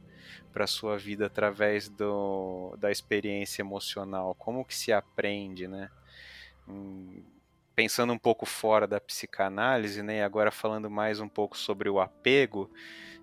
para 0.52 0.64
a 0.64 0.66
sua 0.66 0.98
vida 0.98 1.24
através 1.24 1.88
do, 1.88 2.76
da 2.78 2.90
experiência 2.90 3.62
emocional. 3.62 4.34
Como 4.34 4.66
que 4.66 4.76
se 4.76 4.92
aprende, 4.92 5.66
né? 5.66 5.88
Hum, 6.68 7.22
pensando 7.74 8.12
um 8.12 8.18
pouco 8.18 8.44
fora 8.44 8.86
da 8.86 9.00
psicanálise, 9.00 10.02
né? 10.02 10.22
Agora 10.22 10.50
falando 10.50 10.90
mais 10.90 11.18
um 11.18 11.28
pouco 11.28 11.56
sobre 11.56 11.88
o 11.88 12.00
apego, 12.00 12.70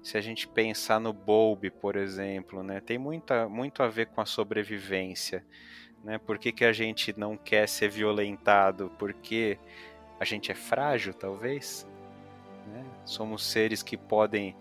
se 0.02 0.18
a 0.18 0.22
gente 0.22 0.48
pensar 0.48 1.00
no 1.00 1.14
Bowlby, 1.14 1.70
por 1.70 1.96
exemplo, 1.96 2.64
né, 2.64 2.80
tem 2.80 2.98
muita, 2.98 3.48
muito 3.48 3.84
a 3.84 3.88
ver 3.88 4.08
com 4.08 4.22
a 4.22 4.26
sobrevivência. 4.26 5.46
Né? 6.04 6.18
Por 6.18 6.40
que, 6.40 6.52
que 6.52 6.66
a 6.66 6.74
gente 6.74 7.14
não 7.16 7.38
quer 7.38 7.70
ser 7.70 7.90
violentado? 7.90 8.92
Porque 8.98 9.60
a 10.20 10.26
gente 10.26 10.52
é 10.52 10.56
frágil, 10.56 11.14
talvez? 11.14 11.88
Né? 12.68 12.84
Somos 13.06 13.44
seres 13.44 13.84
que 13.84 13.96
podem 13.96 14.56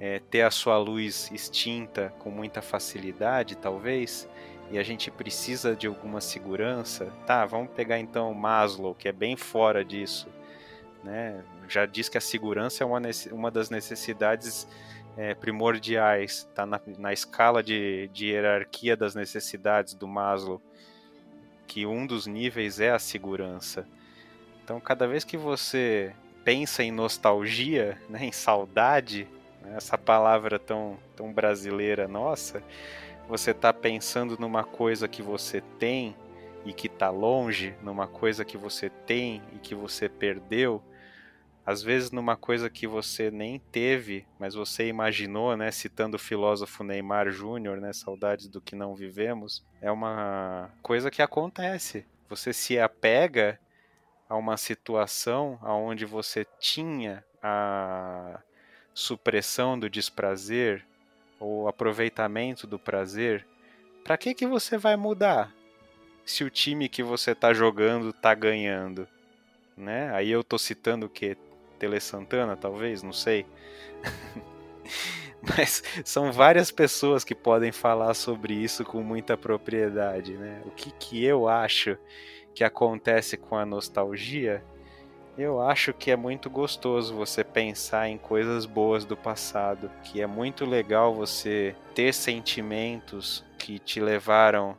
é, 0.00 0.18
ter 0.18 0.42
a 0.42 0.50
sua 0.50 0.78
luz 0.78 1.30
extinta 1.32 2.12
com 2.18 2.30
muita 2.30 2.62
facilidade, 2.62 3.56
talvez, 3.56 4.28
e 4.70 4.78
a 4.78 4.82
gente 4.82 5.10
precisa 5.10 5.74
de 5.74 5.86
alguma 5.86 6.20
segurança. 6.20 7.06
Tá, 7.26 7.44
vamos 7.46 7.70
pegar 7.72 7.98
então 7.98 8.32
Maslow, 8.34 8.94
que 8.94 9.08
é 9.08 9.12
bem 9.12 9.36
fora 9.36 9.84
disso. 9.84 10.28
Né? 11.02 11.42
Já 11.68 11.86
diz 11.86 12.08
que 12.08 12.18
a 12.18 12.20
segurança 12.20 12.84
é 12.84 12.86
uma, 12.86 13.00
uma 13.32 13.50
das 13.50 13.70
necessidades 13.70 14.68
é, 15.16 15.34
primordiais, 15.34 16.46
está 16.48 16.64
na, 16.64 16.80
na, 16.98 17.12
escala 17.12 17.62
de, 17.62 18.08
de 18.12 18.26
hierarquia 18.26 18.96
das 18.96 19.14
necessidades 19.14 19.94
do 19.94 20.06
Maslow, 20.06 20.62
que 21.66 21.84
um 21.86 22.06
dos 22.06 22.26
níveis 22.26 22.78
é 22.78 22.90
a 22.90 22.98
segurança. 22.98 23.86
Então, 24.68 24.78
cada 24.78 25.08
vez 25.08 25.24
que 25.24 25.38
você 25.38 26.14
pensa 26.44 26.82
em 26.82 26.92
nostalgia, 26.92 27.96
né, 28.06 28.26
em 28.26 28.32
saudade, 28.32 29.26
né, 29.62 29.72
essa 29.78 29.96
palavra 29.96 30.58
tão, 30.58 30.98
tão 31.16 31.32
brasileira 31.32 32.06
nossa, 32.06 32.62
você 33.26 33.52
está 33.52 33.72
pensando 33.72 34.36
numa 34.38 34.62
coisa 34.64 35.08
que 35.08 35.22
você 35.22 35.62
tem 35.78 36.14
e 36.66 36.74
que 36.74 36.86
está 36.86 37.08
longe, 37.08 37.74
numa 37.82 38.06
coisa 38.06 38.44
que 38.44 38.58
você 38.58 38.90
tem 38.90 39.40
e 39.54 39.58
que 39.58 39.74
você 39.74 40.06
perdeu, 40.06 40.82
às 41.64 41.82
vezes 41.82 42.10
numa 42.10 42.36
coisa 42.36 42.68
que 42.68 42.86
você 42.86 43.30
nem 43.30 43.58
teve, 43.72 44.26
mas 44.38 44.52
você 44.52 44.86
imaginou, 44.86 45.56
né, 45.56 45.70
citando 45.70 46.16
o 46.16 46.20
filósofo 46.20 46.84
Neymar 46.84 47.30
Júnior, 47.30 47.80
né, 47.80 47.94
saudades 47.94 48.48
do 48.48 48.60
que 48.60 48.76
não 48.76 48.94
vivemos, 48.94 49.64
é 49.80 49.90
uma 49.90 50.68
coisa 50.82 51.10
que 51.10 51.22
acontece. 51.22 52.04
Você 52.28 52.52
se 52.52 52.78
apega 52.78 53.58
a 54.28 54.36
uma 54.36 54.56
situação 54.56 55.58
onde 55.62 56.04
você 56.04 56.46
tinha 56.58 57.24
a 57.42 58.40
supressão 58.92 59.78
do 59.78 59.88
desprazer 59.88 60.84
ou 61.38 61.68
aproveitamento 61.68 62.66
do 62.66 62.78
prazer, 62.78 63.46
para 64.02 64.18
que 64.18 64.34
que 64.34 64.46
você 64.46 64.76
vai 64.76 64.96
mudar? 64.96 65.52
se 66.28 66.44
o 66.44 66.50
time 66.50 66.90
que 66.90 67.02
você 67.02 67.34
tá 67.34 67.54
jogando 67.54 68.12
tá 68.12 68.34
ganhando, 68.34 69.08
né? 69.74 70.10
Aí 70.12 70.30
eu 70.30 70.44
tô 70.44 70.58
citando 70.58 71.06
o 71.06 71.08
que 71.08 71.38
Tele 71.78 71.98
Santana, 71.98 72.54
talvez, 72.54 73.02
não 73.02 73.14
sei. 73.14 73.46
Mas 75.40 75.82
são 76.04 76.30
várias 76.30 76.70
pessoas 76.70 77.24
que 77.24 77.34
podem 77.34 77.72
falar 77.72 78.12
sobre 78.12 78.52
isso 78.52 78.84
com 78.84 79.02
muita 79.02 79.38
propriedade, 79.38 80.34
né? 80.34 80.60
O 80.66 80.70
que, 80.70 80.90
que 80.90 81.24
eu 81.24 81.48
acho 81.48 81.96
que 82.58 82.64
acontece 82.64 83.36
com 83.36 83.56
a 83.56 83.64
nostalgia? 83.64 84.64
Eu 85.38 85.60
acho 85.60 85.92
que 85.92 86.10
é 86.10 86.16
muito 86.16 86.50
gostoso 86.50 87.14
você 87.14 87.44
pensar 87.44 88.08
em 88.08 88.18
coisas 88.18 88.66
boas 88.66 89.04
do 89.04 89.16
passado, 89.16 89.88
que 90.02 90.20
é 90.20 90.26
muito 90.26 90.66
legal 90.66 91.14
você 91.14 91.76
ter 91.94 92.12
sentimentos 92.12 93.44
que 93.56 93.78
te 93.78 94.00
levaram 94.00 94.76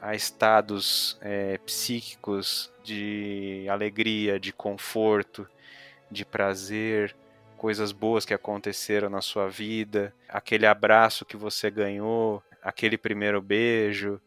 a 0.00 0.14
estados 0.14 1.18
é, 1.20 1.58
psíquicos 1.66 2.72
de 2.84 3.66
alegria, 3.68 4.38
de 4.38 4.52
conforto, 4.52 5.48
de 6.08 6.24
prazer, 6.24 7.16
coisas 7.56 7.90
boas 7.90 8.24
que 8.24 8.32
aconteceram 8.32 9.10
na 9.10 9.20
sua 9.20 9.48
vida, 9.48 10.14
aquele 10.28 10.66
abraço 10.66 11.24
que 11.24 11.36
você 11.36 11.68
ganhou, 11.68 12.40
aquele 12.62 12.96
primeiro 12.96 13.42
beijo, 13.42 14.20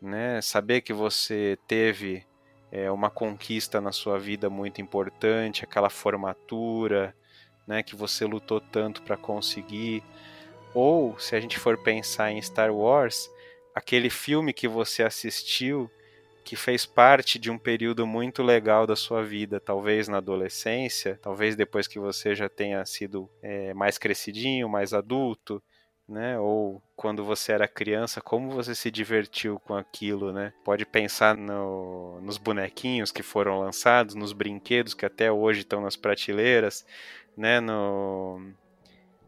né? 0.00 0.40
Saber 0.40 0.80
que 0.80 0.92
você 0.92 1.58
teve 1.66 2.24
é, 2.70 2.90
uma 2.90 3.10
conquista 3.10 3.80
na 3.80 3.92
sua 3.92 4.18
vida 4.18 4.48
muito 4.50 4.80
importante, 4.80 5.64
aquela 5.64 5.90
formatura, 5.90 7.14
né? 7.66 7.82
Que 7.82 7.96
você 7.96 8.24
lutou 8.24 8.60
tanto 8.60 9.02
para 9.02 9.16
conseguir. 9.16 10.02
Ou, 10.74 11.18
se 11.18 11.34
a 11.34 11.40
gente 11.40 11.58
for 11.58 11.78
pensar 11.78 12.30
em 12.30 12.40
Star 12.42 12.72
Wars, 12.72 13.30
aquele 13.74 14.10
filme 14.10 14.52
que 14.52 14.68
você 14.68 15.02
assistiu 15.02 15.90
que 16.48 16.56
fez 16.56 16.86
parte 16.86 17.38
de 17.38 17.50
um 17.50 17.58
período 17.58 18.06
muito 18.06 18.42
legal 18.42 18.86
da 18.86 18.96
sua 18.96 19.22
vida, 19.22 19.60
talvez 19.60 20.08
na 20.08 20.16
adolescência, 20.16 21.18
talvez 21.20 21.54
depois 21.54 21.86
que 21.86 21.98
você 21.98 22.34
já 22.34 22.48
tenha 22.48 22.82
sido 22.86 23.28
é, 23.42 23.74
mais 23.74 23.98
crescidinho, 23.98 24.66
mais 24.66 24.94
adulto, 24.94 25.62
né? 26.08 26.38
Ou 26.38 26.82
quando 26.96 27.24
você 27.24 27.52
era 27.52 27.68
criança, 27.68 28.20
como 28.20 28.50
você 28.50 28.74
se 28.74 28.90
divertiu 28.90 29.60
com 29.60 29.74
aquilo, 29.74 30.32
né? 30.32 30.52
Pode 30.64 30.86
pensar 30.86 31.36
no, 31.36 32.20
nos 32.22 32.38
bonequinhos 32.38 33.12
que 33.12 33.22
foram 33.22 33.60
lançados, 33.60 34.14
nos 34.14 34.32
brinquedos 34.32 34.94
que 34.94 35.04
até 35.04 35.30
hoje 35.30 35.60
estão 35.60 35.80
nas 35.80 35.96
prateleiras, 35.96 36.86
né? 37.36 37.60
No, 37.60 38.40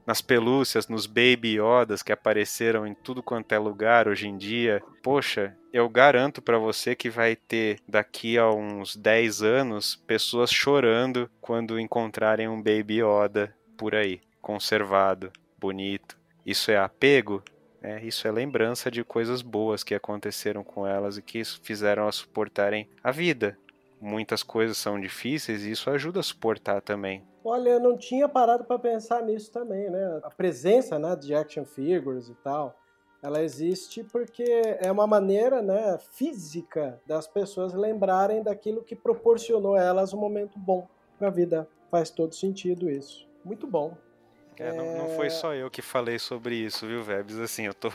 nas 0.06 0.20
pelúcias, 0.20 0.88
nos 0.88 1.06
Baby 1.06 1.58
Yodas 1.60 2.02
que 2.02 2.12
apareceram 2.12 2.86
em 2.86 2.94
tudo 2.94 3.22
quanto 3.22 3.52
é 3.52 3.58
lugar 3.58 4.08
hoje 4.08 4.26
em 4.26 4.36
dia. 4.36 4.82
Poxa, 5.02 5.56
eu 5.72 5.88
garanto 5.88 6.42
para 6.42 6.58
você 6.58 6.96
que 6.96 7.08
vai 7.08 7.36
ter 7.36 7.78
daqui 7.86 8.36
a 8.36 8.50
uns 8.50 8.96
10 8.96 9.42
anos 9.42 9.94
pessoas 10.06 10.50
chorando 10.50 11.30
quando 11.40 11.78
encontrarem 11.78 12.48
um 12.48 12.60
Baby 12.60 13.02
Yoda 13.02 13.54
por 13.76 13.94
aí, 13.94 14.20
conservado, 14.42 15.32
bonito. 15.58 16.19
Isso 16.50 16.72
é 16.72 16.76
apego? 16.76 17.44
É, 17.80 18.04
isso 18.04 18.26
é 18.26 18.32
lembrança 18.32 18.90
de 18.90 19.04
coisas 19.04 19.40
boas 19.40 19.84
que 19.84 19.94
aconteceram 19.94 20.64
com 20.64 20.84
elas 20.84 21.16
e 21.16 21.22
que 21.22 21.44
fizeram 21.44 22.02
elas 22.02 22.16
suportarem 22.16 22.88
a 23.04 23.12
vida. 23.12 23.56
Muitas 24.00 24.42
coisas 24.42 24.76
são 24.76 25.00
difíceis 25.00 25.62
e 25.62 25.70
isso 25.70 25.88
ajuda 25.88 26.18
a 26.18 26.24
suportar 26.24 26.82
também. 26.82 27.24
Olha, 27.44 27.70
eu 27.70 27.78
não 27.78 27.96
tinha 27.96 28.28
parado 28.28 28.64
para 28.64 28.80
pensar 28.80 29.22
nisso 29.22 29.52
também, 29.52 29.88
né? 29.90 30.20
A 30.24 30.30
presença 30.30 30.98
né, 30.98 31.14
de 31.14 31.32
action 31.32 31.64
figures 31.64 32.28
e 32.28 32.34
tal, 32.42 32.76
ela 33.22 33.40
existe 33.44 34.02
porque 34.02 34.42
é 34.80 34.90
uma 34.90 35.06
maneira 35.06 35.62
né, 35.62 35.98
física 36.10 37.00
das 37.06 37.28
pessoas 37.28 37.74
lembrarem 37.74 38.42
daquilo 38.42 38.82
que 38.82 38.96
proporcionou 38.96 39.76
a 39.76 39.82
elas 39.84 40.12
um 40.12 40.18
momento 40.18 40.58
bom 40.58 40.88
para 41.16 41.28
a 41.28 41.30
vida. 41.30 41.68
Faz 41.92 42.10
todo 42.10 42.34
sentido 42.34 42.90
isso. 42.90 43.28
Muito 43.44 43.68
bom. 43.68 43.96
É, 44.60 44.72
não, 44.72 44.94
não, 44.94 45.16
foi 45.16 45.30
só 45.30 45.54
eu 45.54 45.70
que 45.70 45.80
falei 45.80 46.18
sobre 46.18 46.54
isso, 46.54 46.86
viu, 46.86 47.02
Vebs? 47.02 47.38
Assim, 47.38 47.64
eu 47.64 47.72
tô, 47.72 47.88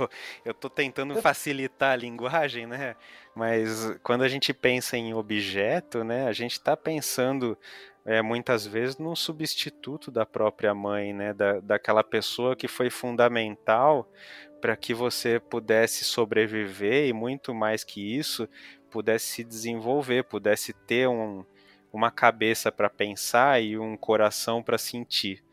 eu 0.43 0.51
tô 0.51 0.67
tentando 0.67 1.13
facilitar 1.21 1.91
a 1.91 1.95
linguagem, 1.95 2.65
né? 2.65 2.95
Mas 3.35 3.95
quando 4.01 4.23
a 4.23 4.27
gente 4.27 4.51
pensa 4.51 4.97
em 4.97 5.13
objeto, 5.13 6.03
né, 6.03 6.27
a 6.27 6.33
gente 6.33 6.53
está 6.53 6.75
pensando 6.75 7.55
é, 8.03 8.19
muitas 8.19 8.65
vezes 8.65 8.97
num 8.97 9.15
substituto 9.15 10.09
da 10.09 10.25
própria 10.25 10.73
mãe, 10.73 11.13
né? 11.13 11.33
Da, 11.33 11.59
daquela 11.59 12.03
pessoa 12.03 12.55
que 12.55 12.67
foi 12.67 12.89
fundamental 12.89 14.11
para 14.59 14.75
que 14.75 14.91
você 14.91 15.39
pudesse 15.39 16.03
sobreviver 16.03 17.07
e 17.07 17.13
muito 17.13 17.53
mais 17.53 17.83
que 17.83 18.17
isso, 18.17 18.49
pudesse 18.89 19.27
se 19.27 19.43
desenvolver, 19.43 20.23
pudesse 20.23 20.73
ter 20.73 21.07
um, 21.07 21.45
uma 21.93 22.09
cabeça 22.09 22.71
para 22.71 22.89
pensar 22.89 23.61
e 23.61 23.77
um 23.77 23.95
coração 23.95 24.63
para 24.63 24.79
sentir 24.79 25.44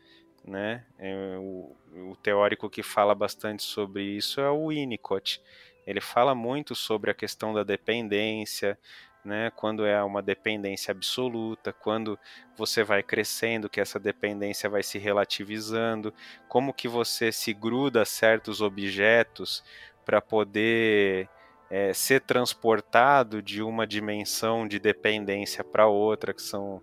né? 0.45 0.83
É, 0.99 1.37
o, 1.37 1.75
o, 2.11 2.15
teórico 2.21 2.69
que 2.69 2.83
fala 2.83 3.15
bastante 3.15 3.63
sobre 3.63 4.03
isso 4.03 4.41
é 4.41 4.49
o 4.49 4.67
Winnicott. 4.67 5.41
Ele 5.85 6.01
fala 6.01 6.35
muito 6.35 6.75
sobre 6.75 7.11
a 7.11 7.13
questão 7.13 7.53
da 7.53 7.63
dependência, 7.63 8.77
né? 9.23 9.51
Quando 9.55 9.85
é 9.85 10.01
uma 10.03 10.21
dependência 10.21 10.91
absoluta, 10.91 11.71
quando 11.71 12.19
você 12.57 12.83
vai 12.83 13.01
crescendo, 13.01 13.69
que 13.69 13.79
essa 13.79 13.99
dependência 13.99 14.69
vai 14.69 14.83
se 14.83 14.97
relativizando, 14.97 16.13
como 16.47 16.73
que 16.73 16.87
você 16.87 17.31
se 17.31 17.53
gruda 17.53 18.01
a 18.01 18.05
certos 18.05 18.61
objetos 18.61 19.63
para 20.05 20.21
poder 20.21 21.29
é, 21.69 21.93
ser 21.93 22.21
transportado 22.21 23.41
de 23.41 23.61
uma 23.63 23.87
dimensão 23.87 24.67
de 24.67 24.77
dependência 24.77 25.63
para 25.63 25.87
outra, 25.87 26.33
que 26.33 26.41
são 26.41 26.81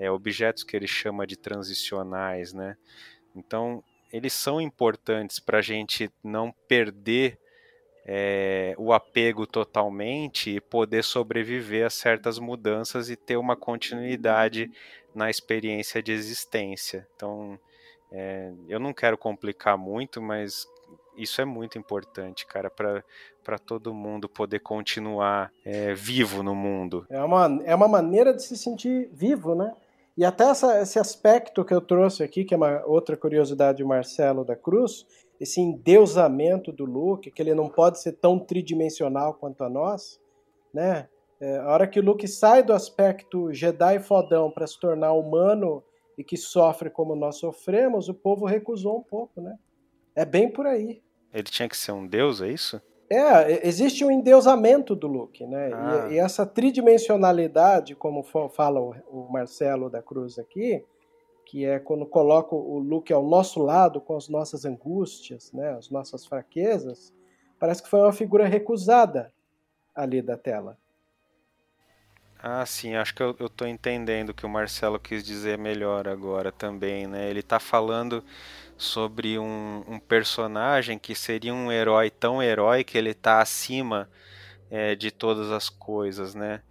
é, 0.00 0.10
objetos 0.10 0.64
que 0.64 0.74
ele 0.74 0.86
chama 0.86 1.26
de 1.26 1.36
transicionais, 1.36 2.54
né? 2.54 2.74
Então, 3.36 3.84
eles 4.10 4.32
são 4.32 4.58
importantes 4.58 5.38
para 5.38 5.58
a 5.58 5.62
gente 5.62 6.10
não 6.24 6.52
perder 6.66 7.38
é, 8.06 8.74
o 8.78 8.94
apego 8.94 9.46
totalmente 9.46 10.56
e 10.56 10.60
poder 10.60 11.04
sobreviver 11.04 11.84
a 11.84 11.90
certas 11.90 12.38
mudanças 12.38 13.10
e 13.10 13.14
ter 13.14 13.36
uma 13.36 13.54
continuidade 13.54 14.70
na 15.14 15.28
experiência 15.28 16.02
de 16.02 16.12
existência. 16.12 17.06
Então, 17.14 17.60
é, 18.10 18.52
eu 18.68 18.80
não 18.80 18.94
quero 18.94 19.18
complicar 19.18 19.76
muito, 19.76 20.20
mas 20.22 20.66
isso 21.14 21.42
é 21.42 21.44
muito 21.44 21.78
importante, 21.78 22.46
cara, 22.46 22.70
para 22.70 23.58
todo 23.58 23.92
mundo 23.92 24.30
poder 24.30 24.60
continuar 24.60 25.52
é, 25.62 25.92
vivo 25.92 26.42
no 26.42 26.54
mundo. 26.54 27.06
É 27.10 27.22
uma, 27.22 27.60
é 27.64 27.74
uma 27.74 27.88
maneira 27.88 28.32
de 28.32 28.42
se 28.42 28.56
sentir 28.56 29.10
vivo, 29.12 29.54
né? 29.54 29.74
E 30.20 30.24
até 30.26 30.44
essa, 30.44 30.82
esse 30.82 30.98
aspecto 30.98 31.64
que 31.64 31.72
eu 31.72 31.80
trouxe 31.80 32.22
aqui, 32.22 32.44
que 32.44 32.52
é 32.52 32.56
uma 32.58 32.84
outra 32.84 33.16
curiosidade 33.16 33.78
de 33.78 33.84
Marcelo 33.84 34.44
da 34.44 34.54
Cruz, 34.54 35.06
esse 35.40 35.62
endeusamento 35.62 36.70
do 36.70 36.84
Luke, 36.84 37.30
que 37.30 37.40
ele 37.40 37.54
não 37.54 37.70
pode 37.70 38.02
ser 38.02 38.12
tão 38.12 38.38
tridimensional 38.38 39.32
quanto 39.32 39.64
a 39.64 39.70
nós, 39.70 40.20
né? 40.74 41.08
É, 41.40 41.56
a 41.56 41.68
hora 41.70 41.86
que 41.86 41.98
o 41.98 42.02
Luke 42.02 42.28
sai 42.28 42.62
do 42.62 42.74
aspecto 42.74 43.50
Jedi 43.50 43.98
fodão 44.00 44.50
para 44.50 44.66
se 44.66 44.78
tornar 44.78 45.14
humano 45.14 45.82
e 46.18 46.22
que 46.22 46.36
sofre 46.36 46.90
como 46.90 47.16
nós 47.16 47.38
sofremos, 47.38 48.10
o 48.10 48.14
povo 48.14 48.44
recusou 48.44 48.98
um 48.98 49.02
pouco, 49.02 49.40
né? 49.40 49.56
É 50.14 50.26
bem 50.26 50.52
por 50.52 50.66
aí. 50.66 51.00
Ele 51.32 51.44
tinha 51.44 51.66
que 51.66 51.78
ser 51.78 51.92
um 51.92 52.06
deus, 52.06 52.42
é 52.42 52.48
isso? 52.48 52.78
É, 53.12 53.66
existe 53.66 54.04
um 54.04 54.10
endeusamento 54.10 54.94
do 54.94 55.08
Luke, 55.08 55.44
né? 55.44 55.72
Ah. 55.74 56.06
E, 56.08 56.14
e, 56.14 56.18
essa 56.18 56.46
tridimensionalidade, 56.46 57.96
como 57.96 58.22
fala 58.22 58.80
o, 58.80 59.28
Marcelo 59.28 59.90
da 59.90 60.00
Cruz 60.00 60.38
aqui, 60.38 60.84
que 61.44 61.64
é 61.64 61.80
quando 61.80 62.06
coloca 62.06 62.54
o 62.54 62.78
Luke 62.78 63.12
ao 63.12 63.26
nosso 63.26 63.60
lado 63.60 64.00
com 64.00 64.16
as 64.16 64.28
nossas 64.28 64.64
angústias, 64.64 65.50
né, 65.52 65.70
as 65.70 65.90
nossas 65.90 66.24
fraquezas, 66.24 67.12
parece 67.58 67.82
que 67.82 67.88
foi 67.88 67.98
uma 67.98 68.12
figura 68.12 68.46
recusada 68.46 69.32
ali 69.92 70.22
da 70.22 70.36
tela. 70.36 70.78
Ah, 72.42 72.64
sim, 72.64 72.94
acho 72.94 73.14
que 73.14 73.22
eu, 73.22 73.36
eu 73.38 73.50
tô 73.50 73.66
entendendo 73.66 74.30
o 74.30 74.34
que 74.34 74.46
o 74.46 74.48
Marcelo 74.48 74.98
quis 74.98 75.22
dizer 75.22 75.58
melhor 75.58 76.08
agora 76.08 76.50
também, 76.50 77.06
né? 77.06 77.28
Ele 77.28 77.42
tá 77.42 77.60
falando 77.60 78.24
sobre 78.78 79.38
um, 79.38 79.84
um, 79.86 79.98
personagem 79.98 80.98
que 80.98 81.14
seria 81.14 81.52
um 81.52 81.70
herói 81.70 82.10
tão 82.10 82.42
herói 82.42 82.82
que 82.82 82.96
ele 82.96 83.10
está 83.10 83.42
acima 83.42 84.08
é, 84.70 84.94
de 84.94 85.10
todas 85.10 85.50
as 85.50 85.68
coisas, 85.68 86.34
né? 86.34 86.62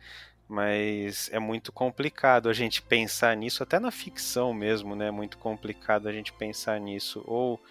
Mas 0.47 1.29
é 1.31 1.37
muito 1.37 1.71
complicado 1.71 2.49
a 2.49 2.53
gente 2.53 2.81
pensar 2.81 3.37
nisso, 3.37 3.61
até 3.61 3.79
na 3.79 3.91
ficção 3.91 4.51
mesmo, 4.55 4.95
né? 4.95 5.09
É 5.09 5.11
muito 5.11 5.37
complicado 5.37 6.07
a 6.07 6.11
gente 6.11 6.33
pensar 6.33 6.79
nisso. 6.79 7.23
Ou 7.27 7.61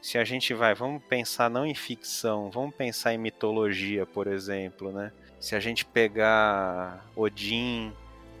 se 0.00 0.16
a 0.16 0.24
gente 0.24 0.54
vai, 0.54 0.74
vamos 0.76 1.02
pensar 1.04 1.50
não 1.50 1.66
em 1.66 1.74
ficção, 1.74 2.50
vamos 2.52 2.74
pensar 2.76 3.14
em 3.14 3.18
mitologia, 3.18 4.06
por 4.06 4.28
exemplo, 4.28 4.92
né? 4.92 5.12
Se 5.40 5.54
a 5.54 5.60
gente 5.60 5.84
pegar 5.84 7.06
Odin, 7.14 7.92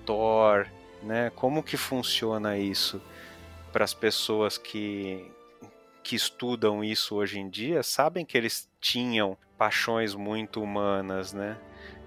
Thor, 0.04 0.66
né? 1.02 1.30
Como 1.34 1.62
que 1.62 1.76
funciona 1.76 2.58
isso 2.58 3.00
para 3.72 3.84
as 3.84 3.94
pessoas 3.94 4.58
que, 4.58 5.30
que 6.02 6.16
estudam 6.16 6.82
isso 6.82 7.14
hoje 7.14 7.38
em 7.38 7.48
dia 7.48 7.82
sabem 7.82 8.24
que 8.24 8.36
eles 8.36 8.68
tinham 8.80 9.36
paixões 9.56 10.14
muito 10.14 10.62
humanas, 10.62 11.32
né? 11.32 11.58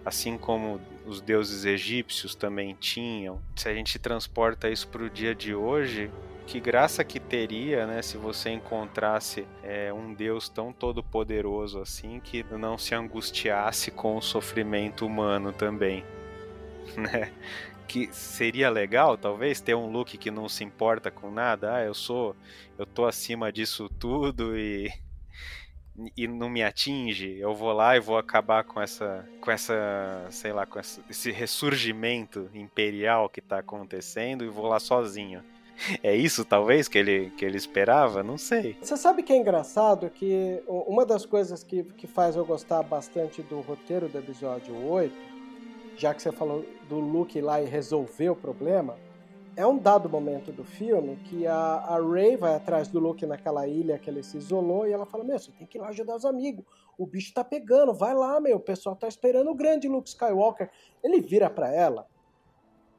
Assim 0.03 0.37
como 0.37 0.81
os 1.05 1.21
deuses 1.21 1.63
egípcios 1.63 2.33
também 2.33 2.75
tinham. 2.79 3.41
Se 3.55 3.69
a 3.69 3.73
gente 3.73 3.99
transporta 3.99 4.69
isso 4.69 4.87
para 4.87 5.03
o 5.03 5.09
dia 5.09 5.35
de 5.35 5.53
hoje, 5.53 6.09
que 6.45 6.59
graça 6.59 7.03
que 7.03 7.19
teria, 7.19 7.85
né, 7.87 8.01
se 8.01 8.17
você 8.17 8.49
encontrasse 8.49 9.47
é, 9.63 9.91
um 9.93 10.13
Deus 10.13 10.49
tão 10.49 10.73
todo 10.73 11.03
poderoso 11.03 11.79
assim 11.79 12.19
que 12.19 12.43
não 12.51 12.77
se 12.77 12.93
angustiasse 12.95 13.91
com 13.91 14.17
o 14.17 14.21
sofrimento 14.21 15.05
humano 15.05 15.53
também, 15.53 16.03
né? 16.97 17.31
que 17.87 18.07
seria 18.13 18.69
legal, 18.69 19.17
talvez, 19.17 19.59
ter 19.59 19.75
um 19.75 19.91
look 19.91 20.17
que 20.17 20.31
não 20.31 20.47
se 20.47 20.63
importa 20.63 21.11
com 21.11 21.29
nada. 21.29 21.75
Ah, 21.75 21.83
eu 21.83 21.93
sou, 21.93 22.33
eu 22.77 22.85
tô 22.85 23.05
acima 23.05 23.51
disso 23.51 23.89
tudo 23.89 24.57
e 24.57 24.89
e 26.15 26.27
não 26.27 26.49
me 26.49 26.63
atinge, 26.63 27.37
eu 27.37 27.53
vou 27.53 27.73
lá 27.73 27.95
e 27.95 27.99
vou 27.99 28.17
acabar 28.17 28.63
com 28.63 28.81
essa, 28.81 29.27
com 29.41 29.51
essa, 29.51 30.25
sei 30.31 30.53
lá, 30.53 30.65
com 30.65 30.79
essa, 30.79 31.01
esse 31.09 31.31
ressurgimento 31.31 32.49
imperial 32.53 33.29
que 33.29 33.39
está 33.39 33.59
acontecendo 33.59 34.43
e 34.43 34.47
vou 34.47 34.67
lá 34.67 34.79
sozinho. 34.79 35.43
É 36.03 36.15
isso, 36.15 36.45
talvez, 36.45 36.87
que 36.87 36.97
ele, 36.97 37.31
que 37.31 37.43
ele 37.43 37.57
esperava? 37.57 38.23
Não 38.23 38.37
sei. 38.37 38.77
Você 38.81 38.95
sabe 38.95 39.23
que 39.23 39.33
é 39.33 39.37
engraçado 39.37 40.09
que 40.09 40.61
uma 40.67 41.05
das 41.05 41.25
coisas 41.25 41.63
que, 41.63 41.83
que 41.83 42.07
faz 42.07 42.35
eu 42.35 42.45
gostar 42.45 42.83
bastante 42.83 43.41
do 43.41 43.61
roteiro 43.61 44.07
do 44.07 44.17
episódio 44.17 44.75
8, 44.75 45.13
já 45.97 46.13
que 46.13 46.21
você 46.21 46.31
falou 46.31 46.65
do 46.87 46.99
Luke 46.99 47.39
lá 47.41 47.61
e 47.61 47.65
resolver 47.65 48.29
o 48.29 48.35
problema, 48.35 48.97
é 49.55 49.67
um 49.67 49.77
dado 49.77 50.09
momento 50.09 50.51
do 50.51 50.63
filme 50.63 51.17
que 51.25 51.45
a, 51.45 51.55
a 51.55 51.99
Ray 51.99 52.37
vai 52.37 52.55
atrás 52.55 52.87
do 52.87 52.99
Luke 52.99 53.25
naquela 53.25 53.67
ilha 53.67 53.99
que 53.99 54.09
ele 54.09 54.23
se 54.23 54.37
isolou 54.37 54.87
e 54.87 54.93
ela 54.93 55.05
fala: 55.05 55.23
Meu, 55.23 55.37
você 55.37 55.51
tem 55.51 55.67
que 55.67 55.77
ir 55.77 55.81
lá 55.81 55.89
ajudar 55.89 56.15
os 56.15 56.25
amigos. 56.25 56.65
O 56.97 57.05
bicho 57.05 57.33
tá 57.33 57.43
pegando, 57.43 57.93
vai 57.93 58.13
lá, 58.13 58.39
meu. 58.39 58.57
O 58.57 58.61
pessoal 58.61 58.95
tá 58.95 59.07
esperando 59.07 59.49
o 59.49 59.55
grande 59.55 59.87
Luke 59.87 60.07
Skywalker. 60.07 60.69
Ele 61.03 61.19
vira 61.19 61.49
para 61.49 61.73
ela 61.73 62.07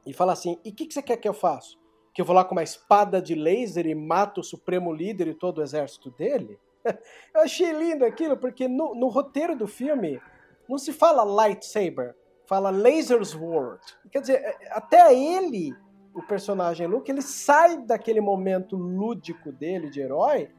e 0.05 0.13
fala 0.13 0.33
assim: 0.33 0.59
E 0.63 0.69
o 0.69 0.73
que, 0.73 0.85
que 0.85 0.93
você 0.93 1.01
quer 1.01 1.17
que 1.17 1.27
eu 1.27 1.33
faça? 1.33 1.75
Que 2.13 2.21
eu 2.21 2.25
vou 2.25 2.35
lá 2.35 2.45
com 2.45 2.53
uma 2.53 2.63
espada 2.63 3.21
de 3.21 3.35
laser 3.35 3.85
e 3.87 3.95
mato 3.95 4.41
o 4.41 4.43
supremo 4.43 4.93
líder 4.93 5.27
e 5.27 5.33
todo 5.33 5.57
o 5.57 5.63
exército 5.63 6.11
dele? 6.11 6.59
eu 7.33 7.41
achei 7.41 7.71
lindo 7.71 8.05
aquilo, 8.05 8.37
porque 8.37 8.67
no, 8.67 8.93
no 8.93 9.07
roteiro 9.07 9.55
do 9.55 9.67
filme 9.67 10.21
não 10.67 10.77
se 10.77 10.93
fala 10.93 11.23
lightsaber, 11.23 12.15
fala 12.45 12.69
laser's 12.69 13.33
world. 13.33 13.81
Quer 14.11 14.21
dizer, 14.21 14.35
é, 14.35 14.57
até 14.71 15.13
ele 15.13 15.73
o 16.13 16.21
personagem 16.21 16.85
Luke, 16.85 17.11
ele 17.11 17.21
sai 17.21 17.77
daquele 17.77 18.21
momento 18.21 18.75
lúdico 18.75 19.51
dele 19.51 19.89
de 19.89 19.99
herói 19.99 20.51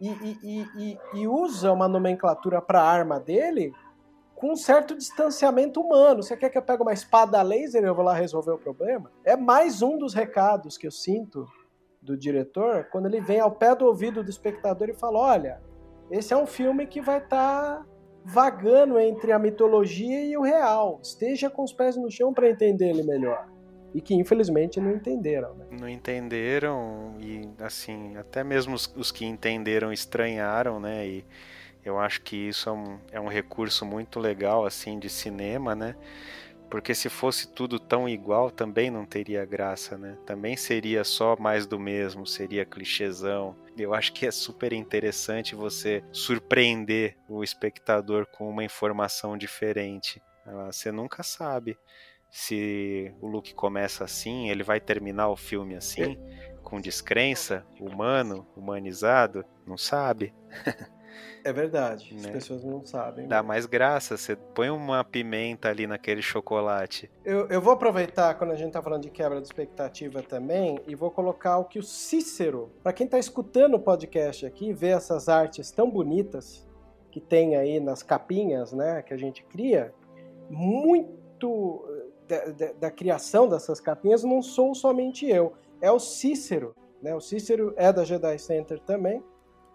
e, 0.00 0.08
e, 0.08 0.66
e, 0.76 0.98
e 1.14 1.28
usa 1.28 1.72
uma 1.72 1.88
nomenclatura 1.88 2.60
para 2.60 2.80
a 2.80 2.90
arma 2.90 3.20
dele 3.20 3.72
com 4.38 4.52
um 4.52 4.56
certo 4.56 4.96
distanciamento 4.96 5.80
humano. 5.80 6.22
Você 6.22 6.36
quer 6.36 6.48
que 6.48 6.56
eu 6.56 6.62
pegue 6.62 6.80
uma 6.80 6.92
espada 6.92 7.42
laser 7.42 7.82
e 7.82 7.86
eu 7.86 7.94
vou 7.94 8.04
lá 8.04 8.14
resolver 8.14 8.52
o 8.52 8.58
problema? 8.58 9.10
É 9.24 9.36
mais 9.36 9.82
um 9.82 9.98
dos 9.98 10.14
recados 10.14 10.78
que 10.78 10.86
eu 10.86 10.92
sinto 10.92 11.44
do 12.00 12.16
diretor 12.16 12.84
quando 12.92 13.06
ele 13.06 13.20
vem 13.20 13.40
ao 13.40 13.50
pé 13.50 13.74
do 13.74 13.84
ouvido 13.84 14.22
do 14.22 14.30
espectador 14.30 14.88
e 14.88 14.94
fala: 14.94 15.18
olha, 15.18 15.60
esse 16.08 16.32
é 16.32 16.36
um 16.36 16.46
filme 16.46 16.86
que 16.86 17.00
vai 17.00 17.18
estar 17.18 17.78
tá 17.78 17.86
vagando 18.24 18.96
entre 18.98 19.32
a 19.32 19.40
mitologia 19.40 20.24
e 20.24 20.36
o 20.36 20.42
real. 20.42 21.00
Esteja 21.02 21.50
com 21.50 21.64
os 21.64 21.72
pés 21.72 21.96
no 21.96 22.08
chão 22.08 22.32
para 22.32 22.48
entender 22.48 22.90
ele 22.90 23.02
melhor 23.02 23.48
e 23.92 24.00
que 24.00 24.14
infelizmente 24.14 24.80
não 24.80 24.92
entenderam. 24.92 25.54
Né? 25.54 25.66
Não 25.80 25.88
entenderam 25.88 27.16
e 27.18 27.48
assim 27.58 28.16
até 28.16 28.44
mesmo 28.44 28.74
os, 28.74 28.86
os, 28.96 29.10
que 29.10 29.24
entenderam 29.24 29.92
estranharam, 29.92 30.78
né? 30.78 31.06
E 31.06 31.24
eu 31.84 31.98
acho 31.98 32.22
que 32.22 32.36
isso 32.36 32.68
é 32.68 32.72
um, 32.72 33.00
é 33.12 33.20
um 33.20 33.28
recurso 33.28 33.84
muito 33.84 34.18
legal 34.18 34.66
assim 34.66 34.98
de 34.98 35.08
cinema, 35.08 35.74
né? 35.74 35.94
Porque 36.70 36.94
se 36.94 37.08
fosse 37.08 37.48
tudo 37.48 37.78
tão 37.78 38.06
igual, 38.06 38.50
também 38.50 38.90
não 38.90 39.06
teria 39.06 39.44
graça, 39.46 39.96
né? 39.96 40.18
Também 40.26 40.54
seria 40.56 41.02
só 41.02 41.34
mais 41.38 41.66
do 41.66 41.80
mesmo, 41.80 42.26
seria 42.26 42.66
clichêzão. 42.66 43.56
Eu 43.76 43.94
acho 43.94 44.12
que 44.12 44.26
é 44.26 44.30
super 44.30 44.72
interessante 44.72 45.54
você 45.54 46.04
surpreender 46.12 47.16
o 47.26 47.42
espectador 47.42 48.26
com 48.26 48.48
uma 48.50 48.62
informação 48.62 49.36
diferente. 49.38 50.20
Ah, 50.44 50.70
você 50.70 50.92
nunca 50.92 51.22
sabe 51.22 51.78
se 52.30 53.14
o 53.22 53.26
Luke 53.26 53.54
começa 53.54 54.04
assim, 54.04 54.50
ele 54.50 54.62
vai 54.62 54.78
terminar 54.78 55.28
o 55.28 55.36
filme 55.36 55.74
assim, 55.74 56.18
com 56.62 56.78
descrença, 56.78 57.66
humano, 57.80 58.46
humanizado, 58.54 59.42
não 59.66 59.78
sabe. 59.78 60.34
É 61.44 61.52
verdade, 61.52 62.14
né? 62.14 62.20
as 62.20 62.26
pessoas 62.26 62.64
não 62.64 62.84
sabem. 62.84 63.26
Dá 63.26 63.42
mais 63.42 63.66
graça, 63.66 64.16
você 64.16 64.36
põe 64.36 64.70
uma 64.70 65.04
pimenta 65.04 65.68
ali 65.68 65.86
naquele 65.86 66.22
chocolate. 66.22 67.10
Eu, 67.24 67.48
eu 67.48 67.60
vou 67.60 67.72
aproveitar 67.72 68.34
quando 68.34 68.50
a 68.50 68.56
gente 68.56 68.72
tá 68.72 68.82
falando 68.82 69.02
de 69.02 69.10
quebra 69.10 69.40
de 69.40 69.46
expectativa 69.46 70.22
também 70.22 70.80
e 70.86 70.94
vou 70.94 71.10
colocar 71.10 71.58
o 71.58 71.64
que 71.64 71.78
o 71.78 71.82
Cícero, 71.82 72.72
para 72.82 72.92
quem 72.92 73.06
tá 73.06 73.18
escutando 73.18 73.74
o 73.74 73.80
podcast 73.80 74.44
aqui, 74.44 74.72
vê 74.72 74.88
essas 74.88 75.28
artes 75.28 75.70
tão 75.70 75.90
bonitas 75.90 76.66
que 77.10 77.20
tem 77.20 77.56
aí 77.56 77.80
nas 77.80 78.02
capinhas, 78.02 78.72
né, 78.72 79.02
que 79.02 79.14
a 79.14 79.16
gente 79.16 79.42
cria, 79.44 79.92
muito 80.50 81.84
da, 82.28 82.72
da, 82.72 82.90
criação 82.90 83.48
dessas 83.48 83.80
capinhas 83.80 84.22
não 84.22 84.42
sou 84.42 84.74
somente 84.74 85.26
eu, 85.26 85.54
é 85.80 85.90
o 85.90 85.98
Cícero. 85.98 86.74
Né? 87.02 87.14
O 87.14 87.20
Cícero 87.20 87.72
é 87.76 87.92
da 87.92 88.04
Jedi 88.04 88.38
Center 88.38 88.78
também, 88.80 89.22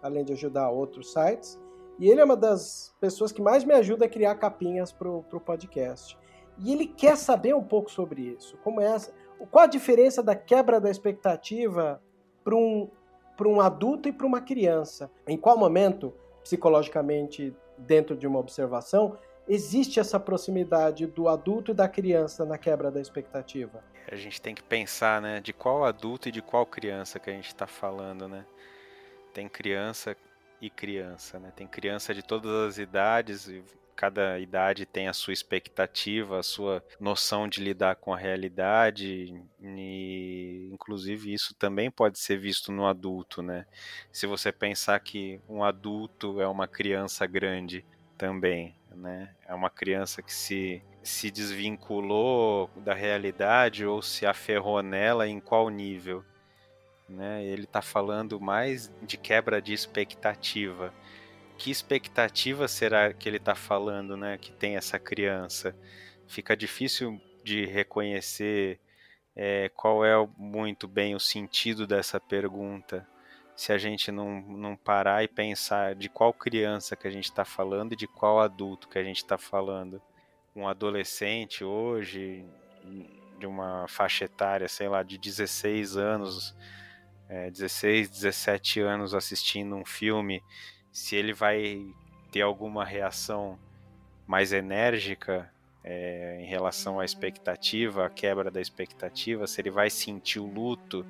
além 0.03 0.23
de 0.23 0.33
ajudar 0.33 0.69
outros 0.69 1.11
sites. 1.11 1.59
E 1.97 2.09
ele 2.09 2.21
é 2.21 2.23
uma 2.23 2.35
das 2.35 2.93
pessoas 2.99 3.31
que 3.31 3.41
mais 3.41 3.63
me 3.63 3.73
ajuda 3.73 4.05
a 4.05 4.09
criar 4.09 4.35
capinhas 4.35 4.91
para 4.91 5.09
o 5.09 5.23
podcast. 5.23 6.17
E 6.59 6.71
ele 6.71 6.85
quer 6.85 7.15
saber 7.15 7.55
um 7.55 7.63
pouco 7.63 7.89
sobre 7.89 8.21
isso. 8.21 8.57
Como 8.63 8.81
é 8.81 8.85
essa, 8.85 9.13
qual 9.49 9.63
a 9.63 9.67
diferença 9.67 10.21
da 10.21 10.35
quebra 10.35 10.79
da 10.79 10.89
expectativa 10.89 12.01
para 12.43 12.55
um, 12.55 12.89
um 13.41 13.61
adulto 13.61 14.09
e 14.09 14.11
para 14.11 14.27
uma 14.27 14.41
criança? 14.41 15.09
Em 15.27 15.37
qual 15.37 15.57
momento, 15.57 16.13
psicologicamente, 16.43 17.55
dentro 17.77 18.15
de 18.15 18.27
uma 18.27 18.39
observação, 18.39 19.17
existe 19.47 19.99
essa 19.99 20.19
proximidade 20.19 21.05
do 21.05 21.27
adulto 21.27 21.71
e 21.71 21.73
da 21.73 21.87
criança 21.87 22.45
na 22.45 22.57
quebra 22.57 22.91
da 22.91 23.01
expectativa? 23.01 23.83
A 24.11 24.15
gente 24.15 24.41
tem 24.41 24.53
que 24.53 24.63
pensar, 24.63 25.21
né, 25.21 25.39
de 25.39 25.53
qual 25.53 25.83
adulto 25.83 26.29
e 26.29 26.31
de 26.31 26.41
qual 26.41 26.65
criança 26.65 27.19
que 27.19 27.29
a 27.29 27.33
gente 27.33 27.47
está 27.47 27.65
falando, 27.65 28.27
né? 28.27 28.45
Tem 29.33 29.49
criança 29.49 30.15
e 30.61 30.69
criança, 30.69 31.39
né? 31.39 31.51
Tem 31.55 31.67
criança 31.67 32.13
de 32.13 32.23
todas 32.23 32.51
as 32.51 32.77
idades 32.77 33.47
e 33.47 33.63
cada 33.95 34.39
idade 34.39 34.85
tem 34.85 35.07
a 35.07 35.13
sua 35.13 35.33
expectativa, 35.33 36.39
a 36.39 36.43
sua 36.43 36.83
noção 36.99 37.47
de 37.47 37.61
lidar 37.61 37.95
com 37.95 38.13
a 38.13 38.17
realidade, 38.17 39.33
e 39.61 40.69
inclusive 40.71 41.33
isso 41.33 41.53
também 41.55 41.91
pode 41.91 42.19
ser 42.19 42.37
visto 42.37 42.71
no 42.71 42.85
adulto, 42.85 43.41
né? 43.41 43.65
Se 44.11 44.25
você 44.25 44.51
pensar 44.51 44.99
que 44.99 45.39
um 45.47 45.63
adulto 45.63 46.41
é 46.41 46.47
uma 46.47 46.67
criança 46.67 47.25
grande 47.25 47.85
também, 48.17 48.75
né? 48.95 49.35
É 49.47 49.53
uma 49.53 49.69
criança 49.69 50.21
que 50.21 50.33
se, 50.33 50.83
se 51.03 51.29
desvinculou 51.29 52.69
da 52.77 52.93
realidade 52.93 53.85
ou 53.85 54.01
se 54.01 54.25
aferrou 54.25 54.81
nela 54.81 55.27
em 55.27 55.39
qual 55.39 55.69
nível, 55.69 56.23
né? 57.07 57.43
Ele 57.43 57.63
está 57.63 57.81
falando 57.81 58.39
mais 58.39 58.91
de 59.01 59.17
quebra 59.17 59.61
de 59.61 59.73
expectativa. 59.73 60.93
Que 61.57 61.71
expectativa 61.71 62.67
será 62.67 63.13
que 63.13 63.29
ele 63.29 63.37
está 63.37 63.55
falando, 63.55 64.17
né? 64.17 64.37
Que 64.37 64.51
tem 64.51 64.75
essa 64.75 64.97
criança? 64.99 65.75
Fica 66.27 66.55
difícil 66.55 67.21
de 67.43 67.65
reconhecer 67.65 68.79
é, 69.35 69.69
qual 69.75 70.05
é 70.05 70.13
muito 70.37 70.87
bem 70.87 71.15
o 71.15 71.19
sentido 71.19 71.85
dessa 71.85 72.19
pergunta 72.19 73.07
se 73.55 73.71
a 73.71 73.77
gente 73.77 74.11
não, 74.11 74.41
não 74.41 74.75
parar 74.75 75.23
e 75.23 75.27
pensar 75.27 75.95
de 75.95 76.09
qual 76.09 76.33
criança 76.33 76.95
que 76.95 77.07
a 77.07 77.11
gente 77.11 77.25
está 77.25 77.45
falando 77.45 77.93
e 77.93 77.95
de 77.95 78.07
qual 78.07 78.39
adulto 78.39 78.89
que 78.89 78.97
a 78.97 79.03
gente 79.03 79.17
está 79.17 79.37
falando. 79.37 80.01
Um 80.55 80.67
adolescente 80.67 81.63
hoje, 81.63 82.45
de 83.39 83.45
uma 83.45 83.87
faixa 83.87 84.25
etária, 84.25 84.67
sei 84.67 84.87
lá, 84.87 85.03
de 85.03 85.17
16 85.17 85.97
anos, 85.97 86.55
é, 87.33 87.49
16, 87.49 88.11
17 88.11 88.79
anos 88.79 89.15
assistindo 89.15 89.75
um 89.75 89.83
filme, 89.83 90.43
se 90.91 91.15
ele 91.15 91.33
vai 91.33 91.83
ter 92.31 92.41
alguma 92.41 92.85
reação 92.85 93.57
mais 94.27 94.53
enérgica 94.53 95.51
é, 95.83 96.37
em 96.41 96.45
relação 96.45 96.99
à 96.99 97.05
expectativa, 97.05 98.05
à 98.05 98.09
quebra 98.09 98.51
da 98.51 98.61
expectativa, 98.61 99.47
se 99.47 99.59
ele 99.59 99.71
vai 99.71 99.89
sentir 99.89 100.39
o 100.39 100.45
luto 100.45 101.03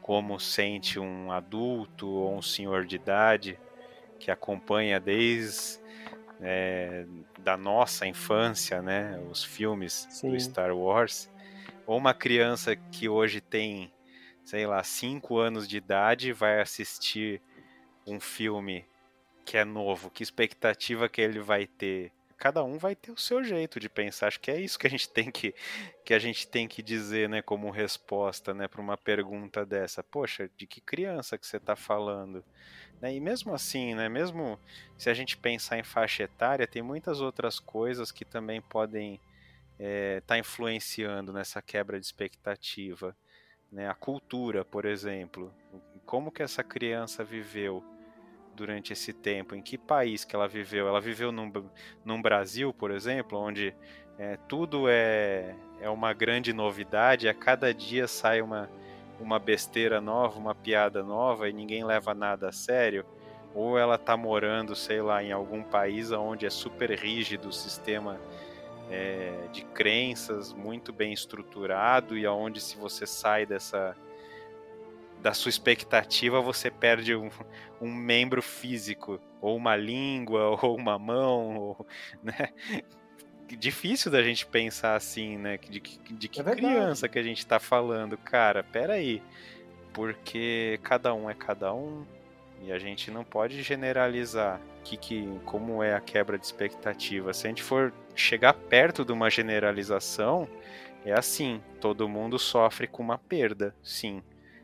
como 0.00 0.40
sente 0.40 0.98
um 0.98 1.30
adulto 1.30 2.08
ou 2.08 2.36
um 2.36 2.42
senhor 2.42 2.86
de 2.86 2.96
idade 2.96 3.58
que 4.18 4.30
acompanha 4.30 4.98
desde 4.98 5.78
é, 6.40 7.04
da 7.38 7.56
nossa 7.56 8.06
infância, 8.06 8.80
né, 8.80 9.22
os 9.30 9.44
filmes 9.44 10.06
Sim. 10.10 10.30
do 10.30 10.40
Star 10.40 10.74
Wars, 10.74 11.30
ou 11.86 11.98
uma 11.98 12.14
criança 12.14 12.74
que 12.74 13.10
hoje 13.10 13.42
tem, 13.42 13.92
sei 14.44 14.66
lá, 14.66 14.82
cinco 14.82 15.38
anos 15.38 15.66
de 15.66 15.76
idade 15.76 16.32
vai 16.32 16.60
assistir 16.60 17.40
um 18.06 18.20
filme 18.20 18.84
que 19.44 19.56
é 19.56 19.64
novo, 19.64 20.10
que 20.10 20.22
expectativa 20.22 21.08
que 21.08 21.20
ele 21.20 21.40
vai 21.40 21.66
ter 21.66 22.12
cada 22.44 22.62
um 22.62 22.76
vai 22.76 22.94
ter 22.94 23.10
o 23.10 23.16
seu 23.16 23.42
jeito 23.42 23.80
de 23.80 23.88
pensar. 23.88 24.26
Acho 24.26 24.38
que 24.38 24.50
é 24.50 24.60
isso 24.60 24.78
que 24.78 24.86
a 24.86 24.90
gente 24.90 25.08
tem 25.08 25.30
que, 25.30 25.54
que 26.04 26.12
a 26.12 26.18
gente 26.18 26.46
tem 26.46 26.68
que 26.68 26.82
dizer, 26.82 27.26
né, 27.26 27.40
como 27.40 27.70
resposta, 27.70 28.52
né, 28.52 28.68
para 28.68 28.82
uma 28.82 28.98
pergunta 28.98 29.64
dessa. 29.64 30.02
Poxa, 30.02 30.50
de 30.54 30.66
que 30.66 30.80
criança 30.80 31.38
que 31.38 31.46
você 31.46 31.56
está 31.56 31.74
falando? 31.74 32.44
Né? 33.00 33.14
E 33.14 33.20
mesmo 33.20 33.54
assim, 33.54 33.94
né, 33.94 34.10
mesmo 34.10 34.58
se 34.98 35.08
a 35.08 35.14
gente 35.14 35.38
pensar 35.38 35.78
em 35.78 35.82
faixa 35.82 36.24
etária, 36.24 36.66
tem 36.66 36.82
muitas 36.82 37.20
outras 37.20 37.58
coisas 37.58 38.12
que 38.12 38.24
também 38.26 38.60
podem 38.60 39.14
estar 39.14 39.24
é, 39.78 40.20
tá 40.20 40.38
influenciando 40.38 41.32
nessa 41.32 41.62
quebra 41.62 41.98
de 41.98 42.04
expectativa. 42.04 43.16
Né? 43.74 43.88
A 43.88 43.94
cultura, 43.94 44.64
por 44.64 44.86
exemplo, 44.86 45.52
como 46.06 46.32
que 46.32 46.42
essa 46.42 46.64
criança 46.64 47.22
viveu? 47.22 47.84
durante 48.56 48.92
esse 48.92 49.12
tempo? 49.12 49.56
Em 49.56 49.60
que 49.60 49.76
país 49.76 50.24
que 50.24 50.36
ela 50.36 50.46
viveu? 50.46 50.86
Ela 50.86 51.00
viveu 51.00 51.32
num, 51.32 51.52
num 52.04 52.22
Brasil, 52.22 52.72
por 52.72 52.92
exemplo, 52.92 53.36
onde 53.36 53.74
é, 54.16 54.38
tudo 54.46 54.88
é, 54.88 55.56
é 55.80 55.90
uma 55.90 56.12
grande 56.12 56.52
novidade, 56.52 57.28
a 57.28 57.34
cada 57.34 57.74
dia 57.74 58.06
sai 58.06 58.40
uma 58.40 58.70
uma 59.20 59.38
besteira 59.38 60.00
nova, 60.00 60.38
uma 60.38 60.54
piada 60.54 61.02
nova 61.02 61.48
e 61.48 61.52
ninguém 61.52 61.84
leva 61.84 62.14
nada 62.14 62.48
a 62.48 62.52
sério, 62.52 63.04
ou 63.54 63.78
ela 63.78 63.96
tá 63.96 64.16
morando, 64.16 64.74
sei 64.74 65.00
lá, 65.00 65.22
em 65.22 65.32
algum 65.32 65.62
país 65.62 66.10
onde 66.10 66.46
é 66.46 66.50
super 66.50 66.90
rígido 66.90 67.48
o 67.48 67.52
sistema 67.52 68.20
é, 68.90 69.48
de 69.52 69.64
crenças, 69.66 70.52
muito 70.52 70.92
bem 70.92 71.12
estruturado 71.12 72.16
e 72.16 72.26
aonde 72.26 72.60
se 72.60 72.76
você 72.76 73.06
sai 73.06 73.46
dessa 73.46 73.96
da 75.20 75.32
sua 75.32 75.48
expectativa 75.48 76.38
você 76.40 76.70
perde 76.70 77.16
um, 77.16 77.30
um 77.80 77.90
membro 77.90 78.42
físico 78.42 79.18
ou 79.40 79.56
uma 79.56 79.74
língua 79.74 80.58
ou 80.62 80.76
uma 80.76 80.98
mão, 80.98 81.56
ou, 81.56 81.86
né? 82.22 82.50
difícil 83.56 84.10
da 84.10 84.22
gente 84.22 84.46
pensar 84.46 84.94
assim, 84.94 85.36
né? 85.36 85.58
De, 85.58 85.80
de 85.80 86.28
que 86.28 86.40
é 86.40 86.44
criança 86.44 87.08
que 87.08 87.18
a 87.18 87.22
gente 87.22 87.44
tá 87.46 87.58
falando, 87.58 88.16
cara, 88.16 88.62
peraí. 88.62 89.22
Porque 89.92 90.80
cada 90.82 91.14
um 91.14 91.30
é 91.30 91.34
cada 91.34 91.72
um 91.72 92.04
e 92.66 92.72
a 92.72 92.78
gente 92.78 93.10
não 93.10 93.24
pode 93.24 93.62
generalizar 93.62 94.60
que, 94.82 94.96
que, 94.96 95.40
como 95.44 95.82
é 95.82 95.94
a 95.94 96.00
quebra 96.00 96.38
de 96.38 96.44
expectativa. 96.44 97.32
Se 97.32 97.46
a 97.46 97.48
gente 97.48 97.62
for 97.62 97.92
chegar 98.14 98.54
perto 98.54 99.04
de 99.04 99.12
uma 99.12 99.30
generalização, 99.30 100.48
é 101.04 101.12
assim: 101.12 101.60
todo 101.80 102.08
mundo 102.08 102.38
sofre 102.38 102.86
com 102.86 103.02
uma 103.02 103.18
perda, 103.18 103.74
sim. 103.82 104.22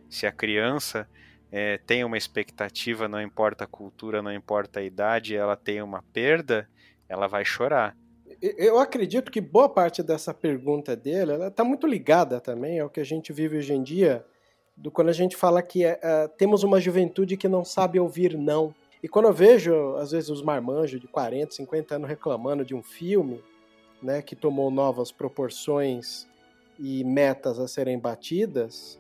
Se 0.09 0.27
a 0.27 0.33
criança 0.33 1.09
é, 1.53 1.79
tem 1.79 2.05
uma 2.05 2.19
expectativa, 2.19 3.09
não 3.09 3.21
importa 3.21 3.65
a 3.65 3.67
cultura, 3.67 4.23
não 4.23 4.33
importa 4.33 4.81
a 4.81 4.83
idade, 4.83 5.37
ela 5.37 5.57
tem 5.57 5.83
uma 5.83 6.03
perda, 6.13 6.69
ela 7.09 7.27
vai 7.27 7.45
chorar 7.45 7.97
eu 8.41 8.79
acredito 8.79 9.31
que 9.31 9.41
boa 9.41 9.69
parte 9.69 10.03
dessa 10.03 10.33
pergunta 10.33 10.97
dele 10.97 11.33
está 11.47 11.63
muito 11.63 11.87
ligada 11.87 12.41
também 12.41 12.81
ao 12.81 12.89
que 12.89 13.01
a 13.01 13.05
gente 13.05 13.33
vive 13.33 13.59
hoje 13.59 13.75
em 13.75 13.83
dia, 13.83 14.25
do 14.81 14.91
quando 14.91 15.11
a 15.11 15.13
gente 15.13 15.37
fala 15.37 15.63
que 15.63 15.85
é, 15.85 16.29
temos 16.39 16.63
uma 16.63 16.81
juventude 16.81 17.37
que 17.37 17.49
não 17.49 17.65
sabe 17.65 18.01
ouvir 18.01 18.37
não. 18.37 18.75
E 19.03 19.09
quando 19.09 19.27
eu 19.27 19.33
vejo, 19.33 19.95
às 19.97 20.11
vezes, 20.11 20.31
os 20.31 20.43
marmanjos 20.43 21.01
de 21.01 21.07
40, 21.07 21.55
50 21.55 21.95
anos 21.97 22.09
reclamando 22.09 22.65
de 22.65 22.75
um 22.75 22.83
filme 22.83 23.43
né, 24.03 24.23
que 24.23 24.35
tomou 24.35 24.71
novas 24.71 25.13
proporções 25.13 26.27
e 26.79 27.05
metas 27.05 27.59
a 27.59 27.69
serem 27.69 27.99
batidas, 27.99 28.99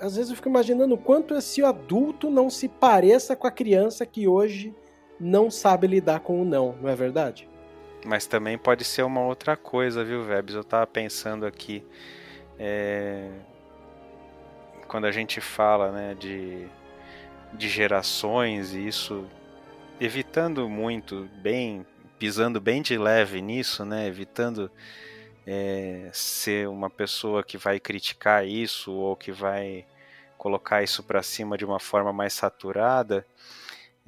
às 0.00 0.14
vezes 0.14 0.30
eu 0.30 0.36
fico 0.36 0.48
imaginando 0.48 0.94
o 0.94 0.98
quanto 0.98 1.34
esse 1.34 1.64
adulto 1.64 2.30
não 2.30 2.48
se 2.48 2.68
pareça 2.68 3.34
com 3.34 3.46
a 3.48 3.50
criança 3.50 4.06
que 4.06 4.28
hoje 4.28 4.72
não 5.18 5.50
sabe 5.50 5.88
lidar 5.88 6.20
com 6.20 6.40
o 6.40 6.44
não, 6.44 6.76
não 6.80 6.88
é 6.88 6.94
verdade? 6.94 7.48
Mas 8.06 8.26
também 8.26 8.56
pode 8.56 8.84
ser 8.84 9.02
uma 9.02 9.20
outra 9.26 9.56
coisa, 9.56 10.04
viu, 10.04 10.22
Vebs? 10.22 10.54
Eu 10.54 10.62
tava 10.62 10.86
pensando 10.86 11.44
aqui. 11.44 11.84
É... 12.56 13.28
Quando 14.88 15.04
a 15.04 15.12
gente 15.12 15.40
fala 15.40 15.92
né, 15.92 16.16
de, 16.18 16.66
de 17.52 17.68
gerações 17.68 18.74
e 18.74 18.88
isso 18.88 19.24
evitando 20.00 20.68
muito, 20.68 21.28
bem, 21.36 21.86
pisando 22.18 22.60
bem 22.60 22.82
de 22.82 22.98
leve 22.98 23.40
nisso, 23.40 23.84
né? 23.84 24.06
Evitando 24.06 24.70
é, 25.46 26.10
ser 26.12 26.68
uma 26.68 26.90
pessoa 26.90 27.44
que 27.44 27.56
vai 27.56 27.78
criticar 27.78 28.46
isso 28.46 28.92
ou 28.92 29.14
que 29.14 29.30
vai 29.30 29.86
colocar 30.36 30.82
isso 30.82 31.02
para 31.02 31.22
cima 31.22 31.56
de 31.56 31.64
uma 31.64 31.78
forma 31.78 32.12
mais 32.12 32.32
saturada 32.32 33.24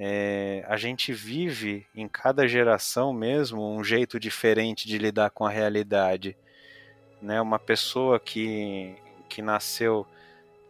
é, 0.03 0.65
a 0.67 0.79
gente 0.79 1.13
vive 1.13 1.87
em 1.95 2.09
cada 2.09 2.49
geração 2.49 3.13
mesmo 3.13 3.71
um 3.71 3.85
jeito 3.85 4.19
diferente 4.19 4.89
de 4.89 4.97
lidar 4.97 5.29
com 5.29 5.45
a 5.45 5.51
realidade. 5.51 6.39
Né? 7.21 7.39
Uma 7.39 7.59
pessoa 7.59 8.19
que, 8.19 8.97
que 9.29 9.43
nasceu 9.43 10.07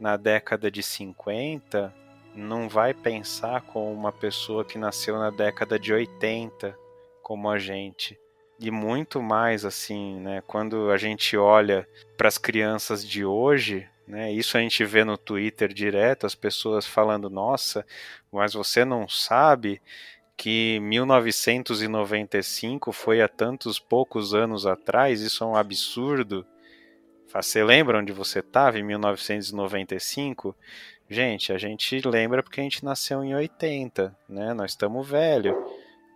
na 0.00 0.16
década 0.16 0.70
de 0.70 0.82
50 0.82 1.94
não 2.34 2.68
vai 2.68 2.92
pensar 2.94 3.60
como 3.60 3.92
uma 3.92 4.10
pessoa 4.10 4.64
que 4.64 4.78
nasceu 4.78 5.18
na 5.18 5.30
década 5.30 5.78
de 5.78 5.92
80, 5.92 6.74
como 7.22 7.50
a 7.50 7.58
gente. 7.58 8.18
E 8.58 8.70
muito 8.70 9.22
mais 9.22 9.64
assim, 9.64 10.18
né? 10.20 10.42
Quando 10.46 10.90
a 10.90 10.96
gente 10.96 11.36
olha 11.36 11.86
para 12.16 12.28
as 12.28 12.38
crianças 12.38 13.06
de 13.06 13.24
hoje, 13.24 13.86
né? 14.06 14.32
Isso 14.32 14.56
a 14.56 14.60
gente 14.60 14.84
vê 14.84 15.04
no 15.04 15.16
Twitter 15.16 15.72
direto, 15.72 16.26
as 16.26 16.34
pessoas 16.34 16.86
falando: 16.86 17.30
nossa, 17.30 17.86
mas 18.30 18.52
você 18.54 18.84
não 18.84 19.08
sabe 19.08 19.80
que 20.36 20.78
1995 20.80 22.92
foi 22.92 23.20
há 23.20 23.28
tantos 23.28 23.78
poucos 23.78 24.34
anos 24.34 24.66
atrás, 24.66 25.20
isso 25.20 25.44
é 25.44 25.46
um 25.46 25.56
absurdo. 25.56 26.46
Você 27.32 27.62
lembra 27.62 27.98
onde 27.98 28.12
você 28.12 28.40
estava 28.40 28.78
em 28.78 28.82
1995? 28.82 30.54
Gente, 31.08 31.52
a 31.52 31.58
gente 31.58 32.00
lembra 32.06 32.42
porque 32.42 32.60
a 32.60 32.62
gente 32.62 32.84
nasceu 32.84 33.24
em 33.24 33.34
80, 33.34 34.14
né? 34.28 34.54
Nós 34.54 34.72
estamos 34.72 35.08
velho. 35.08 35.56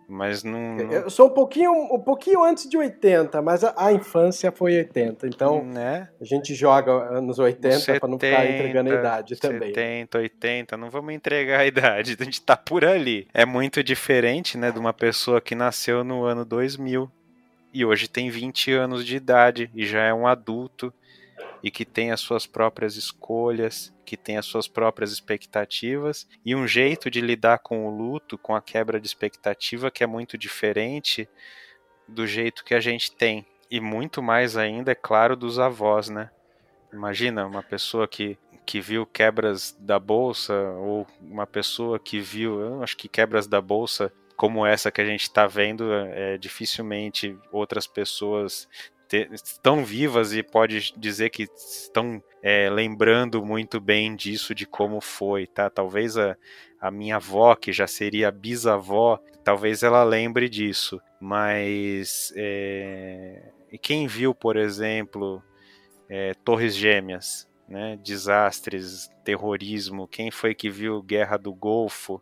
Mas 0.07 0.43
não. 0.43 0.77
Eu 0.79 1.09
sou 1.09 1.27
um 1.27 1.31
pouquinho, 1.31 1.71
um 1.71 1.99
pouquinho 1.99 2.43
antes 2.43 2.69
de 2.69 2.77
80, 2.77 3.41
mas 3.41 3.63
a, 3.63 3.73
a 3.75 3.91
infância 3.91 4.51
foi 4.51 4.77
80. 4.77 5.27
Então 5.27 5.63
né? 5.65 6.09
a 6.21 6.23
gente 6.23 6.53
joga 6.53 6.91
anos 6.91 7.39
80 7.39 7.99
para 7.99 8.07
não 8.07 8.19
ficar 8.19 8.45
entregando 8.45 8.91
a 8.91 8.95
idade 8.95 9.35
também. 9.35 9.69
70, 9.69 10.19
80, 10.19 10.77
não 10.77 10.89
vamos 10.91 11.13
entregar 11.13 11.61
a 11.61 11.65
idade, 11.65 12.15
a 12.19 12.23
gente 12.23 12.41
tá 12.41 12.55
por 12.55 12.85
ali. 12.85 13.27
É 13.33 13.45
muito 13.45 13.83
diferente, 13.83 14.57
né, 14.57 14.71
de 14.71 14.77
uma 14.77 14.93
pessoa 14.93 15.41
que 15.41 15.55
nasceu 15.55 16.03
no 16.03 16.23
ano 16.23 16.45
2000 16.45 17.09
e 17.73 17.83
hoje 17.83 18.07
tem 18.07 18.29
20 18.29 18.71
anos 18.73 19.05
de 19.05 19.17
idade 19.17 19.69
e 19.73 19.85
já 19.85 20.03
é 20.03 20.13
um 20.13 20.27
adulto 20.27 20.93
e 21.65 21.71
que 21.71 21.83
tem 21.83 22.11
as 22.11 22.19
suas 22.19 22.45
próprias 22.45 22.95
escolhas, 22.95 23.91
que 24.05 24.15
tem 24.15 24.37
as 24.37 24.45
suas 24.45 24.67
próprias 24.67 25.11
expectativas 25.11 26.27
e 26.45 26.55
um 26.55 26.67
jeito 26.67 27.09
de 27.09 27.19
lidar 27.19 27.57
com 27.57 27.87
o 27.87 27.89
luto, 27.89 28.37
com 28.37 28.55
a 28.55 28.61
quebra 28.61 28.99
de 29.01 29.07
expectativa 29.07 29.89
que 29.89 30.03
é 30.03 30.07
muito 30.07 30.37
diferente 30.37 31.27
do 32.07 32.27
jeito 32.27 32.63
que 32.63 32.75
a 32.75 32.79
gente 32.79 33.11
tem. 33.11 33.47
E 33.67 33.79
muito 33.81 34.21
mais 34.21 34.55
ainda, 34.55 34.91
é 34.91 34.95
claro, 34.95 35.35
dos 35.35 35.57
avós, 35.57 36.07
né? 36.07 36.29
Imagina 36.93 37.47
uma 37.47 37.63
pessoa 37.63 38.07
que, 38.07 38.37
que 38.63 38.79
viu 38.79 39.03
quebras 39.03 39.75
da 39.79 39.97
bolsa 39.97 40.53
ou 40.77 41.07
uma 41.19 41.47
pessoa 41.47 41.97
que 41.97 42.19
viu, 42.19 42.61
eu 42.61 42.83
acho 42.83 42.95
que 42.95 43.09
quebras 43.09 43.47
da 43.47 43.59
bolsa 43.59 44.13
como 44.35 44.67
essa 44.67 44.91
que 44.91 45.01
a 45.01 45.05
gente 45.05 45.23
está 45.23 45.47
vendo, 45.47 45.91
é, 45.91 46.37
dificilmente 46.37 47.35
outras 47.51 47.87
pessoas 47.87 48.67
estão 49.31 49.83
vivas 49.83 50.33
e 50.33 50.41
pode 50.43 50.93
dizer 50.97 51.29
que 51.29 51.47
estão 51.55 52.21
é, 52.41 52.69
lembrando 52.69 53.43
muito 53.43 53.79
bem 53.79 54.15
disso, 54.15 54.53
de 54.53 54.65
como 54.65 55.01
foi, 55.01 55.47
tá? 55.47 55.69
Talvez 55.69 56.17
a, 56.17 56.37
a 56.79 56.91
minha 56.91 57.17
avó, 57.17 57.55
que 57.55 57.71
já 57.71 57.87
seria 57.87 58.31
bisavó, 58.31 59.19
talvez 59.43 59.83
ela 59.83 60.03
lembre 60.03 60.49
disso, 60.49 61.01
mas 61.19 62.33
é, 62.35 63.51
quem 63.81 64.07
viu, 64.07 64.33
por 64.33 64.57
exemplo, 64.57 65.41
é, 66.09 66.33
Torres 66.43 66.75
Gêmeas, 66.75 67.47
né? 67.67 67.97
Desastres, 68.03 69.09
terrorismo, 69.23 70.07
quem 70.07 70.29
foi 70.31 70.53
que 70.53 70.69
viu 70.69 71.01
Guerra 71.01 71.37
do 71.37 71.53
Golfo, 71.53 72.21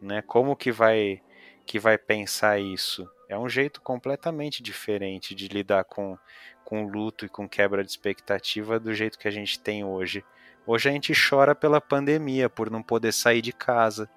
né? 0.00 0.22
Como 0.22 0.56
que 0.56 0.70
vai 0.70 1.22
que 1.70 1.78
vai 1.78 1.96
pensar 1.96 2.58
isso? 2.58 3.08
É 3.28 3.38
um 3.38 3.48
jeito 3.48 3.80
completamente 3.80 4.60
diferente 4.60 5.36
de 5.36 5.46
lidar 5.46 5.84
com, 5.84 6.18
com 6.64 6.88
luto 6.88 7.24
e 7.24 7.28
com 7.28 7.48
quebra 7.48 7.84
de 7.84 7.90
expectativa 7.90 8.80
do 8.80 8.92
jeito 8.92 9.16
que 9.16 9.28
a 9.28 9.30
gente 9.30 9.56
tem 9.60 9.84
hoje. 9.84 10.24
Hoje 10.66 10.88
a 10.88 10.92
gente 10.92 11.12
chora 11.14 11.54
pela 11.54 11.80
pandemia, 11.80 12.50
por 12.50 12.68
não 12.68 12.82
poder 12.82 13.12
sair 13.12 13.40
de 13.40 13.52
casa, 13.52 14.10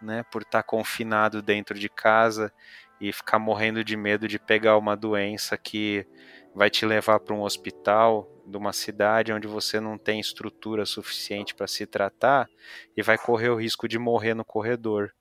né? 0.00 0.24
por 0.32 0.40
estar 0.40 0.62
confinado 0.62 1.42
dentro 1.42 1.78
de 1.78 1.90
casa 1.90 2.50
e 2.98 3.12
ficar 3.12 3.38
morrendo 3.38 3.84
de 3.84 3.94
medo 3.94 4.26
de 4.26 4.38
pegar 4.38 4.78
uma 4.78 4.96
doença 4.96 5.58
que 5.58 6.06
vai 6.54 6.70
te 6.70 6.86
levar 6.86 7.20
para 7.20 7.34
um 7.34 7.42
hospital 7.42 8.26
de 8.46 8.56
uma 8.56 8.72
cidade 8.72 9.30
onde 9.30 9.46
você 9.46 9.78
não 9.78 9.98
tem 9.98 10.18
estrutura 10.18 10.86
suficiente 10.86 11.54
para 11.54 11.66
se 11.66 11.84
tratar 11.84 12.48
e 12.96 13.02
vai 13.02 13.18
correr 13.18 13.50
o 13.50 13.60
risco 13.60 13.86
de 13.86 13.98
morrer 13.98 14.32
no 14.32 14.42
corredor. 14.42 15.12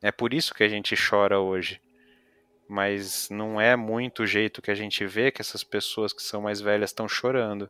É 0.00 0.12
por 0.12 0.32
isso 0.32 0.54
que 0.54 0.62
a 0.62 0.68
gente 0.68 0.94
chora 0.96 1.40
hoje. 1.40 1.80
Mas 2.68 3.28
não 3.30 3.60
é 3.60 3.74
muito 3.74 4.22
o 4.22 4.26
jeito 4.26 4.60
que 4.60 4.70
a 4.70 4.74
gente 4.74 5.06
vê 5.06 5.30
que 5.30 5.40
essas 5.40 5.64
pessoas 5.64 6.12
que 6.12 6.22
são 6.22 6.42
mais 6.42 6.60
velhas 6.60 6.90
estão 6.90 7.08
chorando. 7.08 7.68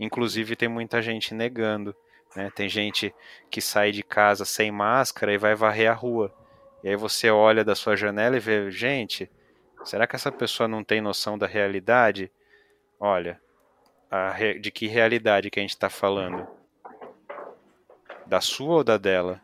Inclusive, 0.00 0.56
tem 0.56 0.68
muita 0.68 1.02
gente 1.02 1.34
negando. 1.34 1.94
Né? 2.34 2.50
Tem 2.54 2.68
gente 2.68 3.14
que 3.50 3.60
sai 3.60 3.92
de 3.92 4.02
casa 4.02 4.44
sem 4.44 4.70
máscara 4.70 5.32
e 5.32 5.38
vai 5.38 5.54
varrer 5.54 5.90
a 5.90 5.94
rua. 5.94 6.34
E 6.82 6.88
aí 6.88 6.96
você 6.96 7.30
olha 7.30 7.64
da 7.64 7.74
sua 7.74 7.96
janela 7.96 8.36
e 8.36 8.40
vê, 8.40 8.70
gente, 8.70 9.30
será 9.84 10.06
que 10.06 10.16
essa 10.16 10.30
pessoa 10.30 10.68
não 10.68 10.84
tem 10.84 11.00
noção 11.00 11.36
da 11.36 11.46
realidade? 11.46 12.30
Olha, 13.00 13.40
re... 14.34 14.58
de 14.58 14.70
que 14.70 14.86
realidade 14.86 15.50
que 15.50 15.58
a 15.58 15.62
gente 15.62 15.70
está 15.70 15.90
falando? 15.90 16.46
Da 18.26 18.40
sua 18.40 18.76
ou 18.76 18.84
da 18.84 18.96
dela? 18.96 19.40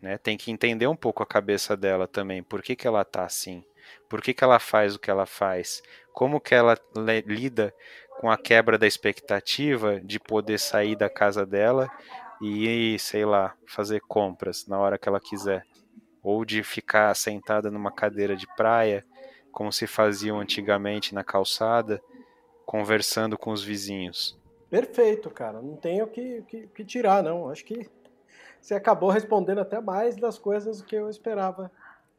Né? 0.00 0.18
Tem 0.18 0.36
que 0.36 0.50
entender 0.50 0.86
um 0.86 0.96
pouco 0.96 1.22
a 1.22 1.26
cabeça 1.26 1.76
dela 1.76 2.06
também. 2.06 2.42
Por 2.42 2.62
que, 2.62 2.76
que 2.76 2.86
ela 2.86 3.04
tá 3.04 3.24
assim? 3.24 3.64
Por 4.08 4.20
que, 4.20 4.34
que 4.34 4.44
ela 4.44 4.58
faz 4.58 4.94
o 4.94 4.98
que 4.98 5.10
ela 5.10 5.26
faz? 5.26 5.82
Como 6.12 6.40
que 6.40 6.54
ela 6.54 6.76
lida 7.26 7.74
com 8.20 8.30
a 8.30 8.36
quebra 8.36 8.78
da 8.78 8.86
expectativa 8.86 10.00
de 10.00 10.18
poder 10.18 10.58
sair 10.58 10.96
da 10.96 11.08
casa 11.08 11.44
dela 11.44 11.90
e, 12.40 12.98
sei 12.98 13.24
lá, 13.24 13.54
fazer 13.66 14.00
compras 14.00 14.66
na 14.66 14.78
hora 14.78 14.98
que 14.98 15.08
ela 15.08 15.20
quiser. 15.20 15.64
Ou 16.22 16.44
de 16.44 16.62
ficar 16.62 17.14
sentada 17.14 17.70
numa 17.70 17.92
cadeira 17.92 18.34
de 18.34 18.46
praia, 18.56 19.04
como 19.52 19.72
se 19.72 19.86
faziam 19.86 20.40
antigamente 20.40 21.14
na 21.14 21.22
calçada, 21.22 22.02
conversando 22.64 23.38
com 23.38 23.52
os 23.52 23.62
vizinhos. 23.62 24.38
Perfeito, 24.68 25.30
cara. 25.30 25.62
Não 25.62 25.76
tenho 25.76 26.04
o 26.04 26.08
que, 26.08 26.42
que, 26.42 26.66
que, 26.68 26.84
tirar, 26.84 27.22
não. 27.22 27.48
Acho 27.48 27.64
que 27.64 27.88
você 28.66 28.74
acabou 28.74 29.10
respondendo 29.10 29.60
até 29.60 29.80
mais 29.80 30.16
das 30.16 30.38
coisas 30.38 30.82
que 30.82 30.96
eu 30.96 31.08
esperava 31.08 31.70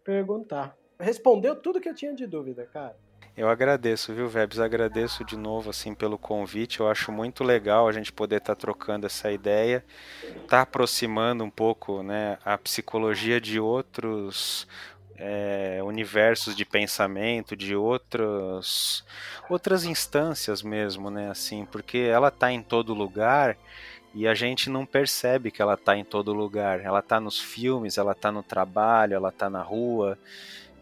perguntar. 0.01 0.77
Respondeu 0.97 1.57
tudo 1.57 1.81
que 1.81 1.89
eu 1.89 1.93
tinha 1.93 2.13
de 2.13 2.25
dúvida, 2.25 2.65
cara. 2.71 2.95
Eu 3.35 3.49
agradeço, 3.49 4.13
viu, 4.13 4.29
Vebs? 4.29 4.57
Agradeço 4.57 5.25
de 5.25 5.35
novo 5.35 5.69
assim 5.69 5.93
pelo 5.93 6.17
convite. 6.17 6.79
Eu 6.79 6.87
acho 6.87 7.11
muito 7.11 7.43
legal 7.43 7.85
a 7.85 7.91
gente 7.91 8.13
poder 8.13 8.37
estar 8.37 8.55
tá 8.55 8.61
trocando 8.61 9.05
essa 9.05 9.29
ideia, 9.29 9.83
tá 10.47 10.61
aproximando 10.61 11.43
um 11.43 11.49
pouco, 11.49 12.01
né, 12.01 12.37
a 12.45 12.57
psicologia 12.57 13.41
de 13.41 13.59
outros 13.59 14.65
é, 15.17 15.81
universos 15.83 16.55
de 16.55 16.63
pensamento, 16.63 17.57
de 17.57 17.75
outros, 17.75 19.03
outras 19.49 19.83
instâncias 19.83 20.61
mesmo, 20.61 21.09
né? 21.09 21.29
Assim, 21.29 21.65
porque 21.65 21.97
ela 21.97 22.29
está 22.29 22.51
em 22.51 22.61
todo 22.61 22.93
lugar 22.93 23.57
e 24.18 24.28
a 24.28 24.34
gente 24.34 24.68
não 24.68 24.84
percebe 24.84 25.51
que 25.51 25.61
ela 25.61 25.76
está 25.76 25.95
em 25.95 26.03
todo 26.03 26.34
lugar. 26.34 26.80
Ela 26.80 27.01
está 27.01 27.20
nos 27.20 27.39
filmes, 27.39 27.99
ela 27.99 28.13
está 28.13 28.32
no 28.32 28.41
trabalho, 28.41 29.13
ela 29.13 29.30
está 29.30 29.47
na 29.47 29.61
rua. 29.61 30.18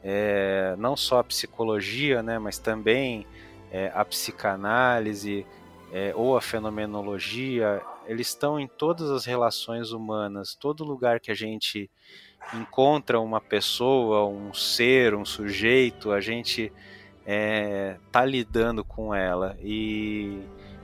É, 0.02 0.74
não 0.78 0.96
só 0.96 1.20
a 1.20 1.24
psicologia, 1.24 2.24
né? 2.24 2.40
Mas 2.40 2.58
também 2.58 3.28
é, 3.70 3.92
a 3.94 4.06
psicanálise 4.06 5.46
é, 5.92 6.14
ou 6.16 6.38
a 6.38 6.42
fenomenologia. 6.42 7.82
Eles 8.08 8.30
estão 8.30 8.58
em 8.58 8.70
todas 8.70 9.12
as 9.12 9.26
relações 9.26 9.92
humanas, 9.92 10.56
todo 10.56 10.86
lugar 10.86 11.20
que 11.20 11.30
a 11.30 11.36
gente 11.36 11.92
encontra 12.54 13.20
uma 13.20 13.42
pessoa, 13.42 14.26
um 14.28 14.54
ser, 14.54 15.14
um 15.14 15.26
sujeito, 15.26 16.14
a 16.14 16.22
gente 16.22 16.72
é, 17.26 17.98
tá 18.14 18.24
lidando 18.24 18.82
com 18.82 19.14
ela. 19.14 19.58
E, 19.62 20.40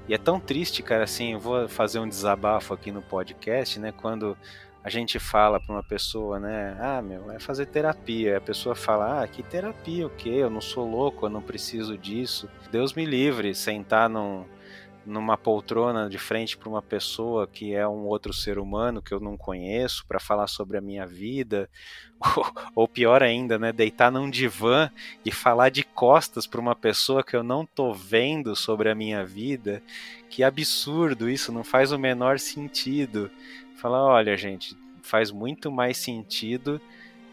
e, 0.07 0.13
é 0.13 0.17
tão 0.17 0.39
triste, 0.39 0.81
cara, 0.81 1.03
assim, 1.03 1.33
eu 1.33 1.39
vou 1.39 1.67
fazer 1.67 1.99
um 1.99 2.07
desabafo 2.07 2.73
aqui 2.73 2.91
no 2.91 3.01
podcast, 3.01 3.79
né? 3.79 3.91
Quando 3.91 4.37
a 4.83 4.89
gente 4.89 5.19
fala 5.19 5.59
para 5.59 5.73
uma 5.73 5.83
pessoa, 5.83 6.39
né? 6.39 6.75
Ah, 6.79 7.01
meu, 7.01 7.31
é 7.31 7.39
fazer 7.39 7.67
terapia. 7.67 8.37
A 8.37 8.41
pessoa 8.41 8.75
fala, 8.75 9.21
ah, 9.21 9.27
que 9.27 9.43
terapia, 9.43 10.07
o 10.07 10.09
quê? 10.09 10.29
Eu 10.29 10.49
não 10.49 10.61
sou 10.61 10.89
louco, 10.89 11.25
eu 11.25 11.29
não 11.29 11.41
preciso 11.41 11.97
disso. 11.97 12.49
Deus 12.71 12.93
me 12.93 13.05
livre, 13.05 13.53
sentar 13.53 14.09
num 14.09 14.43
numa 15.05 15.37
poltrona 15.37 16.09
de 16.09 16.17
frente 16.17 16.57
para 16.57 16.69
uma 16.69 16.81
pessoa 16.81 17.47
que 17.47 17.73
é 17.73 17.87
um 17.87 18.05
outro 18.05 18.33
ser 18.33 18.59
humano 18.59 19.01
que 19.01 19.13
eu 19.13 19.19
não 19.19 19.35
conheço 19.35 20.05
para 20.07 20.19
falar 20.19 20.47
sobre 20.47 20.77
a 20.77 20.81
minha 20.81 21.05
vida, 21.05 21.69
ou, 22.37 22.45
ou, 22.75 22.87
pior 22.87 23.23
ainda, 23.23 23.57
né, 23.57 23.71
deitar 23.71 24.11
num 24.11 24.29
divã 24.29 24.91
e 25.25 25.31
falar 25.31 25.69
de 25.69 25.83
costas 25.83 26.45
para 26.45 26.61
uma 26.61 26.75
pessoa 26.75 27.23
que 27.23 27.35
eu 27.35 27.43
não 27.43 27.65
tô 27.65 27.93
vendo 27.93 28.55
sobre 28.55 28.89
a 28.89 28.95
minha 28.95 29.25
vida. 29.25 29.81
Que 30.29 30.43
absurdo 30.43 31.29
isso, 31.29 31.51
não 31.51 31.63
faz 31.63 31.91
o 31.91 31.99
menor 31.99 32.39
sentido. 32.39 33.29
Falar, 33.75 34.03
olha, 34.03 34.37
gente, 34.37 34.77
faz 35.01 35.31
muito 35.31 35.71
mais 35.71 35.97
sentido 35.97 36.79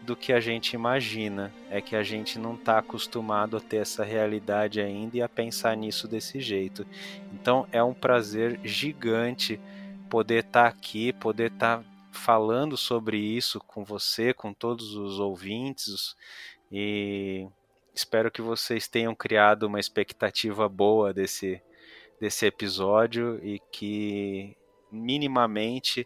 do 0.09 0.15
que 0.15 0.33
a 0.33 0.39
gente 0.39 0.73
imagina. 0.73 1.53
É 1.69 1.79
que 1.79 1.95
a 1.95 2.01
gente 2.01 2.39
não 2.39 2.55
está 2.55 2.79
acostumado 2.79 3.55
a 3.55 3.61
ter 3.61 3.77
essa 3.77 4.03
realidade 4.03 4.81
ainda 4.81 5.17
e 5.17 5.21
a 5.21 5.29
pensar 5.29 5.77
nisso 5.77 6.07
desse 6.07 6.39
jeito. 6.39 6.83
Então 7.31 7.67
é 7.71 7.83
um 7.83 7.93
prazer 7.93 8.59
gigante 8.63 9.61
poder 10.09 10.43
estar 10.43 10.63
tá 10.63 10.67
aqui, 10.67 11.13
poder 11.13 11.51
estar 11.51 11.77
tá 11.77 11.83
falando 12.11 12.75
sobre 12.75 13.19
isso 13.19 13.59
com 13.59 13.85
você, 13.85 14.33
com 14.33 14.51
todos 14.51 14.95
os 14.95 15.19
ouvintes 15.19 16.15
e 16.71 17.47
espero 17.93 18.31
que 18.31 18.41
vocês 18.41 18.87
tenham 18.87 19.13
criado 19.13 19.67
uma 19.67 19.79
expectativa 19.79 20.67
boa 20.67 21.13
desse 21.13 21.61
desse 22.19 22.47
episódio 22.47 23.39
e 23.43 23.59
que 23.71 24.57
minimamente 24.91 26.05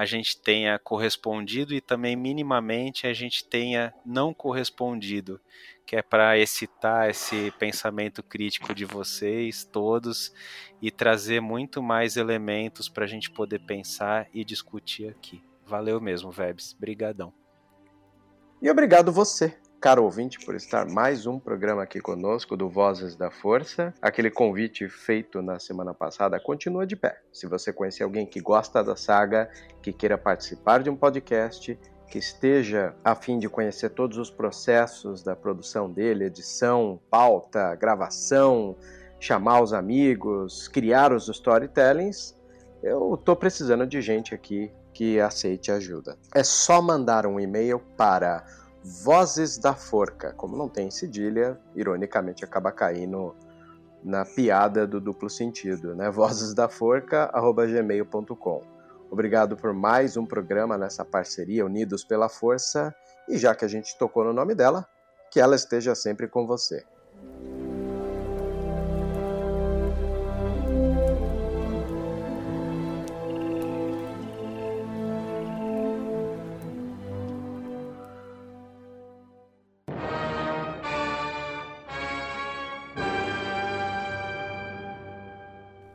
a 0.00 0.06
gente 0.06 0.40
tenha 0.40 0.78
correspondido 0.78 1.74
e 1.74 1.80
também 1.82 2.16
minimamente 2.16 3.06
a 3.06 3.12
gente 3.12 3.44
tenha 3.44 3.92
não 4.02 4.32
correspondido, 4.32 5.38
que 5.84 5.94
é 5.94 6.00
para 6.00 6.38
excitar 6.38 7.10
esse 7.10 7.50
pensamento 7.58 8.22
crítico 8.22 8.74
de 8.74 8.86
vocês 8.86 9.62
todos 9.62 10.32
e 10.80 10.90
trazer 10.90 11.42
muito 11.42 11.82
mais 11.82 12.16
elementos 12.16 12.88
para 12.88 13.04
a 13.04 13.06
gente 13.06 13.30
poder 13.30 13.58
pensar 13.58 14.26
e 14.32 14.42
discutir 14.42 15.06
aqui. 15.06 15.44
Valeu 15.66 16.00
mesmo, 16.00 16.30
Vebs. 16.30 16.72
Brigadão. 16.72 17.30
E 18.62 18.70
obrigado 18.70 19.12
você 19.12 19.54
caro 19.80 20.04
ouvinte, 20.04 20.38
por 20.44 20.54
estar 20.54 20.86
mais 20.86 21.26
um 21.26 21.38
programa 21.38 21.84
aqui 21.84 22.00
conosco 22.00 22.54
do 22.54 22.68
Vozes 22.68 23.16
da 23.16 23.30
Força. 23.30 23.94
Aquele 24.02 24.30
convite 24.30 24.86
feito 24.90 25.40
na 25.40 25.58
semana 25.58 25.94
passada 25.94 26.38
continua 26.38 26.86
de 26.86 26.94
pé. 26.94 27.18
Se 27.32 27.46
você 27.46 27.72
conhecer 27.72 28.02
alguém 28.02 28.26
que 28.26 28.42
gosta 28.42 28.84
da 28.84 28.94
saga, 28.94 29.50
que 29.80 29.90
queira 29.90 30.18
participar 30.18 30.82
de 30.82 30.90
um 30.90 30.96
podcast, 30.96 31.78
que 32.06 32.18
esteja 32.18 32.94
a 33.02 33.14
fim 33.14 33.38
de 33.38 33.48
conhecer 33.48 33.88
todos 33.88 34.18
os 34.18 34.30
processos 34.30 35.22
da 35.22 35.34
produção 35.34 35.90
dele, 35.90 36.26
edição, 36.26 37.00
pauta, 37.08 37.74
gravação, 37.74 38.76
chamar 39.18 39.62
os 39.62 39.72
amigos, 39.72 40.68
criar 40.68 41.10
os 41.10 41.26
storytellings, 41.26 42.36
eu 42.82 43.14
estou 43.14 43.34
precisando 43.34 43.86
de 43.86 44.02
gente 44.02 44.34
aqui 44.34 44.70
que 44.92 45.18
aceite 45.18 45.72
ajuda. 45.72 46.18
É 46.34 46.42
só 46.42 46.82
mandar 46.82 47.24
um 47.24 47.40
e-mail 47.40 47.78
para 47.96 48.44
Vozes 48.82 49.58
da 49.58 49.74
Forca. 49.74 50.32
Como 50.32 50.56
não 50.56 50.68
tem 50.68 50.90
cedilha, 50.90 51.58
ironicamente 51.74 52.44
acaba 52.44 52.72
caindo 52.72 53.34
na 54.02 54.24
piada 54.24 54.86
do 54.86 55.00
duplo 55.00 55.28
sentido, 55.28 55.94
né? 55.94 56.10
Vozes 56.10 56.54
da 56.54 56.68
Forca@gmail.com. 56.68 58.62
Obrigado 59.10 59.56
por 59.56 59.74
mais 59.74 60.16
um 60.16 60.24
programa 60.24 60.78
nessa 60.78 61.04
parceria 61.04 61.66
Unidos 61.66 62.04
pela 62.04 62.28
Força 62.28 62.94
e 63.28 63.36
já 63.36 63.54
que 63.54 63.64
a 63.64 63.68
gente 63.68 63.98
tocou 63.98 64.24
no 64.24 64.32
nome 64.32 64.54
dela, 64.54 64.86
que 65.30 65.40
ela 65.40 65.56
esteja 65.56 65.94
sempre 65.94 66.28
com 66.28 66.46
você. 66.46 66.84